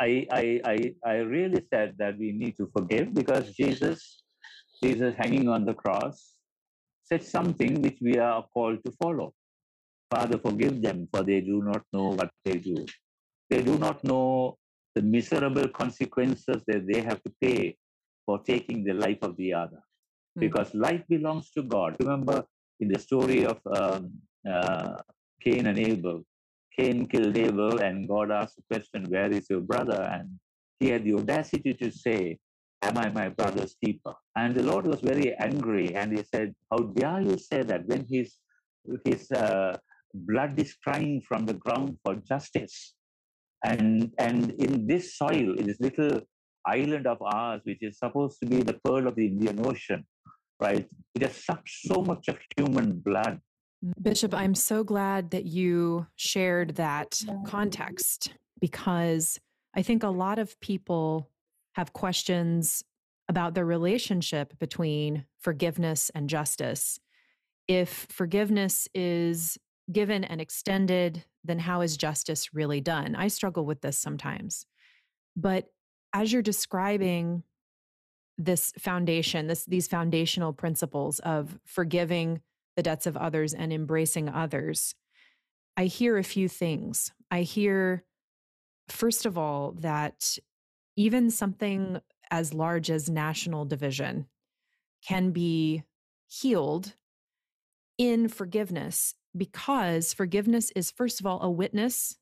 I, 0.00 0.26
I, 0.32 0.60
I, 0.64 0.94
I 1.06 1.14
really 1.18 1.62
said 1.72 1.94
that 1.98 2.18
we 2.18 2.32
need 2.32 2.56
to 2.56 2.68
forgive 2.76 3.14
because 3.14 3.52
Jesus, 3.52 4.24
Jesus 4.82 5.14
hanging 5.16 5.48
on 5.48 5.64
the 5.64 5.74
cross, 5.74 6.33
said 7.04 7.22
something 7.22 7.82
which 7.82 7.98
we 8.00 8.18
are 8.18 8.44
called 8.52 8.82
to 8.84 8.92
follow. 8.92 9.32
Father, 10.10 10.38
forgive 10.38 10.80
them, 10.80 11.08
for 11.12 11.22
they 11.22 11.40
do 11.40 11.62
not 11.62 11.82
know 11.92 12.10
what 12.10 12.30
they 12.44 12.54
do. 12.54 12.84
They 13.50 13.62
do 13.62 13.78
not 13.78 14.02
know 14.04 14.58
the 14.94 15.02
miserable 15.02 15.68
consequences 15.68 16.62
that 16.66 16.86
they 16.86 17.00
have 17.00 17.22
to 17.24 17.32
pay 17.40 17.76
for 18.24 18.38
taking 18.38 18.84
the 18.84 18.94
life 18.94 19.18
of 19.22 19.36
the 19.36 19.52
other. 19.52 19.82
Mm-hmm. 19.82 20.40
Because 20.40 20.74
life 20.74 21.02
belongs 21.08 21.50
to 21.52 21.62
God. 21.62 21.96
Remember 22.00 22.44
in 22.80 22.88
the 22.88 22.98
story 22.98 23.44
of 23.44 23.58
um, 23.66 24.12
uh, 24.50 24.96
Cain 25.40 25.66
and 25.66 25.78
Abel, 25.78 26.24
Cain 26.76 27.06
killed 27.06 27.36
Abel, 27.36 27.78
and 27.78 28.08
God 28.08 28.30
asked 28.30 28.56
the 28.56 28.62
question, 28.70 29.04
Where 29.08 29.30
is 29.30 29.46
your 29.48 29.60
brother? 29.60 30.00
And 30.02 30.38
he 30.80 30.88
had 30.88 31.04
the 31.04 31.14
audacity 31.14 31.74
to 31.74 31.90
say, 31.90 32.38
Am 32.84 32.98
I 32.98 33.08
my 33.08 33.28
brother's 33.30 33.74
keeper? 33.82 34.12
And 34.36 34.54
the 34.54 34.62
Lord 34.62 34.86
was 34.86 35.00
very 35.00 35.34
angry 35.36 35.94
and 35.94 36.16
he 36.16 36.22
said, 36.22 36.54
How 36.70 36.78
dare 36.78 37.22
you 37.22 37.38
say 37.38 37.62
that 37.62 37.86
when 37.86 38.04
his, 38.10 38.36
his 39.06 39.30
uh, 39.32 39.78
blood 40.12 40.60
is 40.60 40.74
crying 40.74 41.22
from 41.22 41.46
the 41.46 41.54
ground 41.54 41.96
for 42.04 42.14
justice? 42.16 42.94
And, 43.64 44.12
and 44.18 44.50
in 44.52 44.86
this 44.86 45.16
soil, 45.16 45.54
in 45.58 45.66
this 45.66 45.80
little 45.80 46.20
island 46.66 47.06
of 47.06 47.22
ours, 47.22 47.62
which 47.64 47.82
is 47.82 47.98
supposed 47.98 48.38
to 48.40 48.46
be 48.46 48.62
the 48.62 48.78
pearl 48.84 49.08
of 49.08 49.14
the 49.14 49.26
Indian 49.28 49.66
Ocean, 49.66 50.04
right? 50.60 50.86
It 51.14 51.22
has 51.22 51.42
sucked 51.42 51.70
so 51.70 52.02
much 52.02 52.28
of 52.28 52.36
human 52.54 53.00
blood. 53.00 53.40
Bishop, 54.00 54.34
I'm 54.34 54.54
so 54.54 54.84
glad 54.84 55.30
that 55.30 55.46
you 55.46 56.06
shared 56.16 56.76
that 56.76 57.20
context 57.46 58.34
because 58.60 59.38
I 59.74 59.82
think 59.82 60.02
a 60.02 60.08
lot 60.08 60.38
of 60.38 60.58
people 60.60 61.30
have 61.74 61.92
questions 61.92 62.82
about 63.28 63.54
the 63.54 63.64
relationship 63.64 64.58
between 64.58 65.26
forgiveness 65.38 66.10
and 66.14 66.28
justice. 66.28 66.98
If 67.68 68.06
forgiveness 68.10 68.88
is 68.94 69.58
given 69.90 70.24
and 70.24 70.40
extended, 70.40 71.24
then 71.42 71.58
how 71.58 71.80
is 71.80 71.96
justice 71.96 72.54
really 72.54 72.80
done? 72.80 73.14
I 73.14 73.28
struggle 73.28 73.64
with 73.64 73.80
this 73.80 73.98
sometimes. 73.98 74.66
But 75.36 75.66
as 76.12 76.32
you're 76.32 76.42
describing 76.42 77.42
this 78.38 78.72
foundation, 78.78 79.46
this 79.46 79.64
these 79.64 79.86
foundational 79.86 80.52
principles 80.52 81.18
of 81.20 81.58
forgiving 81.64 82.40
the 82.76 82.82
debts 82.82 83.06
of 83.06 83.16
others 83.16 83.54
and 83.54 83.72
embracing 83.72 84.28
others, 84.28 84.94
I 85.76 85.84
hear 85.84 86.18
a 86.18 86.24
few 86.24 86.48
things. 86.48 87.12
I 87.30 87.42
hear 87.42 88.04
first 88.88 89.26
of 89.26 89.38
all 89.38 89.72
that 89.80 90.38
even 90.96 91.30
something 91.30 92.00
as 92.30 92.54
large 92.54 92.90
as 92.90 93.10
national 93.10 93.64
division 93.64 94.26
can 95.06 95.30
be 95.30 95.84
healed 96.26 96.94
in 97.98 98.28
forgiveness 98.28 99.14
because 99.36 100.12
forgiveness 100.12 100.70
is, 100.74 100.90
first 100.90 101.20
of 101.20 101.26
all, 101.26 101.42
a 101.42 101.50
witness 101.50 102.16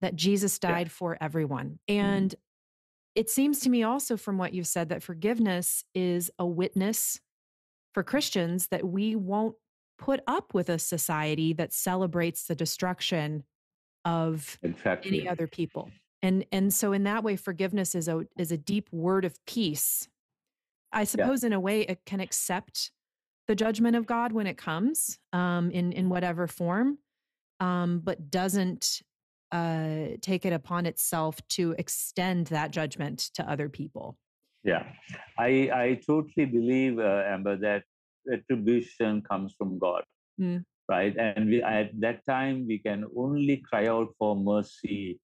that 0.00 0.16
Jesus 0.16 0.58
died 0.58 0.88
yeah. 0.88 0.92
for 0.92 1.18
everyone. 1.20 1.78
Mm-hmm. 1.88 2.00
And 2.00 2.30
mm-hmm. 2.30 3.20
it 3.20 3.30
seems 3.30 3.60
to 3.60 3.70
me 3.70 3.82
also 3.82 4.16
from 4.16 4.38
what 4.38 4.52
you've 4.52 4.66
said 4.66 4.88
that 4.88 5.02
forgiveness 5.02 5.84
is 5.94 6.30
a 6.38 6.46
witness 6.46 7.20
for 7.92 8.02
Christians 8.02 8.68
that 8.68 8.84
we 8.84 9.16
won't 9.16 9.56
put 9.98 10.20
up 10.26 10.52
with 10.52 10.68
a 10.68 10.78
society 10.78 11.54
that 11.54 11.72
celebrates 11.72 12.44
the 12.44 12.54
destruction 12.54 13.44
of 14.04 14.58
any 15.04 15.26
other 15.26 15.46
people 15.46 15.90
and 16.22 16.44
and 16.52 16.72
so 16.72 16.92
in 16.92 17.04
that 17.04 17.22
way 17.22 17.36
forgiveness 17.36 17.94
is 17.94 18.08
a 18.08 18.26
is 18.36 18.52
a 18.52 18.56
deep 18.56 18.88
word 18.92 19.24
of 19.24 19.38
peace 19.46 20.08
i 20.92 21.04
suppose 21.04 21.42
yeah. 21.42 21.48
in 21.48 21.52
a 21.52 21.60
way 21.60 21.82
it 21.82 22.00
can 22.06 22.20
accept 22.20 22.90
the 23.48 23.54
judgment 23.54 23.96
of 23.96 24.06
god 24.06 24.32
when 24.32 24.46
it 24.46 24.56
comes 24.56 25.18
um, 25.32 25.70
in 25.70 25.92
in 25.92 26.08
whatever 26.08 26.46
form 26.46 26.98
um, 27.60 28.00
but 28.00 28.30
doesn't 28.30 29.00
uh, 29.52 30.08
take 30.20 30.44
it 30.44 30.52
upon 30.52 30.84
itself 30.84 31.38
to 31.48 31.74
extend 31.78 32.48
that 32.48 32.70
judgment 32.70 33.30
to 33.34 33.48
other 33.48 33.68
people 33.68 34.16
yeah 34.64 34.84
i 35.38 35.70
i 35.72 36.00
totally 36.06 36.46
believe 36.46 36.98
uh, 36.98 37.22
amber 37.26 37.56
that 37.56 37.84
retribution 38.26 39.22
comes 39.22 39.54
from 39.56 39.78
god 39.78 40.02
mm. 40.40 40.64
right 40.88 41.16
and 41.16 41.48
we, 41.48 41.62
at 41.62 41.90
that 42.00 42.24
time 42.26 42.66
we 42.66 42.78
can 42.78 43.04
only 43.16 43.62
cry 43.68 43.86
out 43.86 44.08
for 44.18 44.34
mercy 44.34 45.20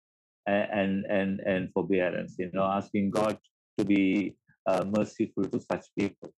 and 0.47 1.05
and 1.05 1.39
and 1.41 1.71
forbearance 1.73 2.35
you 2.39 2.49
know 2.53 2.63
asking 2.63 3.11
god 3.11 3.37
to 3.77 3.85
be 3.85 4.35
uh, 4.65 4.83
merciful 4.85 5.45
to 5.45 5.59
such 5.59 5.85
people. 5.97 6.33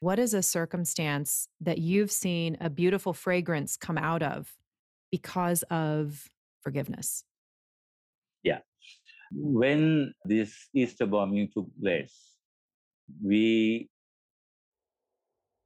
What 0.00 0.18
is 0.18 0.34
a 0.34 0.42
circumstance 0.42 1.48
that 1.60 1.78
you've 1.78 2.10
seen 2.10 2.56
a 2.60 2.68
beautiful 2.68 3.12
fragrance 3.12 3.76
come 3.76 3.96
out 3.96 4.22
of 4.22 4.52
because 5.10 5.62
of 5.64 6.28
forgiveness? 6.60 7.24
Yeah. 8.42 8.58
When 9.32 10.12
this 10.24 10.68
easter 10.74 11.06
bombing 11.06 11.48
took 11.54 11.68
place 11.80 12.32
we 13.20 13.88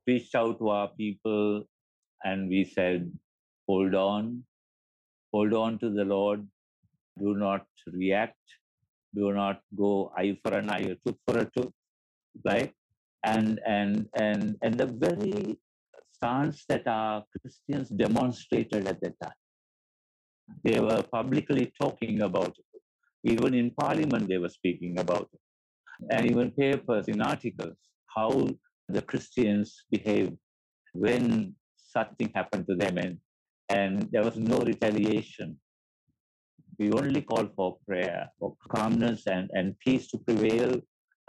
reached 0.07 0.35
out 0.35 0.59
to 0.59 0.69
our 0.71 0.89
people 0.89 1.65
and 2.25 2.49
we 2.49 2.65
said 2.65 3.13
hold 3.69 3.95
on. 3.95 4.45
Hold 5.33 5.53
on 5.53 5.79
to 5.81 5.91
the 5.91 6.05
lord 6.05 6.47
do 7.19 7.35
not 7.35 7.67
react, 7.93 8.39
do 9.15 9.33
not 9.33 9.61
go 9.77 10.13
eye 10.17 10.37
for 10.43 10.55
an 10.55 10.71
eye 10.71 10.97
tooth 11.05 11.17
for 11.27 11.39
a 11.39 11.45
tooth, 11.57 11.73
right? 12.45 12.73
And 13.25 13.61
and 13.67 14.07
and 14.15 14.57
and 14.63 14.75
the 14.75 14.87
very 14.87 15.59
stance 16.13 16.65
that 16.69 16.87
our 16.87 17.25
Christians 17.41 17.89
demonstrated 17.89 18.87
at 18.87 19.01
that 19.01 19.15
time. 19.23 19.41
They 20.63 20.81
were 20.81 21.03
publicly 21.03 21.73
talking 21.81 22.23
about 22.23 22.55
it. 22.59 22.83
Even 23.25 23.55
in 23.55 23.71
parliament, 23.73 24.29
they 24.29 24.39
were 24.39 24.49
speaking 24.49 24.99
about 24.99 25.29
it. 25.33 25.41
And 26.11 26.31
even 26.31 26.53
papers 26.53 27.09
in 27.09 27.21
articles, 27.21 27.77
how 28.15 28.49
the 28.89 29.03
Christians 29.03 29.85
behaved 29.91 30.37
when 30.93 31.55
such 31.77 32.11
thing 32.19 32.31
happened 32.35 32.67
to 32.69 32.77
them 32.77 32.99
and, 32.99 33.19
and 33.69 34.09
there 34.13 34.23
was 34.23 34.37
no 34.37 34.59
retaliation 34.59 35.59
we 36.79 36.93
only 36.93 37.23
call 37.23 37.49
for 37.57 37.79
prayer, 37.87 38.29
for 38.39 38.57
calmness 38.69 39.27
and, 39.27 39.51
and 39.53 39.79
peace 39.79 40.09
to 40.09 40.19
prevail, 40.19 40.75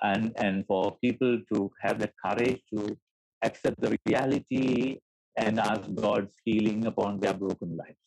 and, 0.01 0.33
and 0.37 0.65
for 0.67 0.97
people 1.03 1.39
to 1.53 1.71
have 1.81 1.99
the 1.99 2.11
courage 2.23 2.61
to 2.73 2.97
accept 3.43 3.79
the 3.79 3.97
reality 4.05 4.99
and 5.37 5.59
ask 5.59 5.81
God's 5.93 6.33
healing 6.43 6.85
upon 6.85 7.19
their 7.19 7.33
broken 7.33 7.77
lives. 7.77 7.97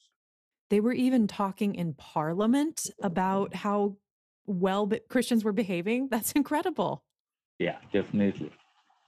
They 0.69 0.81
were 0.81 0.93
even 0.93 1.27
talking 1.27 1.75
in 1.75 1.95
parliament 1.95 2.87
about 3.03 3.55
how 3.55 3.97
well 4.47 4.91
Christians 5.09 5.45
were 5.45 5.53
behaving. 5.53 6.09
That's 6.11 6.33
incredible. 6.33 7.05
Yeah, 7.59 7.79
definitely. 7.93 8.53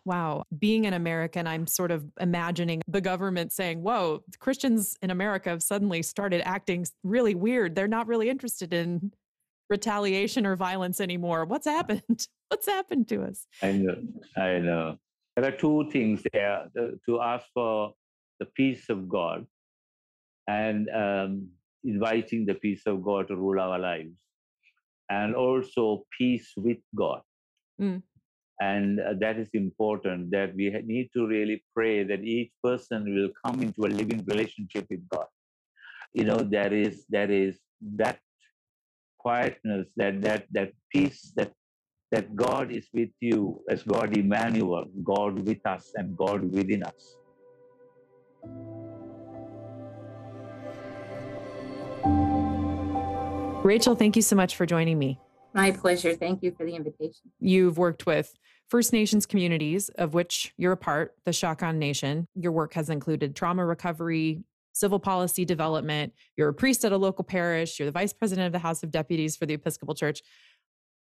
Wow. 0.04 0.44
Being 0.58 0.86
an 0.86 0.94
American, 0.94 1.46
I'm 1.46 1.66
sort 1.66 1.90
of 1.90 2.04
imagining 2.20 2.82
the 2.88 3.00
government 3.00 3.52
saying, 3.52 3.82
whoa, 3.82 4.22
Christians 4.40 4.96
in 5.02 5.10
America 5.10 5.50
have 5.50 5.62
suddenly 5.62 6.02
started 6.02 6.42
acting 6.44 6.86
really 7.04 7.34
weird. 7.34 7.74
They're 7.74 7.88
not 7.88 8.08
really 8.08 8.28
interested 8.28 8.72
in 8.74 9.12
retaliation 9.70 10.44
or 10.46 10.56
violence 10.56 11.00
anymore. 11.00 11.44
What's 11.44 11.66
happened? 11.66 12.26
What's 12.48 12.66
happened 12.66 13.08
to 13.08 13.22
us? 13.22 13.46
I 13.62 13.72
know. 13.72 13.96
I 14.36 14.58
know. 14.58 14.98
There 15.36 15.46
are 15.46 15.56
two 15.56 15.88
things 15.90 16.22
there 16.32 16.66
to 17.06 17.20
ask 17.20 17.46
for 17.54 17.94
the 18.38 18.46
peace 18.46 18.88
of 18.90 19.08
God 19.08 19.46
and 20.48 20.88
um, 20.90 21.48
inviting 21.84 22.44
the 22.44 22.54
peace 22.54 22.82
of 22.86 23.02
God 23.02 23.28
to 23.28 23.36
rule 23.36 23.60
our 23.60 23.78
lives, 23.78 24.10
and 25.08 25.34
also 25.34 26.04
peace 26.18 26.52
with 26.56 26.78
God. 26.94 27.22
Mm. 27.80 28.02
And 28.62 29.00
uh, 29.00 29.14
that 29.18 29.38
is 29.38 29.50
important 29.54 30.30
that 30.30 30.54
we 30.54 30.70
need 30.94 31.10
to 31.14 31.26
really 31.26 31.64
pray 31.74 32.04
that 32.04 32.22
each 32.22 32.52
person 32.62 33.00
will 33.14 33.30
come 33.44 33.60
into 33.60 33.80
a 33.86 33.90
living 34.00 34.22
relationship 34.32 34.86
with 34.88 35.02
God. 35.08 35.26
You 36.12 36.24
know, 36.24 36.38
there 36.56 36.72
is 36.72 37.04
there 37.08 37.30
is 37.30 37.58
that 38.02 38.18
quietness, 39.18 39.88
that 39.96 40.20
that 40.26 40.46
that 40.52 40.70
peace, 40.92 41.32
that 41.36 41.50
that 42.12 42.36
God 42.36 42.70
is 42.70 42.86
with 42.92 43.10
you 43.20 43.64
as 43.68 43.82
God 43.82 44.16
Emmanuel, 44.16 44.86
God 45.02 45.40
with 45.48 45.66
us 45.66 45.90
and 45.96 46.16
God 46.16 46.40
within 46.58 46.84
us. 46.84 47.16
Rachel, 53.64 53.96
thank 53.96 54.14
you 54.14 54.22
so 54.22 54.36
much 54.36 54.54
for 54.54 54.66
joining 54.66 54.98
me. 54.98 55.18
My 55.54 55.70
pleasure. 55.70 56.14
Thank 56.14 56.42
you 56.42 56.52
for 56.56 56.64
the 56.64 56.74
invitation. 56.74 57.30
You've 57.40 57.76
worked 57.76 58.06
with 58.06 58.32
First 58.72 58.94
Nations 58.94 59.26
communities, 59.26 59.90
of 59.90 60.14
which 60.14 60.54
you're 60.56 60.72
a 60.72 60.78
part, 60.78 61.14
the 61.26 61.30
Shackan 61.30 61.76
Nation. 61.76 62.26
Your 62.34 62.52
work 62.52 62.72
has 62.72 62.88
included 62.88 63.36
trauma 63.36 63.66
recovery, 63.66 64.44
civil 64.72 64.98
policy 64.98 65.44
development. 65.44 66.14
You're 66.38 66.48
a 66.48 66.54
priest 66.54 66.82
at 66.86 66.90
a 66.90 66.96
local 66.96 67.22
parish. 67.22 67.78
You're 67.78 67.84
the 67.84 67.92
vice 67.92 68.14
president 68.14 68.46
of 68.46 68.52
the 68.52 68.58
House 68.58 68.82
of 68.82 68.90
Deputies 68.90 69.36
for 69.36 69.44
the 69.44 69.52
Episcopal 69.52 69.94
Church. 69.94 70.22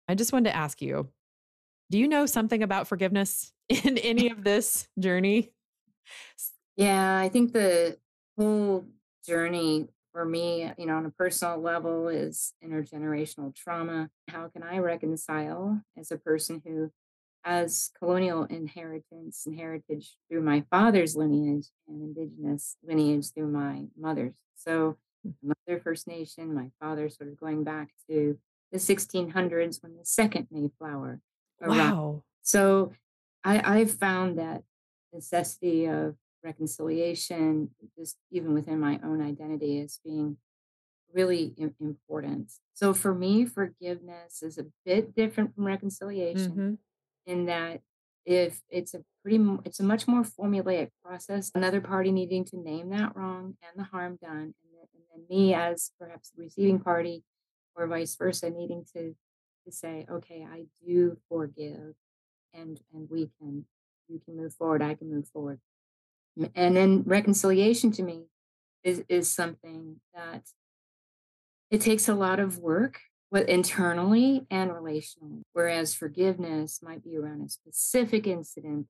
I 0.09 0.17
just 0.17 0.33
wanted 0.33 0.51
to 0.51 0.57
ask 0.57 0.83
you 0.83 1.11
do 1.89 1.99
you 1.99 2.09
know 2.09 2.27
something 2.27 2.65
about 2.65 2.89
forgiveness 2.89 3.53
in 3.69 3.97
any 3.97 4.29
of 4.29 4.43
this 4.43 4.89
journey? 4.99 5.53
Yeah, 6.75 7.17
I 7.17 7.29
think 7.29 7.53
the 7.53 7.97
whole 8.37 8.87
journey 9.25 9.87
for 10.13 10.25
me, 10.25 10.73
you 10.77 10.87
know, 10.87 10.97
on 10.97 11.07
a 11.07 11.11
personal 11.11 11.61
level 11.61 12.09
is 12.09 12.55
intergenerational 12.65 13.55
trauma. 13.55 14.11
How 14.27 14.49
can 14.49 14.65
I 14.65 14.79
reconcile 14.79 15.81
as 15.97 16.11
a 16.11 16.17
person 16.17 16.61
who 16.67 16.91
has 17.45 17.91
colonial 17.99 18.45
inheritance 18.45 19.45
and 19.47 19.59
heritage 19.59 20.17
through 20.29 20.43
my 20.43 20.65
father's 20.71 21.17
lineage 21.17 21.67
and 21.89 22.03
indigenous 22.03 22.77
lineage 22.85 23.33
through 23.33 23.49
my 23.49 23.85
mother's? 23.99 24.35
So, 24.55 24.97
hmm. 25.25 25.53
mother 25.69 25.81
First 25.81 26.07
Nation, 26.07 26.55
my 26.55 26.71
father 26.81 27.09
sort 27.09 27.31
of 27.31 27.39
going 27.39 27.65
back 27.65 27.89
to 28.09 28.39
the 28.71 28.79
1600s 28.79 29.83
when 29.83 29.97
the 29.97 30.05
second 30.05 30.49
Mayflower 30.51 31.21
arrived. 31.61 31.79
Wow. 31.79 32.23
So, 32.43 32.93
I, 33.45 33.79
I've 33.79 33.93
found 33.93 34.39
that 34.39 34.63
necessity 35.13 35.87
of 35.87 36.15
reconciliation, 36.45 37.71
just 37.99 38.17
even 38.31 38.55
within 38.55 38.81
my 38.81 39.01
own 39.05 39.21
identity, 39.21 39.81
as 39.81 40.01
being 40.05 40.37
really 41.13 41.55
important. 41.59 42.53
So 42.75 42.95
for 42.95 43.15
me, 43.15 43.45
forgiveness 43.45 44.43
is 44.43 44.59
a 44.59 44.67
bit 44.85 45.15
different 45.15 45.55
from 45.55 45.65
reconciliation 45.65 46.53
Mm-hmm. 46.53 46.75
In 47.27 47.47
that 47.47 47.81
if 48.25 48.61
it's 48.69 48.95
a 48.95 49.03
pretty, 49.23 49.45
it's 49.65 49.81
a 49.81 49.85
much 49.85 50.07
more 50.07 50.23
formulaic 50.23 50.91
process. 51.05 51.51
Another 51.55 51.81
party 51.81 52.13
needing 52.13 52.45
to 52.47 52.57
name 52.57 52.91
that 52.91 53.17
wrong 53.17 53.57
and 53.63 53.85
the 53.85 53.89
harm 53.89 54.19
done, 54.23 54.33
and 54.33 54.55
then, 54.73 54.87
and 54.95 55.05
then 55.13 55.25
me 55.29 55.55
as 55.55 55.91
perhaps 55.99 56.31
the 56.31 56.43
receiving 56.43 56.79
party, 56.79 57.25
or 57.75 57.87
vice 57.87 58.15
versa, 58.17 58.51
needing 58.51 58.85
to 58.95 59.15
to 59.65 59.73
say, 59.73 60.07
okay, 60.11 60.47
I 60.51 60.65
do 60.85 61.17
forgive, 61.29 61.95
and 62.55 62.81
and 62.93 63.09
we 63.11 63.31
can 63.39 63.65
you 64.09 64.21
can 64.25 64.37
move 64.37 64.55
forward, 64.55 64.83
I 64.83 64.95
can 64.95 65.11
move 65.11 65.29
forward. 65.29 65.61
And 66.55 66.77
then 66.77 67.03
reconciliation 67.05 67.91
to 67.93 68.03
me 68.03 68.27
is 68.85 69.03
is 69.09 69.33
something 69.33 70.01
that 70.15 70.43
it 71.71 71.81
takes 71.81 72.09
a 72.09 72.15
lot 72.15 72.39
of 72.39 72.59
work 72.59 73.01
with 73.33 73.49
internally 73.49 74.47
and 74.51 74.71
relationally. 74.71 75.43
Whereas 75.55 75.95
forgiveness 75.95 76.81
might 76.83 77.03
be 77.03 77.17
around 77.17 77.43
a 77.43 77.49
specific 77.49 78.27
incident 78.27 78.87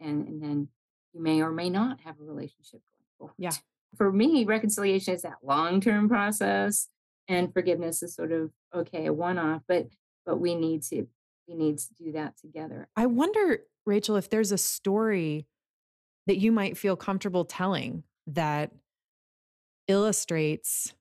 and, 0.00 0.26
and 0.26 0.42
then 0.42 0.68
you 1.14 1.22
may 1.22 1.40
or 1.40 1.52
may 1.52 1.70
not 1.70 2.00
have 2.00 2.16
a 2.20 2.24
relationship 2.24 2.80
going 2.90 3.06
forward. 3.16 3.34
Yeah. 3.38 3.52
For 3.96 4.12
me, 4.12 4.44
reconciliation 4.44 5.14
is 5.14 5.22
that 5.22 5.36
long-term 5.42 6.08
process 6.08 6.88
and 7.28 7.52
forgiveness 7.52 8.02
is 8.02 8.14
sort 8.14 8.32
of 8.32 8.50
okay, 8.74 9.06
a 9.06 9.12
one-off, 9.12 9.62
but 9.66 9.86
but 10.26 10.38
we 10.38 10.54
need 10.54 10.82
to 10.82 11.06
we 11.48 11.54
need 11.54 11.78
to 11.78 11.94
do 11.94 12.12
that 12.12 12.36
together. 12.36 12.88
I 12.96 13.06
wonder, 13.06 13.60
Rachel, 13.86 14.16
if 14.16 14.28
there's 14.28 14.52
a 14.52 14.58
story 14.58 15.46
that 16.26 16.38
you 16.38 16.50
might 16.50 16.76
feel 16.76 16.96
comfortable 16.96 17.44
telling 17.44 18.02
that 18.26 18.72
illustrates 19.86 20.92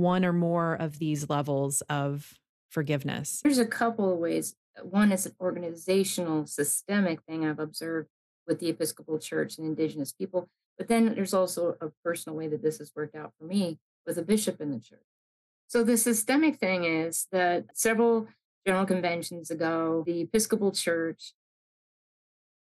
one 0.00 0.24
or 0.24 0.32
more 0.32 0.74
of 0.74 0.98
these 0.98 1.28
levels 1.28 1.82
of 1.82 2.34
forgiveness? 2.70 3.40
There's 3.42 3.58
a 3.58 3.66
couple 3.66 4.12
of 4.12 4.18
ways. 4.18 4.54
One 4.82 5.12
is 5.12 5.26
an 5.26 5.34
organizational, 5.40 6.46
systemic 6.46 7.22
thing 7.22 7.44
I've 7.44 7.58
observed 7.58 8.08
with 8.46 8.58
the 8.58 8.70
Episcopal 8.70 9.18
Church 9.18 9.58
and 9.58 9.66
Indigenous 9.66 10.12
people. 10.12 10.48
But 10.78 10.88
then 10.88 11.14
there's 11.14 11.34
also 11.34 11.76
a 11.80 11.88
personal 12.02 12.36
way 12.36 12.48
that 12.48 12.62
this 12.62 12.78
has 12.78 12.92
worked 12.96 13.14
out 13.14 13.32
for 13.38 13.44
me 13.44 13.78
with 14.06 14.18
a 14.18 14.22
bishop 14.22 14.60
in 14.60 14.70
the 14.70 14.80
church. 14.80 15.00
So 15.68 15.84
the 15.84 15.96
systemic 15.96 16.58
thing 16.58 16.84
is 16.84 17.28
that 17.32 17.64
several 17.74 18.28
general 18.66 18.86
conventions 18.86 19.50
ago, 19.50 20.02
the 20.06 20.22
Episcopal 20.22 20.72
Church 20.72 21.34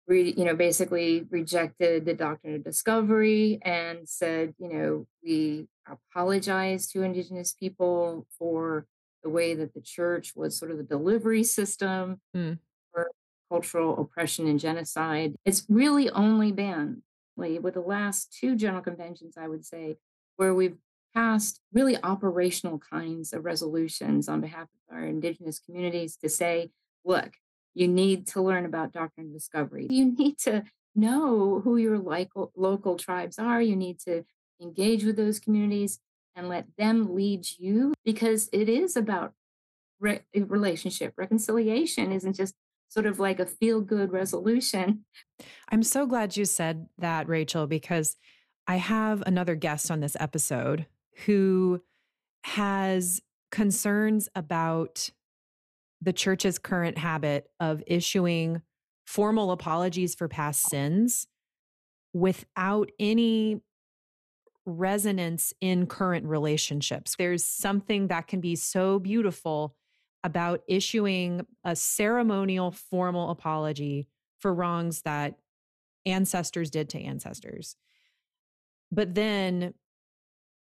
re, 0.08 0.34
you 0.36 0.44
know, 0.44 0.56
basically 0.56 1.26
rejected 1.30 2.04
the 2.04 2.14
doctrine 2.14 2.54
of 2.54 2.64
discovery 2.64 3.60
and 3.62 4.08
said, 4.08 4.54
you 4.58 4.72
know, 4.72 5.06
we 5.22 5.68
apologize 5.86 6.88
to 6.88 7.02
Indigenous 7.02 7.52
people 7.52 8.26
for 8.38 8.86
the 9.22 9.28
way 9.28 9.54
that 9.54 9.74
the 9.74 9.80
church 9.80 10.32
was 10.34 10.58
sort 10.58 10.70
of 10.70 10.78
the 10.78 10.82
delivery 10.82 11.44
system 11.44 12.20
mm. 12.34 12.58
for 12.92 13.10
cultural 13.50 14.00
oppression 14.00 14.46
and 14.48 14.58
genocide. 14.58 15.34
It's 15.44 15.66
really 15.68 16.10
only 16.10 16.52
been 16.52 17.02
with 17.36 17.74
the 17.74 17.80
last 17.80 18.36
two 18.38 18.56
general 18.56 18.82
conventions, 18.82 19.36
I 19.36 19.46
would 19.46 19.64
say, 19.64 19.96
where 20.36 20.54
we've 20.54 20.76
passed 21.14 21.60
really 21.72 21.96
operational 22.02 22.78
kinds 22.78 23.32
of 23.32 23.44
resolutions 23.44 24.28
on 24.28 24.40
behalf 24.40 24.62
of 24.90 24.96
our 24.96 25.04
Indigenous 25.04 25.60
communities 25.60 26.16
to 26.16 26.28
say, 26.28 26.70
look, 27.04 27.30
you 27.78 27.86
need 27.86 28.26
to 28.26 28.42
learn 28.42 28.64
about 28.64 28.92
doctrine 28.92 29.28
of 29.28 29.32
discovery. 29.32 29.86
You 29.88 30.06
need 30.06 30.36
to 30.38 30.64
know 30.96 31.60
who 31.62 31.76
your 31.76 31.96
local, 31.98 32.50
local 32.56 32.96
tribes 32.96 33.38
are. 33.38 33.62
You 33.62 33.76
need 33.76 34.00
to 34.00 34.24
engage 34.60 35.04
with 35.04 35.16
those 35.16 35.38
communities 35.38 36.00
and 36.34 36.48
let 36.48 36.66
them 36.76 37.14
lead 37.14 37.46
you 37.56 37.94
because 38.04 38.48
it 38.52 38.68
is 38.68 38.96
about 38.96 39.32
re- 40.00 40.22
eh, 40.34 40.42
relationship. 40.48 41.14
Reconciliation 41.16 42.10
isn't 42.10 42.34
just 42.34 42.54
sort 42.88 43.06
of 43.06 43.20
like 43.20 43.38
a 43.38 43.46
feel 43.46 43.80
good 43.80 44.10
resolution. 44.10 45.04
I'm 45.68 45.84
so 45.84 46.04
glad 46.04 46.36
you 46.36 46.46
said 46.46 46.88
that, 46.98 47.28
Rachel, 47.28 47.68
because 47.68 48.16
I 48.66 48.76
have 48.76 49.22
another 49.24 49.54
guest 49.54 49.88
on 49.88 50.00
this 50.00 50.16
episode 50.18 50.86
who 51.26 51.80
has 52.42 53.22
concerns 53.52 54.28
about 54.34 55.10
the 56.00 56.12
church's 56.12 56.58
current 56.58 56.98
habit 56.98 57.48
of 57.60 57.82
issuing 57.86 58.62
formal 59.06 59.50
apologies 59.50 60.14
for 60.14 60.28
past 60.28 60.62
sins 60.62 61.26
without 62.12 62.90
any 62.98 63.60
resonance 64.66 65.52
in 65.60 65.86
current 65.86 66.26
relationships. 66.26 67.14
There's 67.18 67.44
something 67.44 68.08
that 68.08 68.26
can 68.26 68.40
be 68.40 68.54
so 68.54 68.98
beautiful 68.98 69.74
about 70.22 70.60
issuing 70.68 71.46
a 71.64 71.74
ceremonial 71.74 72.70
formal 72.70 73.30
apology 73.30 74.08
for 74.40 74.52
wrongs 74.52 75.02
that 75.02 75.38
ancestors 76.04 76.70
did 76.70 76.88
to 76.90 77.00
ancestors. 77.00 77.76
But 78.90 79.14
then 79.14 79.74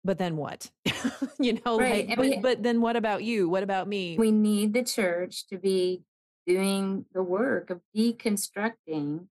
but 0.08 0.18
then 0.18 0.38
what? 0.38 0.72
you 1.40 1.60
know, 1.66 1.78
right. 1.78 2.08
like, 2.08 2.18
but, 2.18 2.42
but 2.42 2.64
then 2.64 2.80
what 2.80 2.96
about 2.96 3.24
you? 3.24 3.50
What 3.50 3.62
about 3.62 3.90
me? 3.90 4.16
We 4.18 4.32
need 4.32 4.74
the 4.74 4.84
church 4.84 5.46
to 5.50 5.58
be 5.58 6.04
doing 6.48 7.06
the 7.14 7.22
work 7.22 7.70
of 7.70 7.82
deconstructing 7.96 9.28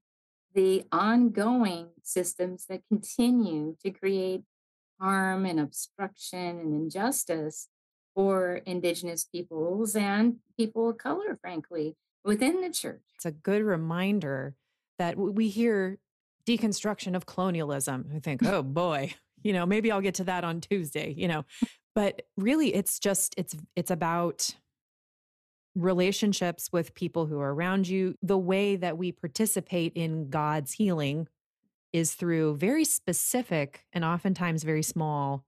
the 0.54 0.84
ongoing 0.92 1.88
systems 2.02 2.66
that 2.68 2.82
continue 2.90 3.76
to 3.82 3.90
create 3.90 4.42
harm 5.00 5.46
and 5.46 5.58
obstruction 5.58 6.58
and 6.58 6.74
injustice 6.74 7.68
for 8.14 8.56
indigenous 8.66 9.24
peoples 9.24 9.96
and 9.96 10.36
people 10.58 10.90
of 10.90 10.98
color, 10.98 11.38
frankly, 11.40 11.96
within 12.22 12.60
the 12.60 12.70
church. 12.70 13.00
It's 13.14 13.26
a 13.26 13.32
good 13.32 13.62
reminder 13.62 14.54
that 14.98 15.16
we 15.16 15.48
hear 15.48 15.98
deconstruction 16.46 17.16
of 17.16 17.24
colonialism. 17.24 18.10
I 18.14 18.18
think, 18.18 18.42
oh 18.46 18.62
boy, 18.62 19.14
you 19.46 19.52
know 19.52 19.64
maybe 19.64 19.90
i'll 19.90 20.00
get 20.00 20.14
to 20.14 20.24
that 20.24 20.44
on 20.44 20.60
tuesday 20.60 21.14
you 21.16 21.28
know 21.28 21.44
but 21.94 22.22
really 22.36 22.74
it's 22.74 22.98
just 22.98 23.34
it's 23.38 23.54
it's 23.76 23.90
about 23.90 24.54
relationships 25.74 26.70
with 26.72 26.94
people 26.94 27.26
who 27.26 27.38
are 27.38 27.54
around 27.54 27.86
you 27.86 28.14
the 28.22 28.38
way 28.38 28.76
that 28.76 28.96
we 28.98 29.12
participate 29.12 29.92
in 29.94 30.28
god's 30.30 30.72
healing 30.72 31.28
is 31.92 32.14
through 32.14 32.56
very 32.56 32.84
specific 32.84 33.84
and 33.92 34.04
oftentimes 34.04 34.64
very 34.64 34.82
small 34.82 35.44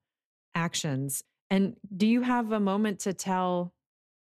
actions. 0.54 1.22
And 1.50 1.76
do 1.94 2.06
you 2.06 2.22
have 2.22 2.52
a 2.52 2.60
moment 2.60 3.00
to 3.00 3.12
tell 3.12 3.72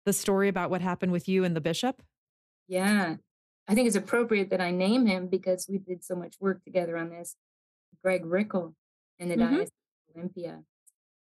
the 0.05 0.13
story 0.13 0.49
about 0.49 0.71
what 0.71 0.83
happened 0.83 1.13
with 1.13 1.29
you 1.29 1.45
and 1.45 1.57
the 1.57 1.61
bishop? 1.61 2.03
Yeah. 2.69 3.17
I 3.69 3.75
think 3.75 3.87
it's 3.87 3.97
appropriate 3.97 4.51
that 4.51 4.61
I 4.61 4.71
name 4.71 5.07
him 5.07 5.29
because 5.29 5.67
we 5.69 5.79
did 5.79 6.05
so 6.05 6.15
much 6.15 6.35
work 6.41 6.63
together 6.65 6.97
on 6.97 7.11
this. 7.11 7.37
Greg 8.03 8.27
Rickel 8.27 8.75
in 9.23 9.29
the 9.29 9.37
mm-hmm. 9.37 9.55
Diocese 9.55 9.70
of 10.11 10.16
Olympia. 10.16 10.62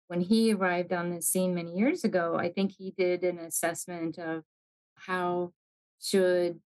When 0.07 0.21
he 0.21 0.53
arrived 0.53 0.91
on 0.91 1.09
the 1.09 1.21
scene 1.21 1.55
many 1.55 1.77
years 1.77 2.03
ago, 2.03 2.35
I 2.37 2.49
think 2.49 2.73
he 2.77 2.93
did 2.97 3.23
an 3.23 3.39
assessment 3.39 4.17
of 4.17 4.43
how 4.95 5.53
should 6.01 6.59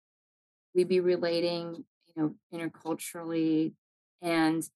we 0.74 0.84
be 0.84 1.00
relating, 1.00 1.86
you 2.08 2.14
know, 2.16 2.36
interculturally. 2.54 3.74
And 4.22 4.68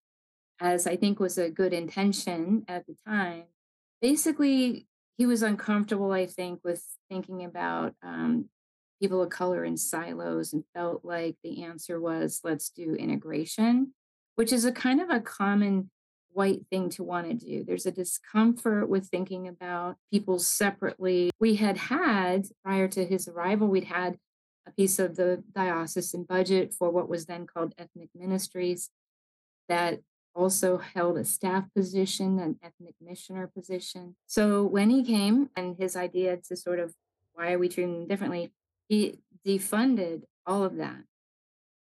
as 0.60 0.86
I 0.86 0.98
think 0.98 1.20
was 1.20 1.38
a 1.38 1.50
good 1.50 1.74
intention 1.74 2.66
at 2.68 2.86
the 2.86 2.96
time, 3.08 3.46
basically 4.02 4.88
he 5.18 5.26
was 5.26 5.42
uncomfortable, 5.42 6.12
I 6.12 6.28
think, 6.28 6.60
with 6.64 6.84
thinking 7.10 7.44
about 7.44 7.96
um, 8.04 8.50
people 9.02 9.22
of 9.22 9.30
color 9.30 9.66
in 9.66 9.78
silos 9.78 10.54
and 10.54 10.64
felt 10.76 11.04
like 11.04 11.38
the 11.44 11.64
answer 11.64 12.00
was 12.00 12.42
let's 12.44 12.70
do 12.70 12.94
integration, 12.96 13.94
which 14.36 14.54
is 14.54 14.66
a 14.66 14.72
kind 14.72 15.02
of 15.02 15.10
a 15.10 15.20
common 15.20 15.90
white 16.32 16.66
thing 16.70 16.90
to 16.90 17.04
want 17.04 17.28
to 17.28 17.34
do. 17.34 17.64
There's 17.64 17.86
a 17.86 17.92
discomfort 17.92 18.90
with 18.90 19.08
thinking 19.08 19.48
about 19.48 19.98
people 20.12 20.40
separately. 20.40 21.32
We 21.40 21.56
had 21.56 21.78
had, 21.78 22.48
prior 22.64 22.88
to 22.90 23.06
his 23.06 23.28
arrival, 23.28 23.68
we'd 23.68 23.86
had 23.86 24.18
a 24.68 24.72
piece 24.72 25.00
of 25.00 25.16
the 25.16 25.44
diocesan 25.54 26.24
budget 26.24 26.74
for 26.74 26.90
what 26.90 27.10
was 27.10 27.26
then 27.26 27.48
called 27.48 27.74
ethnic 27.78 28.10
ministries 28.16 28.90
that 29.68 30.02
also 30.36 30.78
held 30.78 31.18
a 31.18 31.26
staff 31.26 31.66
position, 31.76 32.40
an 32.40 32.58
ethnic 32.64 32.96
missioner 33.02 33.48
position. 33.48 34.16
So 34.28 34.64
when 34.64 34.90
he 34.90 35.04
came 35.04 35.50
and 35.56 35.76
his 35.78 35.96
idea 35.96 36.38
to 36.48 36.56
sort 36.56 36.80
of 36.80 36.94
why 37.34 37.54
are 37.54 37.60
we 37.60 37.70
treating 37.70 38.00
them 38.00 38.08
differently, 38.08 38.52
he 38.88 39.20
defunded 39.46 40.24
all 40.46 40.64
of 40.64 40.78
that. 40.78 41.04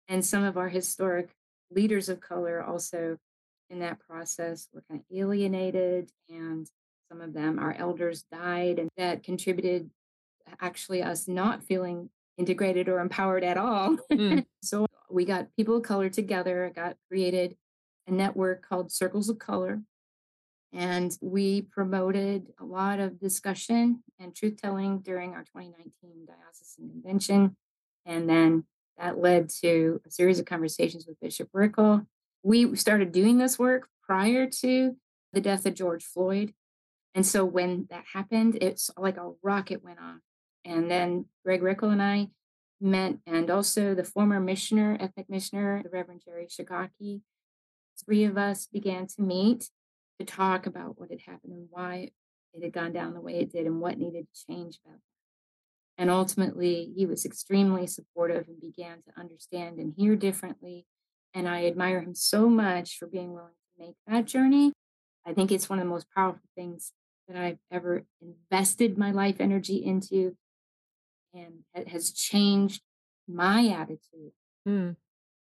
And 0.09 0.25
some 0.25 0.45
of 0.45 0.57
our 0.57 0.69
historic 0.69 1.31
leaders 1.71 2.09
of 2.09 2.21
color 2.21 2.63
also 2.63 3.19
in 3.71 3.81
that 3.81 3.99
process 4.01 4.69
we 4.73 4.79
were 4.79 4.85
kind 4.89 5.01
of 5.01 5.17
alienated 5.17 6.11
and 6.29 6.69
some 7.09 7.21
of 7.21 7.33
them 7.33 7.59
our 7.59 7.75
elders 7.75 8.25
died 8.33 8.79
and 8.79 8.89
that 8.97 9.23
contributed 9.23 9.91
actually 10.61 11.03
us 11.03 11.27
not 11.27 11.63
feeling 11.63 12.09
integrated 12.39 12.89
or 12.89 13.01
empowered 13.01 13.45
at 13.45 13.57
all 13.57 13.97
mm. 14.13 14.45
so 14.63 14.87
we 15.11 15.25
got 15.25 15.49
people 15.57 15.77
of 15.77 15.83
color 15.83 16.09
together 16.09 16.71
got 16.75 16.97
created 17.09 17.57
a 18.07 18.13
network 18.13 18.67
called 18.67 18.93
circles 18.93 19.29
of 19.29 19.39
color 19.39 19.81
and 20.73 21.17
we 21.21 21.63
promoted 21.63 22.49
a 22.61 22.65
lot 22.65 23.01
of 23.01 23.19
discussion 23.19 24.03
and 24.19 24.35
truth 24.35 24.61
telling 24.61 24.99
during 24.99 25.33
our 25.33 25.43
2019 25.43 26.27
diocesan 26.27 26.91
convention 26.91 27.57
and 28.05 28.29
then 28.29 28.65
that 28.99 29.19
led 29.19 29.49
to 29.49 30.01
a 30.07 30.11
series 30.11 30.39
of 30.39 30.47
conversations 30.47 31.07
with 31.07 31.19
bishop 31.21 31.49
rickel 31.53 32.07
we 32.47 32.77
started 32.77 33.11
doing 33.11 33.39
this 33.39 33.59
work 33.59 33.89
prior 34.05 34.47
to 34.47 34.97
the 35.33 35.41
death 35.41 35.67
of 35.67 35.75
George 35.75 36.05
Floyd. 36.05 36.55
And 37.13 37.27
so 37.27 37.45
when 37.45 37.89
that 37.91 38.05
happened, 38.13 38.59
it's 38.61 38.89
like 38.97 39.17
a 39.17 39.33
rocket 39.43 39.83
went 39.83 39.99
off. 39.99 40.21
And 40.65 40.89
then 40.89 41.25
Greg 41.45 41.61
Rickel 41.61 41.91
and 41.91 42.01
I 42.01 42.29
met, 42.81 43.17
and 43.27 43.51
also 43.51 43.97
the 43.97 44.05
former 44.05 44.39
missioner, 44.39 44.97
ethnic 45.01 45.29
missioner, 45.29 45.83
the 45.83 45.89
Reverend 45.89 46.23
Jerry 46.25 46.47
Shigaki. 46.47 47.23
Three 48.05 48.23
of 48.23 48.39
us 48.39 48.69
began 48.73 49.09
to 49.09 49.23
meet 49.23 49.71
to 50.21 50.25
talk 50.25 50.67
about 50.67 51.01
what 51.01 51.11
had 51.11 51.23
happened 51.27 51.53
and 51.53 51.67
why 51.71 52.11
it 52.55 52.63
had 52.63 52.73
gone 52.73 52.93
down 52.93 53.15
the 53.15 53.21
way 53.21 53.41
it 53.41 53.51
did 53.51 53.67
and 53.67 53.81
what 53.81 53.99
needed 53.99 54.29
to 54.33 54.47
change 54.47 54.79
about 54.85 54.99
that. 54.99 56.01
And 56.01 56.11
ultimately, 56.11 56.93
he 56.97 57.07
was 57.07 57.25
extremely 57.25 57.89
supportive 57.89 58.47
and 58.47 58.61
began 58.61 58.99
to 59.03 59.21
understand 59.21 59.79
and 59.81 59.95
hear 59.97 60.15
differently 60.15 60.87
and 61.37 61.47
I 61.47 61.67
admire 61.67 62.01
him 62.01 62.15
so 62.15 62.49
much 62.49 62.97
for 62.97 63.07
being 63.07 63.35
willing 63.35 63.53
to 63.79 63.87
make 63.87 63.95
that 64.07 64.25
journey. 64.25 64.73
I 65.27 65.35
think 65.35 65.53
it's 65.53 65.69
one 65.69 65.79
of 65.79 65.85
the 65.85 65.91
most 65.91 66.07
powerful 66.15 66.49
things 66.57 66.93
that 67.29 67.37
I've 67.37 67.59
ever 67.71 68.05
invested 68.23 68.97
my 68.97 69.11
life 69.11 69.37
energy 69.39 69.77
into. 69.77 70.35
And 71.35 71.65
it 71.75 71.89
has 71.89 72.11
changed 72.11 72.81
my 73.29 73.69
attitude 73.69 74.33
mm. 74.67 74.97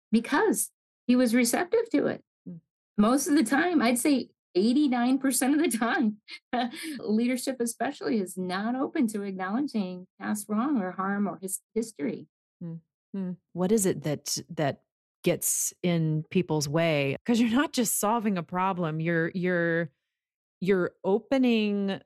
because 0.09 0.69
he 1.05 1.17
was 1.17 1.35
receptive 1.35 1.89
to 1.91 2.07
it. 2.07 2.23
Mm. 2.47 2.59
Most 2.97 3.27
of 3.27 3.35
the 3.35 3.43
time, 3.43 3.81
I'd 3.81 3.99
say 3.99 4.29
89% 4.55 5.53
of 5.53 5.59
the 5.59 5.77
time, 5.77 6.17
leadership, 6.99 7.57
especially, 7.59 8.19
is 8.19 8.37
not 8.37 8.75
open 8.75 9.07
to 9.07 9.23
acknowledging 9.23 10.07
past 10.21 10.45
wrong 10.47 10.81
or 10.81 10.91
harm 10.91 11.27
or 11.27 11.39
his 11.41 11.59
history. 11.75 12.27
Mm. 12.63 13.35
What 13.51 13.71
is 13.71 13.85
it 13.85 14.03
that 14.03 14.39
that 14.55 14.81
gets 15.23 15.73
in 15.83 16.23
people's 16.29 16.67
way 16.67 17.15
because 17.23 17.39
you're 17.39 17.49
not 17.49 17.71
just 17.71 17.99
solving 17.99 18.37
a 18.37 18.43
problem 18.43 18.99
you're 18.99 19.31
you're 19.33 19.89
you're 20.59 20.91
opening 21.03 21.99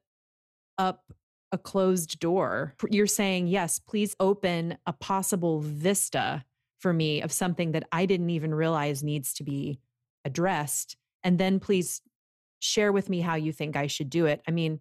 up 0.80 1.14
a 1.52 1.58
closed 1.58 2.20
door. 2.20 2.74
You're 2.90 3.08
saying 3.08 3.48
yes 3.48 3.80
please 3.80 4.16
open 4.20 4.78
a 4.86 4.94
possible 4.94 5.62
vista 5.62 6.44
for 6.80 6.94
me 6.94 7.22
of 7.22 7.32
something 7.32 7.72
that 7.72 7.84
i 7.92 8.06
didn't 8.06 8.30
even 8.30 8.54
realize 8.54 9.04
needs 9.04 9.34
to 9.34 9.44
be 9.44 9.80
addressed 10.26 10.96
and 11.24 11.40
then 11.40 11.60
please 11.60 12.02
share 12.60 12.92
with 12.92 13.10
me 13.10 13.22
how 13.22 13.36
you 13.36 13.52
think 13.52 13.76
i 13.76 13.88
should 13.88 14.10
do 14.10 14.26
it. 14.26 14.42
I 14.48 14.52
mean 14.52 14.80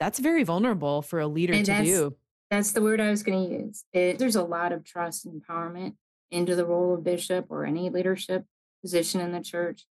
that's 0.00 0.18
very 0.18 0.42
vulnerable 0.44 1.02
for 1.02 1.20
a 1.20 1.26
leader 1.26 1.52
and 1.54 1.64
to 1.66 1.82
do. 1.82 2.16
that's 2.50 2.72
the 2.72 2.82
word 2.82 3.00
i 3.00 3.10
was 3.10 3.22
going 3.22 3.48
to 3.48 3.54
use 3.54 3.84
it, 3.92 4.18
there's 4.18 4.36
a 4.36 4.42
lot 4.42 4.72
of 4.72 4.84
trust 4.84 5.24
and 5.24 5.40
empowerment 5.42 5.94
into 6.34 6.56
the 6.56 6.66
role 6.66 6.94
of 6.94 7.04
bishop 7.04 7.46
or 7.48 7.64
any 7.64 7.90
leadership 7.90 8.44
position 8.82 9.20
in 9.20 9.32
the 9.32 9.40
church. 9.40 9.86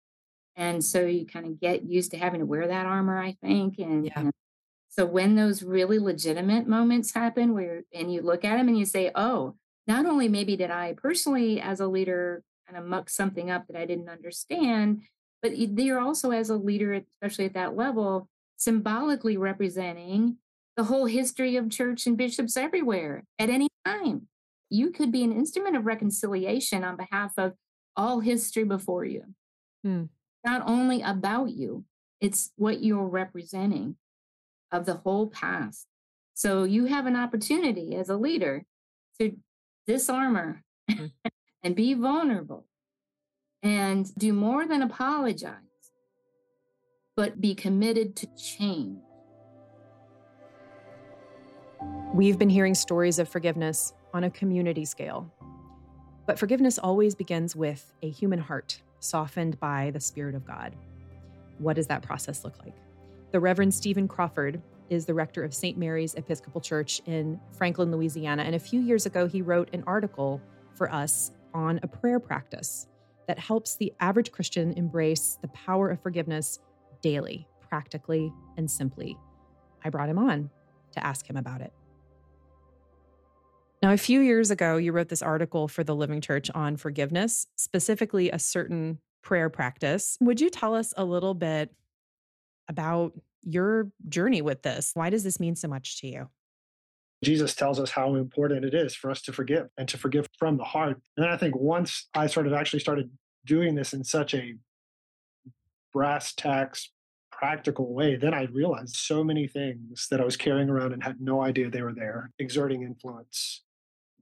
And 0.56 0.84
so 0.84 1.06
you 1.06 1.26
kind 1.26 1.46
of 1.46 1.60
get 1.60 1.84
used 1.84 2.12
to 2.12 2.18
having 2.18 2.42
to 2.42 2.46
wear 2.46 2.68
that 2.68 2.86
armor, 2.86 3.18
I 3.18 3.38
think. 3.42 3.80
And, 3.80 4.06
yeah. 4.06 4.12
and 4.18 4.32
so 4.90 5.06
when 5.06 5.36
those 5.36 5.64
really 5.64 6.00
legitimate 6.00 6.68
moments 6.68 7.14
happen 7.14 7.54
where, 7.54 7.84
and 7.94 8.14
you 8.14 8.22
look 8.22 8.44
at 8.44 8.58
them 8.58 8.68
and 8.68 8.78
you 8.78 8.86
say, 8.86 9.10
oh, 9.16 9.56
not 9.88 10.06
only 10.06 10.28
maybe 10.28 10.56
did 10.56 10.70
I 10.70 10.94
personally, 10.96 11.62
as 11.62 11.80
a 11.80 11.88
leader, 11.88 12.44
kind 12.68 12.78
of 12.78 12.86
muck 12.86 13.10
something 13.10 13.50
up 13.50 13.68
that 13.68 13.80
I 13.80 13.86
didn't 13.86 14.10
understand, 14.10 15.04
but 15.42 15.58
you're 15.58 16.00
also, 16.00 16.32
as 16.32 16.50
a 16.50 16.56
leader, 16.56 16.94
especially 16.94 17.46
at 17.46 17.54
that 17.54 17.76
level, 17.76 18.30
symbolically 18.58 19.38
representing 19.38 20.38
the 20.78 20.86
whole 20.86 21.06
history 21.06 21.56
of 21.56 21.70
church 21.70 22.06
and 22.06 22.18
bishops 22.18 22.56
everywhere 22.56 23.24
at 23.40 23.50
any 23.50 23.68
time 23.86 24.28
you 24.74 24.90
could 24.90 25.12
be 25.12 25.24
an 25.24 25.32
instrument 25.32 25.76
of 25.76 25.86
reconciliation 25.86 26.84
on 26.84 26.98
behalf 26.98 27.34
of 27.38 27.54
all 27.96 28.22
history 28.22 28.64
before 28.64 29.06
you. 29.06 29.24
Hmm. 29.84 30.06
Not 30.44 30.64
only 30.66 31.02
about 31.04 31.52
you, 31.52 31.86
it's 32.20 32.52
what 32.56 32.84
you're 32.84 33.08
representing 33.08 33.98
of 34.72 34.86
the 34.86 34.96
whole 34.96 35.28
past. 35.28 35.86
So 36.34 36.64
you 36.64 36.86
have 36.86 37.06
an 37.06 37.16
opportunity 37.16 37.96
as 37.96 38.10
a 38.10 38.18
leader 38.18 38.66
to 39.22 39.38
disarmor 39.88 40.62
hmm. 40.90 41.06
and 41.64 41.76
be 41.76 41.94
vulnerable 41.94 42.66
and 43.62 44.14
do 44.16 44.34
more 44.34 44.66
than 44.66 44.82
apologize, 44.82 45.54
but 47.16 47.40
be 47.40 47.54
committed 47.54 48.16
to 48.16 48.28
change. 48.36 48.98
We've 52.12 52.40
been 52.40 52.50
hearing 52.50 52.74
stories 52.74 53.20
of 53.20 53.30
forgiveness 53.30 53.94
on 54.14 54.24
a 54.24 54.30
community 54.30 54.86
scale. 54.86 55.32
But 56.26 56.40
forgiveness 56.40 56.78
always 56.78 57.16
begins 57.16 57.56
with 57.56 57.94
a 58.02 58.10
human 58.10 58.40
heart 58.40 58.82
softened 59.00 59.60
by 59.60 59.92
the 59.92 60.00
Spirit 60.00 60.36
of 60.36 60.46
God. 60.46 60.76
What 61.58 61.76
does 61.76 61.88
that 61.88 62.02
process 62.02 62.44
look 62.44 62.58
like? 62.64 62.76
The 63.32 63.40
Reverend 63.40 63.74
Stephen 63.74 64.08
Crawford 64.08 64.62
is 64.90 65.06
the 65.06 65.14
rector 65.14 65.44
of 65.44 65.54
St. 65.54 65.78
Mary's 65.78 66.14
Episcopal 66.16 66.62
Church 66.62 67.02
in 67.06 67.40
Franklin, 67.52 67.92
Louisiana. 67.92 68.44
And 68.44 68.56
a 68.56 68.60
few 68.60 68.80
years 68.80 69.06
ago, 69.06 69.28
he 69.28 69.42
wrote 69.42 69.70
an 69.74 69.84
article 69.88 70.42
for 70.76 70.92
us 70.92 71.32
on 71.54 71.80
a 71.84 71.88
prayer 71.88 72.20
practice 72.20 72.88
that 73.28 73.40
helps 73.40 73.76
the 73.76 73.94
average 74.00 74.32
Christian 74.32 74.74
embrace 74.74 75.38
the 75.42 75.48
power 75.50 75.90
of 75.90 76.02
forgiveness 76.02 76.60
daily, 77.02 77.48
practically, 77.70 78.32
and 78.58 78.70
simply. 78.70 79.18
I 79.84 79.90
brought 79.90 80.10
him 80.10 80.20
on 80.20 80.50
to 80.92 81.06
ask 81.06 81.30
him 81.30 81.38
about 81.38 81.62
it. 81.62 81.74
Now, 83.84 83.92
a 83.92 83.98
few 83.98 84.22
years 84.22 84.50
ago, 84.50 84.78
you 84.78 84.94
wrote 84.94 85.10
this 85.10 85.22
article 85.22 85.68
for 85.68 85.84
the 85.84 85.94
Living 85.94 86.22
Church 86.22 86.50
on 86.56 86.78
forgiveness, 86.78 87.48
specifically 87.58 88.32
a 88.32 88.40
certain 88.40 89.00
prayer 89.22 89.50
practice. 89.50 90.18
Would 90.22 90.40
you 90.40 90.50
tell 90.50 90.74
us 90.74 90.94
a 90.96 91.04
little 91.04 91.34
bit 91.34 91.70
about 92.70 93.12
your 93.42 93.90
journey 94.08 94.42
with 94.42 94.62
this? 94.62 94.92
Why 94.94 95.10
does 95.10 95.26
this 95.26 95.38
mean 95.38 95.58
so 95.58 95.68
much 95.68 96.00
to 96.00 96.08
you? 96.08 96.30
Jesus 97.26 97.56
tells 97.56 97.78
us 97.78 97.92
how 97.92 98.16
important 98.16 98.64
it 98.64 98.74
is 98.74 98.96
for 98.96 99.12
us 99.12 99.22
to 99.24 99.34
forgive 99.34 99.68
and 99.78 99.86
to 99.90 99.98
forgive 99.98 100.28
from 100.40 100.56
the 100.56 100.64
heart. 100.64 101.02
And 101.18 101.26
I 101.26 101.36
think 101.36 101.54
once 101.54 102.08
I 102.14 102.28
sort 102.28 102.48
of 102.48 102.54
actually 102.54 102.80
started 102.80 103.10
doing 103.46 103.76
this 103.76 103.92
in 103.92 104.06
such 104.06 104.34
a 104.34 104.54
brass 105.92 106.34
tacks 106.34 106.90
practical 107.34 107.94
way, 107.94 108.16
then 108.16 108.34
I 108.34 108.44
realized 108.44 108.96
so 108.96 109.26
many 109.26 109.46
things 109.46 110.08
that 110.10 110.22
I 110.22 110.24
was 110.24 110.38
carrying 110.38 110.70
around 110.70 110.94
and 110.94 111.04
had 111.04 111.20
no 111.20 111.42
idea 111.42 111.70
they 111.70 111.82
were 111.82 111.94
there, 111.94 112.32
exerting 112.40 112.84
influence 112.84 113.62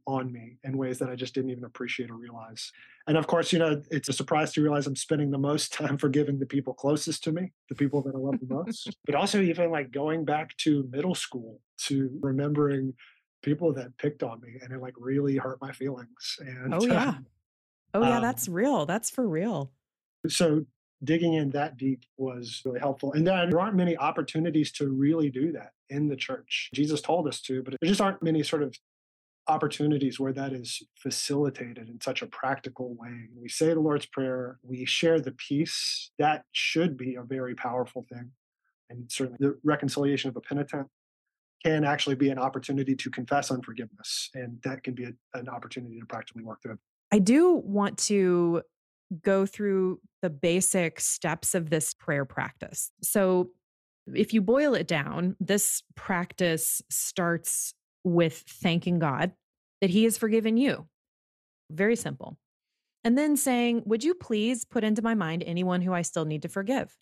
on 0.08 0.32
me 0.32 0.58
in 0.64 0.78
ways 0.78 1.00
that 1.00 1.10
I 1.10 1.16
just 1.16 1.34
didn't 1.34 1.52
even 1.52 1.64
appreciate 1.64 2.10
or 2.10 2.16
realize. 2.16 2.72
And 3.08 3.18
of 3.18 3.28
course, 3.28 3.52
you 3.52 3.60
know, 3.60 3.82
it's 3.90 4.10
a 4.10 4.14
surprise 4.14 4.54
to 4.54 4.62
realize 4.62 4.88
I'm 4.88 4.96
spending 4.96 5.32
the 5.32 5.38
most 5.38 5.74
time 5.80 5.98
forgiving 5.98 6.40
the 6.40 6.46
people 6.46 6.74
closest 6.74 7.24
to 7.26 7.32
me, 7.32 7.52
the 7.70 7.76
people 7.76 8.02
that 8.04 8.16
I 8.16 8.18
love 8.18 8.40
the 8.40 8.54
most. 8.54 8.96
but 9.06 9.16
also, 9.16 9.42
even 9.42 9.72
like 9.72 9.92
going 9.92 10.26
back 10.26 10.56
to 10.58 10.88
middle 10.92 11.16
school 11.16 11.62
to 11.86 12.10
remembering 12.22 12.94
people 13.42 13.74
that 13.74 13.98
picked 13.98 14.24
on 14.24 14.40
me 14.42 14.60
and 14.62 14.72
it 14.72 14.82
like 14.82 14.94
really 14.98 15.38
hurt 15.38 15.60
my 15.62 15.72
feelings. 15.72 16.38
And 16.40 16.74
oh, 16.74 16.86
yeah. 16.86 17.16
Oh, 17.94 18.02
yeah, 18.02 18.18
um, 18.18 18.22
that's 18.22 18.48
real. 18.48 18.86
That's 18.86 19.10
for 19.10 19.28
real. 19.28 19.72
So 20.28 20.66
digging 21.04 21.34
in 21.34 21.50
that 21.52 21.78
deep 21.78 22.04
was 22.18 22.62
really 22.64 22.80
helpful. 22.80 23.14
And 23.14 23.26
there 23.26 23.60
aren't 23.60 23.76
many 23.76 23.98
opportunities 23.98 24.72
to 24.74 24.90
really 24.90 25.30
do 25.30 25.52
that 25.54 25.72
in 25.90 26.08
the 26.08 26.16
church. 26.16 26.70
Jesus 26.74 27.02
told 27.02 27.28
us 27.28 27.42
to, 27.42 27.64
but 27.64 27.76
there 27.80 27.88
just 27.88 28.02
aren't 28.02 28.22
many 28.22 28.44
sort 28.44 28.64
of 28.64 28.76
opportunities 29.52 30.20
where 30.20 30.32
that 30.32 30.54
is 30.54 30.82
facilitated 30.96 31.90
in 31.90 32.00
such 32.00 32.22
a 32.22 32.26
practical 32.28 32.96
way. 32.98 33.28
We 33.36 33.50
say 33.50 33.74
the 33.74 33.82
Lord's 33.82 34.06
Prayer, 34.06 34.60
we 34.64 34.86
share 34.86 35.20
the 35.20 35.34
peace. 35.34 36.12
That 36.18 36.46
should 36.54 36.96
be 36.96 37.16
a 37.16 37.24
very 37.24 37.54
powerful 37.54 38.06
thing. 38.10 38.32
And 38.90 39.12
certainly 39.12 39.38
the 39.40 39.58
reconciliation 39.64 40.30
of 40.30 40.38
a 40.38 40.42
penitent 40.42 40.88
can 41.66 41.84
actually 41.84 42.16
be 42.16 42.30
an 42.30 42.40
opportunity 42.40 42.96
to 42.96 43.10
confess 43.10 43.52
unforgiveness. 43.52 44.30
And 44.34 44.60
that 44.64 44.84
can 44.84 44.96
be 44.96 45.04
a, 45.04 45.12
an 45.38 45.50
opportunity 45.50 46.00
to 46.00 46.06
practically 46.06 46.44
work 46.44 46.62
through 46.62 46.74
it. 46.74 46.80
I 47.12 47.20
do 47.20 47.62
want 47.66 47.98
to 48.10 48.62
go 49.22 49.46
through 49.46 50.00
the 50.22 50.30
basic 50.30 51.02
steps 51.02 51.54
of 51.54 51.70
this 51.70 51.94
prayer 51.94 52.24
practice. 52.26 52.92
So, 53.04 53.50
if 54.14 54.34
you 54.34 54.42
boil 54.42 54.74
it 54.74 54.88
down, 54.88 55.36
this 55.40 55.84
practice 55.96 56.82
starts 56.90 57.76
with 58.04 58.44
thanking 58.48 58.98
God 58.98 59.32
that 59.82 59.90
He 59.90 60.04
has 60.06 60.18
forgiven 60.18 60.58
you. 60.58 60.88
Very 61.70 61.96
simple. 61.96 62.38
And 63.04 63.18
then 63.18 63.36
saying, 63.36 63.84
Would 63.86 64.04
you 64.04 64.14
please 64.14 64.64
put 64.66 64.84
into 64.84 65.02
my 65.02 65.16
mind 65.16 65.44
anyone 65.44 65.82
who 65.82 65.94
I 65.94 66.04
still 66.04 66.26
need 66.26 66.44
to 66.44 66.50
forgive? 66.50 66.96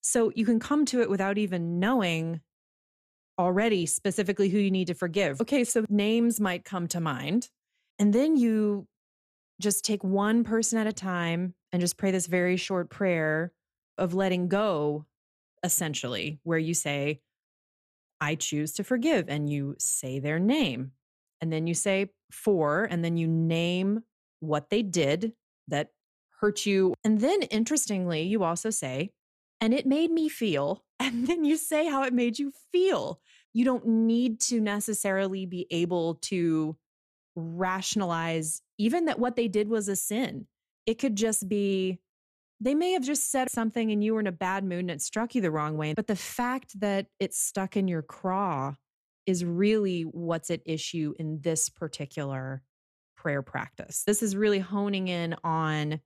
So 0.00 0.30
you 0.34 0.44
can 0.44 0.60
come 0.60 0.84
to 0.86 1.00
it 1.00 1.10
without 1.10 1.38
even 1.38 1.80
knowing 1.80 2.40
already 3.38 3.86
specifically 3.86 4.48
who 4.48 4.58
you 4.58 4.70
need 4.70 4.86
to 4.88 4.94
forgive. 4.94 5.40
Okay, 5.40 5.64
so 5.64 5.84
names 5.88 6.40
might 6.40 6.64
come 6.64 6.86
to 6.88 7.00
mind. 7.00 7.48
And 7.98 8.12
then 8.12 8.36
you 8.36 8.86
just 9.60 9.84
take 9.84 10.04
one 10.04 10.44
person 10.44 10.78
at 10.78 10.86
a 10.86 10.92
time 10.92 11.54
and 11.72 11.80
just 11.80 11.96
pray 11.96 12.10
this 12.10 12.26
very 12.26 12.56
short 12.56 12.90
prayer 12.90 13.52
of 13.98 14.14
letting 14.14 14.48
go, 14.48 15.06
essentially, 15.62 16.38
where 16.42 16.58
you 16.58 16.74
say, 16.74 17.20
I 18.20 18.34
choose 18.34 18.72
to 18.74 18.84
forgive, 18.84 19.28
and 19.28 19.50
you 19.50 19.74
say 19.78 20.18
their 20.18 20.38
name. 20.38 20.92
And 21.40 21.52
then 21.52 21.66
you 21.66 21.74
say 21.74 22.10
for, 22.30 22.84
and 22.84 23.04
then 23.04 23.16
you 23.16 23.28
name 23.28 24.00
what 24.40 24.70
they 24.70 24.82
did 24.82 25.32
that 25.68 25.88
hurt 26.40 26.66
you. 26.66 26.94
And 27.04 27.20
then, 27.20 27.42
interestingly, 27.42 28.22
you 28.22 28.44
also 28.44 28.70
say, 28.70 29.10
and 29.60 29.72
it 29.72 29.86
made 29.86 30.10
me 30.10 30.28
feel. 30.28 30.82
And 31.00 31.26
then 31.26 31.44
you 31.44 31.56
say 31.56 31.86
how 31.88 32.04
it 32.04 32.14
made 32.14 32.38
you 32.38 32.52
feel. 32.72 33.20
You 33.52 33.64
don't 33.64 33.86
need 33.86 34.40
to 34.42 34.60
necessarily 34.60 35.44
be 35.44 35.66
able 35.70 36.14
to 36.22 36.76
rationalize 37.36 38.62
even 38.78 39.06
that 39.06 39.18
what 39.18 39.36
they 39.36 39.48
did 39.48 39.68
was 39.68 39.88
a 39.88 39.96
sin. 39.96 40.46
It 40.86 40.98
could 40.98 41.16
just 41.16 41.48
be 41.48 41.98
they 42.60 42.74
may 42.74 42.92
have 42.92 43.02
just 43.02 43.30
said 43.30 43.50
something 43.50 43.90
and 43.90 44.02
you 44.02 44.14
were 44.14 44.20
in 44.20 44.26
a 44.26 44.32
bad 44.32 44.64
mood 44.64 44.80
and 44.80 44.90
it 44.90 45.02
struck 45.02 45.34
you 45.34 45.42
the 45.42 45.50
wrong 45.50 45.76
way. 45.76 45.92
But 45.94 46.06
the 46.06 46.16
fact 46.16 46.80
that 46.80 47.06
it's 47.18 47.38
stuck 47.38 47.76
in 47.76 47.88
your 47.88 48.02
craw 48.02 48.74
is 49.26 49.44
really 49.44 50.02
what's 50.02 50.50
at 50.50 50.60
issue 50.64 51.14
in 51.18 51.40
this 51.40 51.68
particular 51.68 52.62
prayer 53.16 53.42
practice. 53.42 54.02
This 54.06 54.22
is 54.22 54.36
really 54.36 54.58
honing 54.58 55.08
in 55.08 55.34
on 55.42 56.00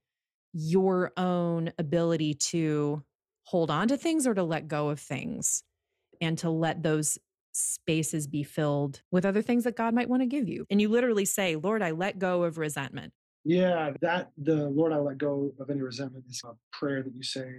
your 0.53 1.13
own 1.17 1.73
ability 1.79 2.35
to 2.35 3.03
hold 3.45 3.71
on 3.71 3.89
to 3.89 3.97
things 3.97 4.27
or 4.27 4.35
to 4.35 4.43
let 4.43 4.69
go 4.69 4.89
of 4.91 5.01
things 5.01 5.63
and 6.21 6.39
to 6.39 6.51
let 6.51 6.83
those 6.83 7.19
spaces 7.53 8.27
be 8.27 8.43
filled 8.43 9.03
with 9.11 9.25
other 9.25 9.43
things 9.43 9.65
that 9.65 9.77
God 9.77 9.95
might 9.95 10.09
want 10.09 10.23
to 10.23 10.27
give 10.27 10.49
you. 10.49 10.65
And 10.71 10.81
you 10.81 10.89
literally 10.89 11.25
say, 11.25 11.57
Lord, 11.57 11.83
I 11.83 11.91
let 11.91 12.19
go 12.19 12.45
of 12.45 12.59
resentment. 12.59 13.13
Yeah, 13.45 13.93
that 14.01 14.31
the 14.37 14.69
Lord, 14.69 14.93
I 14.93 14.99
let 14.99 15.19
go 15.19 15.53
of 15.59 15.71
any 15.71 15.81
resentment 15.81 16.25
is 16.29 16.43
a 16.45 16.53
prayer 16.73 17.03
that 17.03 17.15
you 17.15 17.23
say 17.23 17.51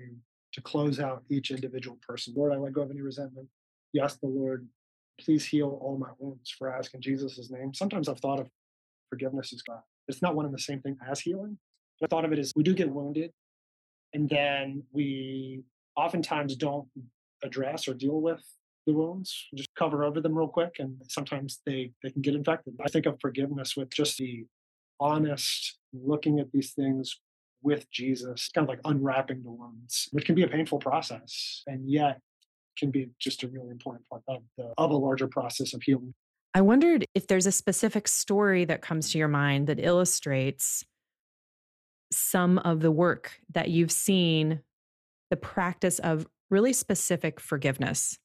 to 0.53 0.61
close 0.61 0.99
out 0.99 1.23
each 1.29 1.51
individual 1.51 1.97
person. 2.07 2.33
Lord, 2.35 2.53
I 2.53 2.57
let 2.57 2.73
go 2.73 2.81
of 2.81 2.91
any 2.91 3.01
resentment. 3.01 3.47
You 3.93 4.03
ask 4.03 4.19
the 4.19 4.27
Lord, 4.27 4.67
please 5.19 5.45
heal 5.45 5.79
all 5.81 5.97
my 5.97 6.09
wounds 6.17 6.49
for 6.49 6.71
asking 6.71 7.01
Jesus' 7.01 7.49
name. 7.51 7.73
Sometimes 7.73 8.09
I've 8.09 8.19
thought 8.19 8.39
of 8.39 8.47
forgiveness 9.09 9.53
as 9.53 9.61
God. 9.61 9.81
It's 10.07 10.21
not 10.21 10.35
one 10.35 10.45
and 10.45 10.53
the 10.53 10.59
same 10.59 10.81
thing 10.81 10.97
as 11.09 11.19
healing. 11.19 11.57
But 11.99 12.11
I 12.11 12.15
thought 12.15 12.25
of 12.25 12.31
it 12.31 12.39
as 12.39 12.53
we 12.55 12.63
do 12.63 12.73
get 12.73 12.89
wounded, 12.89 13.31
and 14.13 14.29
then 14.29 14.83
we 14.91 15.61
oftentimes 15.95 16.55
don't 16.55 16.87
address 17.43 17.87
or 17.87 17.93
deal 17.93 18.21
with 18.21 18.41
the 18.87 18.93
wounds, 18.93 19.47
just 19.55 19.73
cover 19.75 20.03
over 20.03 20.21
them 20.21 20.37
real 20.37 20.47
quick, 20.47 20.77
and 20.79 20.97
sometimes 21.07 21.61
they 21.65 21.91
they 22.01 22.09
can 22.09 22.21
get 22.21 22.35
infected. 22.35 22.75
I 22.83 22.89
think 22.89 23.05
of 23.05 23.19
forgiveness 23.19 23.75
with 23.75 23.89
just 23.89 24.17
the 24.17 24.45
honest 24.99 25.77
looking 25.93 26.39
at 26.39 26.51
these 26.51 26.71
things 26.71 27.19
with 27.61 27.89
Jesus, 27.91 28.49
kind 28.53 28.65
of 28.65 28.69
like 28.69 28.79
unwrapping 28.85 29.43
the 29.43 29.51
wounds, 29.51 30.07
which 30.11 30.25
can 30.25 30.35
be 30.35 30.43
a 30.43 30.47
painful 30.47 30.79
process, 30.79 31.63
and 31.67 31.89
yet 31.89 32.21
can 32.79 32.91
be 32.91 33.09
just 33.19 33.43
a 33.43 33.47
really 33.47 33.69
important 33.69 34.07
part 34.09 34.23
of 34.27 34.43
the 34.57 34.73
of 34.77 34.91
a 34.91 34.95
larger 34.95 35.27
process 35.27 35.73
of 35.73 35.81
healing. 35.83 36.13
I 36.53 36.61
wondered 36.61 37.05
if 37.13 37.27
there's 37.27 37.45
a 37.45 37.51
specific 37.51 38.07
story 38.07 38.65
that 38.65 38.81
comes 38.81 39.11
to 39.11 39.17
your 39.17 39.27
mind 39.27 39.67
that 39.67 39.79
illustrates 39.79 40.83
some 42.11 42.57
of 42.59 42.79
the 42.79 42.91
work 42.91 43.39
that 43.53 43.69
you've 43.69 43.91
seen 43.91 44.61
the 45.29 45.37
practice 45.37 45.99
of 45.99 46.27
really 46.49 46.73
specific 46.73 47.39
forgiveness 47.39 48.17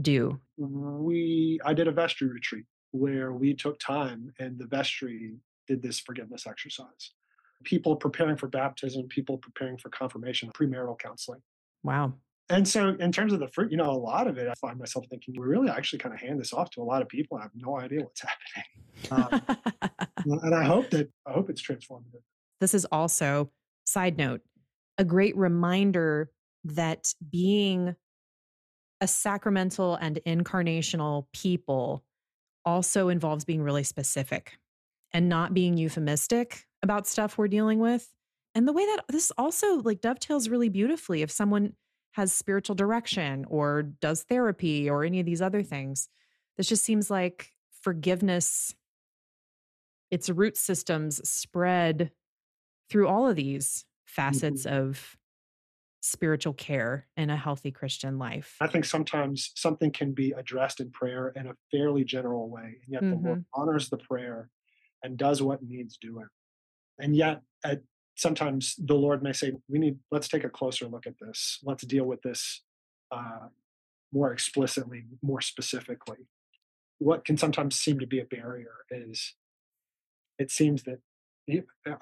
do? 0.00 0.40
We 0.56 1.60
I 1.64 1.74
did 1.74 1.88
a 1.88 1.92
vestry 1.92 2.28
retreat 2.28 2.64
where 2.92 3.32
we 3.32 3.54
took 3.54 3.78
time 3.78 4.32
and 4.38 4.58
the 4.58 4.66
vestry 4.66 5.34
did 5.66 5.82
this 5.82 6.00
forgiveness 6.00 6.46
exercise. 6.46 7.12
People 7.64 7.96
preparing 7.96 8.36
for 8.36 8.46
baptism, 8.46 9.08
people 9.08 9.36
preparing 9.36 9.76
for 9.76 9.90
confirmation, 9.90 10.50
premarital 10.54 10.98
counseling. 10.98 11.42
Wow. 11.82 12.14
And 12.50 12.66
so, 12.66 12.96
in 12.98 13.12
terms 13.12 13.32
of 13.32 13.40
the 13.40 13.48
fruit, 13.48 13.70
you 13.70 13.76
know, 13.76 13.90
a 13.90 13.92
lot 13.92 14.26
of 14.26 14.38
it, 14.38 14.48
I 14.48 14.54
find 14.54 14.78
myself 14.78 15.06
thinking, 15.10 15.34
we 15.38 15.46
really 15.46 15.68
actually 15.68 15.98
kind 15.98 16.14
of 16.14 16.20
hand 16.20 16.40
this 16.40 16.52
off 16.52 16.70
to 16.70 16.80
a 16.80 16.84
lot 16.84 17.02
of 17.02 17.08
people. 17.08 17.36
I 17.36 17.42
have 17.42 17.50
no 17.54 17.78
idea 17.78 18.00
what's 18.00 18.22
happening, 19.10 19.42
um, 20.26 20.40
and 20.42 20.54
I 20.54 20.64
hope 20.64 20.90
that 20.90 21.10
I 21.26 21.32
hope 21.32 21.50
it's 21.50 21.62
transformative. 21.62 22.22
This 22.60 22.74
is 22.74 22.86
also, 22.86 23.50
side 23.86 24.16
note, 24.16 24.40
a 24.96 25.04
great 25.04 25.36
reminder 25.36 26.30
that 26.64 27.12
being 27.30 27.94
a 29.00 29.06
sacramental 29.06 29.94
and 29.94 30.18
incarnational 30.26 31.26
people 31.32 32.02
also 32.64 33.08
involves 33.08 33.44
being 33.44 33.62
really 33.62 33.84
specific 33.84 34.58
and 35.12 35.28
not 35.28 35.54
being 35.54 35.76
euphemistic 35.76 36.64
about 36.82 37.06
stuff 37.06 37.38
we're 37.38 37.48
dealing 37.48 37.78
with. 37.78 38.12
And 38.54 38.66
the 38.66 38.72
way 38.72 38.84
that 38.84 39.04
this 39.08 39.30
also 39.38 39.80
like 39.82 40.00
dovetails 40.00 40.48
really 40.48 40.68
beautifully 40.68 41.22
if 41.22 41.30
someone 41.30 41.74
has 42.12 42.32
spiritual 42.32 42.74
direction 42.74 43.44
or 43.48 43.82
does 43.82 44.24
therapy 44.24 44.88
or 44.88 45.04
any 45.04 45.20
of 45.20 45.26
these 45.26 45.42
other 45.42 45.62
things. 45.62 46.08
This 46.56 46.68
just 46.68 46.84
seems 46.84 47.10
like 47.10 47.52
forgiveness, 47.82 48.74
its 50.10 50.28
root 50.28 50.56
systems 50.56 51.26
spread 51.28 52.10
through 52.90 53.08
all 53.08 53.28
of 53.28 53.36
these 53.36 53.84
facets 54.04 54.64
mm-hmm. 54.64 54.76
of 54.76 55.16
spiritual 56.00 56.54
care 56.54 57.06
in 57.16 57.30
a 57.30 57.36
healthy 57.36 57.70
Christian 57.70 58.18
life. 58.18 58.56
I 58.60 58.66
think 58.66 58.84
sometimes 58.84 59.52
something 59.54 59.90
can 59.90 60.12
be 60.12 60.32
addressed 60.32 60.80
in 60.80 60.90
prayer 60.90 61.32
in 61.36 61.46
a 61.46 61.54
fairly 61.70 62.04
general 62.04 62.48
way, 62.48 62.78
and 62.82 62.92
yet 62.92 63.02
mm-hmm. 63.02 63.10
the 63.10 63.28
Lord 63.28 63.38
mm-hmm. 63.40 63.60
honors 63.60 63.88
the 63.88 63.98
prayer 63.98 64.48
and 65.02 65.16
does 65.16 65.42
what 65.42 65.62
needs 65.62 65.96
doing. 65.98 66.26
And 66.98 67.14
yet, 67.14 67.42
at, 67.64 67.82
sometimes 68.18 68.74
the 68.76 68.94
Lord 68.94 69.22
may 69.22 69.32
say, 69.32 69.52
"We 69.68 69.78
need. 69.78 69.98
Let's 70.10 70.28
take 70.28 70.44
a 70.44 70.50
closer 70.50 70.86
look 70.86 71.06
at 71.06 71.18
this. 71.20 71.60
Let's 71.62 71.84
deal 71.84 72.04
with 72.04 72.22
this 72.22 72.62
uh, 73.10 73.48
more 74.12 74.32
explicitly, 74.32 75.04
more 75.22 75.40
specifically." 75.40 76.26
What 76.98 77.24
can 77.24 77.38
sometimes 77.38 77.78
seem 77.78 78.00
to 78.00 78.06
be 78.06 78.18
a 78.18 78.24
barrier 78.24 78.74
is 78.90 79.34
it 80.38 80.50
seems 80.50 80.82
that 80.82 80.98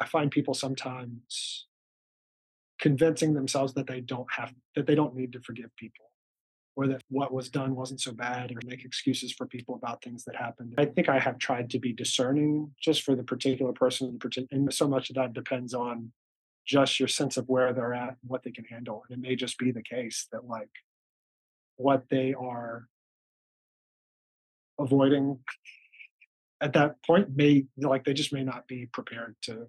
I 0.00 0.06
find 0.06 0.30
people 0.30 0.54
sometimes 0.54 1.66
convincing 2.80 3.34
themselves 3.34 3.74
that 3.74 3.86
they 3.86 4.00
don't 4.00 4.30
have 4.36 4.54
that 4.74 4.86
they 4.86 4.94
don't 4.94 5.14
need 5.14 5.32
to 5.32 5.40
forgive 5.40 5.74
people 5.76 6.05
or 6.76 6.86
that 6.86 7.02
what 7.08 7.32
was 7.32 7.48
done 7.48 7.74
wasn't 7.74 8.00
so 8.00 8.12
bad 8.12 8.52
or 8.52 8.60
make 8.66 8.84
excuses 8.84 9.32
for 9.32 9.46
people 9.46 9.74
about 9.74 10.02
things 10.02 10.24
that 10.24 10.36
happened. 10.36 10.74
I 10.76 10.84
think 10.84 11.08
I 11.08 11.18
have 11.18 11.38
tried 11.38 11.70
to 11.70 11.78
be 11.78 11.94
discerning 11.94 12.70
just 12.80 13.02
for 13.02 13.16
the 13.16 13.24
particular 13.24 13.72
person 13.72 14.18
and 14.50 14.72
so 14.72 14.86
much 14.86 15.08
of 15.08 15.16
that 15.16 15.32
depends 15.32 15.72
on 15.72 16.12
just 16.66 17.00
your 17.00 17.08
sense 17.08 17.38
of 17.38 17.48
where 17.48 17.72
they're 17.72 17.94
at 17.94 18.10
and 18.10 18.28
what 18.28 18.42
they 18.42 18.50
can 18.50 18.64
handle. 18.64 19.04
And 19.08 19.18
it 19.18 19.26
may 19.26 19.36
just 19.36 19.56
be 19.56 19.70
the 19.70 19.82
case 19.82 20.26
that 20.32 20.46
like 20.46 20.68
what 21.76 22.04
they 22.10 22.34
are 22.34 22.86
avoiding 24.78 25.38
at 26.60 26.74
that 26.74 27.02
point 27.04 27.34
may 27.34 27.64
like 27.78 28.04
they 28.04 28.12
just 28.12 28.32
may 28.32 28.44
not 28.44 28.66
be 28.66 28.86
prepared 28.92 29.36
to 29.42 29.68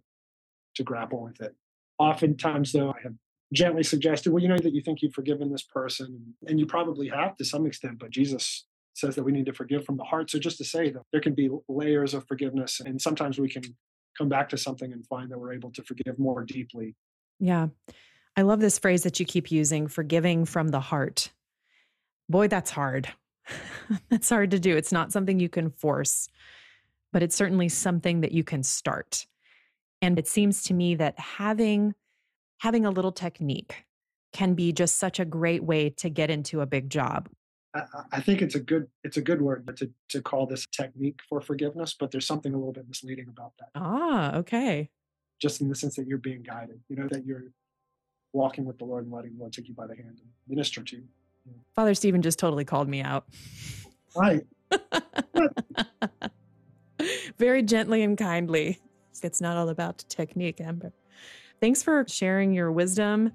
to 0.76 0.84
grapple 0.84 1.24
with 1.24 1.39
it. 1.39 1.55
Oftentimes 1.99 2.74
though 2.74 2.91
I 2.91 3.01
have 3.03 3.14
gently 3.54 3.84
suggested, 3.84 4.32
well, 4.32 4.41
you 4.41 4.50
know 4.50 4.58
that 4.58 4.74
you 4.74 4.82
think 4.82 5.02
you've 5.02 5.14
forgiven 5.14 5.52
this 5.52 5.64
person 5.64 6.36
and 6.48 6.60
you 6.60 6.66
probably 6.66 7.08
have 7.10 7.36
to 7.38 7.45
some 7.45 7.66
extent, 7.66 8.00
but 8.00 8.10
Jesus 8.10 8.66
says 8.93 9.16
that 9.16 9.24
we 9.24 9.32
need 9.32 9.45
to 9.45 9.54
forgive 9.54 9.86
from 9.86 9.98
the 9.98 10.04
heart. 10.04 10.30
So 10.30 10.39
just 10.39 10.58
to 10.58 10.64
say 10.64 10.89
that 10.89 11.04
there 11.12 11.22
can 11.22 11.34
be 11.34 11.50
layers 11.70 12.14
of 12.14 12.28
forgiveness 12.28 12.82
and 12.84 13.02
sometimes 13.02 13.39
we 13.39 13.50
can 13.50 13.64
come 14.18 14.28
back 14.28 14.50
to 14.50 14.58
something 14.58 14.91
and 14.91 15.06
find 15.06 15.32
that 15.32 15.39
we're 15.39 15.54
able 15.54 15.72
to 15.72 15.84
forgive 15.84 16.18
more 16.18 16.43
deeply. 16.43 16.95
Yeah. 17.39 17.68
I 18.36 18.41
love 18.41 18.60
this 18.60 18.80
phrase 18.80 19.04
that 19.04 19.20
you 19.20 19.26
keep 19.26 19.52
using 19.52 19.88
forgiving 19.88 20.45
from 20.45 20.70
the 20.70 20.80
heart. 20.80 21.32
Boy, 22.30 22.48
that's 22.48 22.72
hard. 22.72 23.08
that's 24.10 24.30
hard 24.30 24.52
to 24.52 24.60
do. 24.60 24.76
It's 24.76 24.91
not 24.91 25.12
something 25.12 25.39
you 25.39 25.50
can 25.50 25.70
force, 25.70 26.28
but 27.14 27.24
it's 27.24 27.36
certainly 27.36 27.70
something 27.70 28.22
that 28.22 28.32
you 28.32 28.43
can 28.43 28.64
start. 28.64 29.26
And 30.02 30.20
it 30.20 30.28
seems 30.28 30.64
to 30.64 30.74
me 30.74 30.95
that 30.95 31.18
having 31.20 31.95
having 32.60 32.86
a 32.86 32.91
little 32.91 33.12
technique 33.12 33.86
can 34.34 34.53
be 34.53 34.72
just 34.72 34.97
such 34.97 35.20
a 35.20 35.26
great 35.26 35.64
way 35.64 35.89
to 35.89 36.10
get 36.10 36.30
into 36.30 36.62
a 36.62 36.66
big 36.66 36.89
job. 36.89 37.30
I, 37.74 37.84
I 38.14 38.22
think 38.22 38.41
it's 38.41 38.55
a 38.55 38.60
good 38.60 38.88
it's 39.03 39.18
a 39.18 39.22
good 39.22 39.41
word 39.41 39.70
to 39.78 39.89
to 40.10 40.22
call 40.22 40.45
this 40.45 40.66
technique 40.68 41.20
for 41.28 41.41
forgiveness, 41.41 41.95
but 41.97 42.12
there's 42.12 42.26
something 42.26 42.53
a 42.53 42.58
little 42.58 42.74
bit 42.74 42.88
misleading 42.88 43.28
about 43.30 43.53
that. 43.60 43.70
Ah, 43.76 44.36
okay. 44.38 44.89
Just 45.39 45.62
in 45.62 45.70
the 45.70 45.76
sense 45.76 45.95
that 45.95 46.08
you're 46.08 46.18
being 46.18 46.43
guided, 46.43 46.80
you 46.89 46.95
know, 46.95 47.08
that 47.10 47.26
you're 47.26 47.51
walking 48.34 48.66
with 48.66 48.78
the 48.80 48.86
Lord 48.86 49.03
and 49.05 49.14
letting 49.14 49.34
the 49.34 49.39
Lord 49.39 49.53
take 49.53 49.68
you 49.68 49.74
by 49.74 49.88
the 49.88 49.95
hand 49.95 50.20
and 50.22 50.30
minister 50.47 50.84
to 50.84 50.95
you. 50.97 51.03
Father 51.76 51.93
Stephen 51.93 52.22
just 52.22 52.39
totally 52.39 52.66
called 52.66 52.89
me 52.89 53.01
out. 53.01 53.26
Right. 54.16 54.45
Very 57.38 57.64
gently 57.64 58.03
and 58.03 58.18
kindly. 58.18 58.80
It's 59.24 59.41
not 59.41 59.58
all 59.58 59.70
about 59.70 60.03
technique, 60.10 60.60
Amber. 60.62 60.91
Thanks 61.60 61.82
for 61.82 62.05
sharing 62.08 62.53
your 62.53 62.72
wisdom 62.72 63.32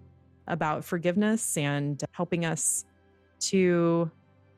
about 0.47 0.85
forgiveness 0.85 1.57
and 1.57 2.03
helping 2.13 2.45
us 2.45 2.85
to 3.41 4.11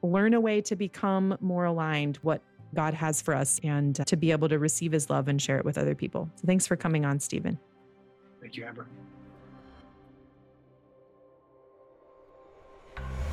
learn 0.02 0.34
a 0.34 0.40
way 0.40 0.60
to 0.60 0.76
become 0.76 1.36
more 1.40 1.64
aligned 1.64 2.16
what 2.18 2.42
God 2.74 2.92
has 2.92 3.22
for 3.22 3.34
us 3.34 3.60
and 3.62 3.94
to 4.06 4.16
be 4.16 4.32
able 4.32 4.48
to 4.48 4.58
receive 4.58 4.92
his 4.92 5.08
love 5.08 5.28
and 5.28 5.40
share 5.40 5.58
it 5.58 5.64
with 5.64 5.78
other 5.78 5.94
people. 5.94 6.30
So 6.36 6.46
thanks 6.46 6.66
for 6.66 6.76
coming 6.76 7.04
on, 7.04 7.20
Stephen. 7.20 7.58
Thank 8.40 8.56
you, 8.56 8.64
Amber. 8.66 8.86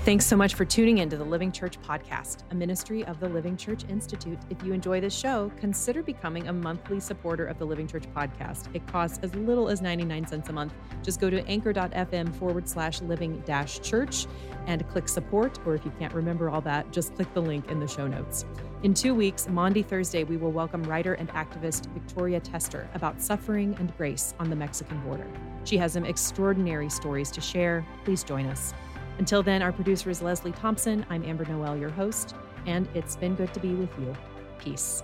Thanks 0.03 0.25
so 0.25 0.35
much 0.35 0.55
for 0.55 0.65
tuning 0.65 0.97
in 0.97 1.11
to 1.11 1.17
the 1.17 1.23
Living 1.23 1.51
Church 1.51 1.79
Podcast, 1.79 2.41
a 2.49 2.55
ministry 2.55 3.05
of 3.05 3.19
the 3.19 3.29
Living 3.29 3.55
Church 3.55 3.83
Institute. 3.87 4.39
If 4.49 4.63
you 4.63 4.73
enjoy 4.73 4.99
this 4.99 5.15
show, 5.15 5.51
consider 5.57 6.01
becoming 6.01 6.47
a 6.47 6.53
monthly 6.53 6.99
supporter 6.99 7.45
of 7.45 7.59
the 7.59 7.65
Living 7.65 7.85
Church 7.85 8.05
Podcast. 8.11 8.65
It 8.73 8.85
costs 8.87 9.19
as 9.21 9.35
little 9.35 9.69
as 9.69 9.79
99 9.79 10.25
cents 10.25 10.49
a 10.49 10.53
month. 10.53 10.73
Just 11.03 11.21
go 11.21 11.29
to 11.29 11.45
anchor.fm 11.47 12.33
forward 12.33 12.67
slash 12.67 12.99
living 13.03 13.43
dash 13.45 13.79
church 13.81 14.25
and 14.65 14.89
click 14.89 15.07
support. 15.07 15.59
Or 15.67 15.75
if 15.75 15.85
you 15.85 15.91
can't 15.99 16.15
remember 16.15 16.49
all 16.49 16.61
that, 16.61 16.91
just 16.91 17.13
click 17.13 17.31
the 17.35 17.41
link 17.43 17.69
in 17.69 17.79
the 17.79 17.87
show 17.87 18.07
notes. 18.07 18.43
In 18.81 18.95
two 18.95 19.13
weeks, 19.13 19.47
Maundy 19.47 19.83
Thursday, 19.83 20.23
we 20.23 20.35
will 20.35 20.51
welcome 20.51 20.81
writer 20.81 21.13
and 21.13 21.29
activist 21.29 21.85
Victoria 21.93 22.39
Tester 22.39 22.89
about 22.95 23.21
suffering 23.21 23.75
and 23.77 23.95
grace 23.97 24.33
on 24.39 24.49
the 24.49 24.55
Mexican 24.55 24.99
border. 25.01 25.27
She 25.63 25.77
has 25.77 25.93
some 25.93 26.05
extraordinary 26.05 26.89
stories 26.89 27.29
to 27.29 27.39
share. 27.39 27.85
Please 28.03 28.23
join 28.23 28.47
us. 28.47 28.73
Until 29.17 29.43
then, 29.43 29.61
our 29.61 29.71
producer 29.71 30.09
is 30.09 30.21
Leslie 30.21 30.51
Thompson. 30.51 31.05
I'm 31.09 31.23
Amber 31.23 31.45
Noel, 31.45 31.77
your 31.77 31.89
host, 31.89 32.35
and 32.65 32.87
it's 32.93 33.15
been 33.15 33.35
good 33.35 33.53
to 33.53 33.59
be 33.59 33.73
with 33.73 33.91
you. 33.99 34.13
Peace. 34.57 35.03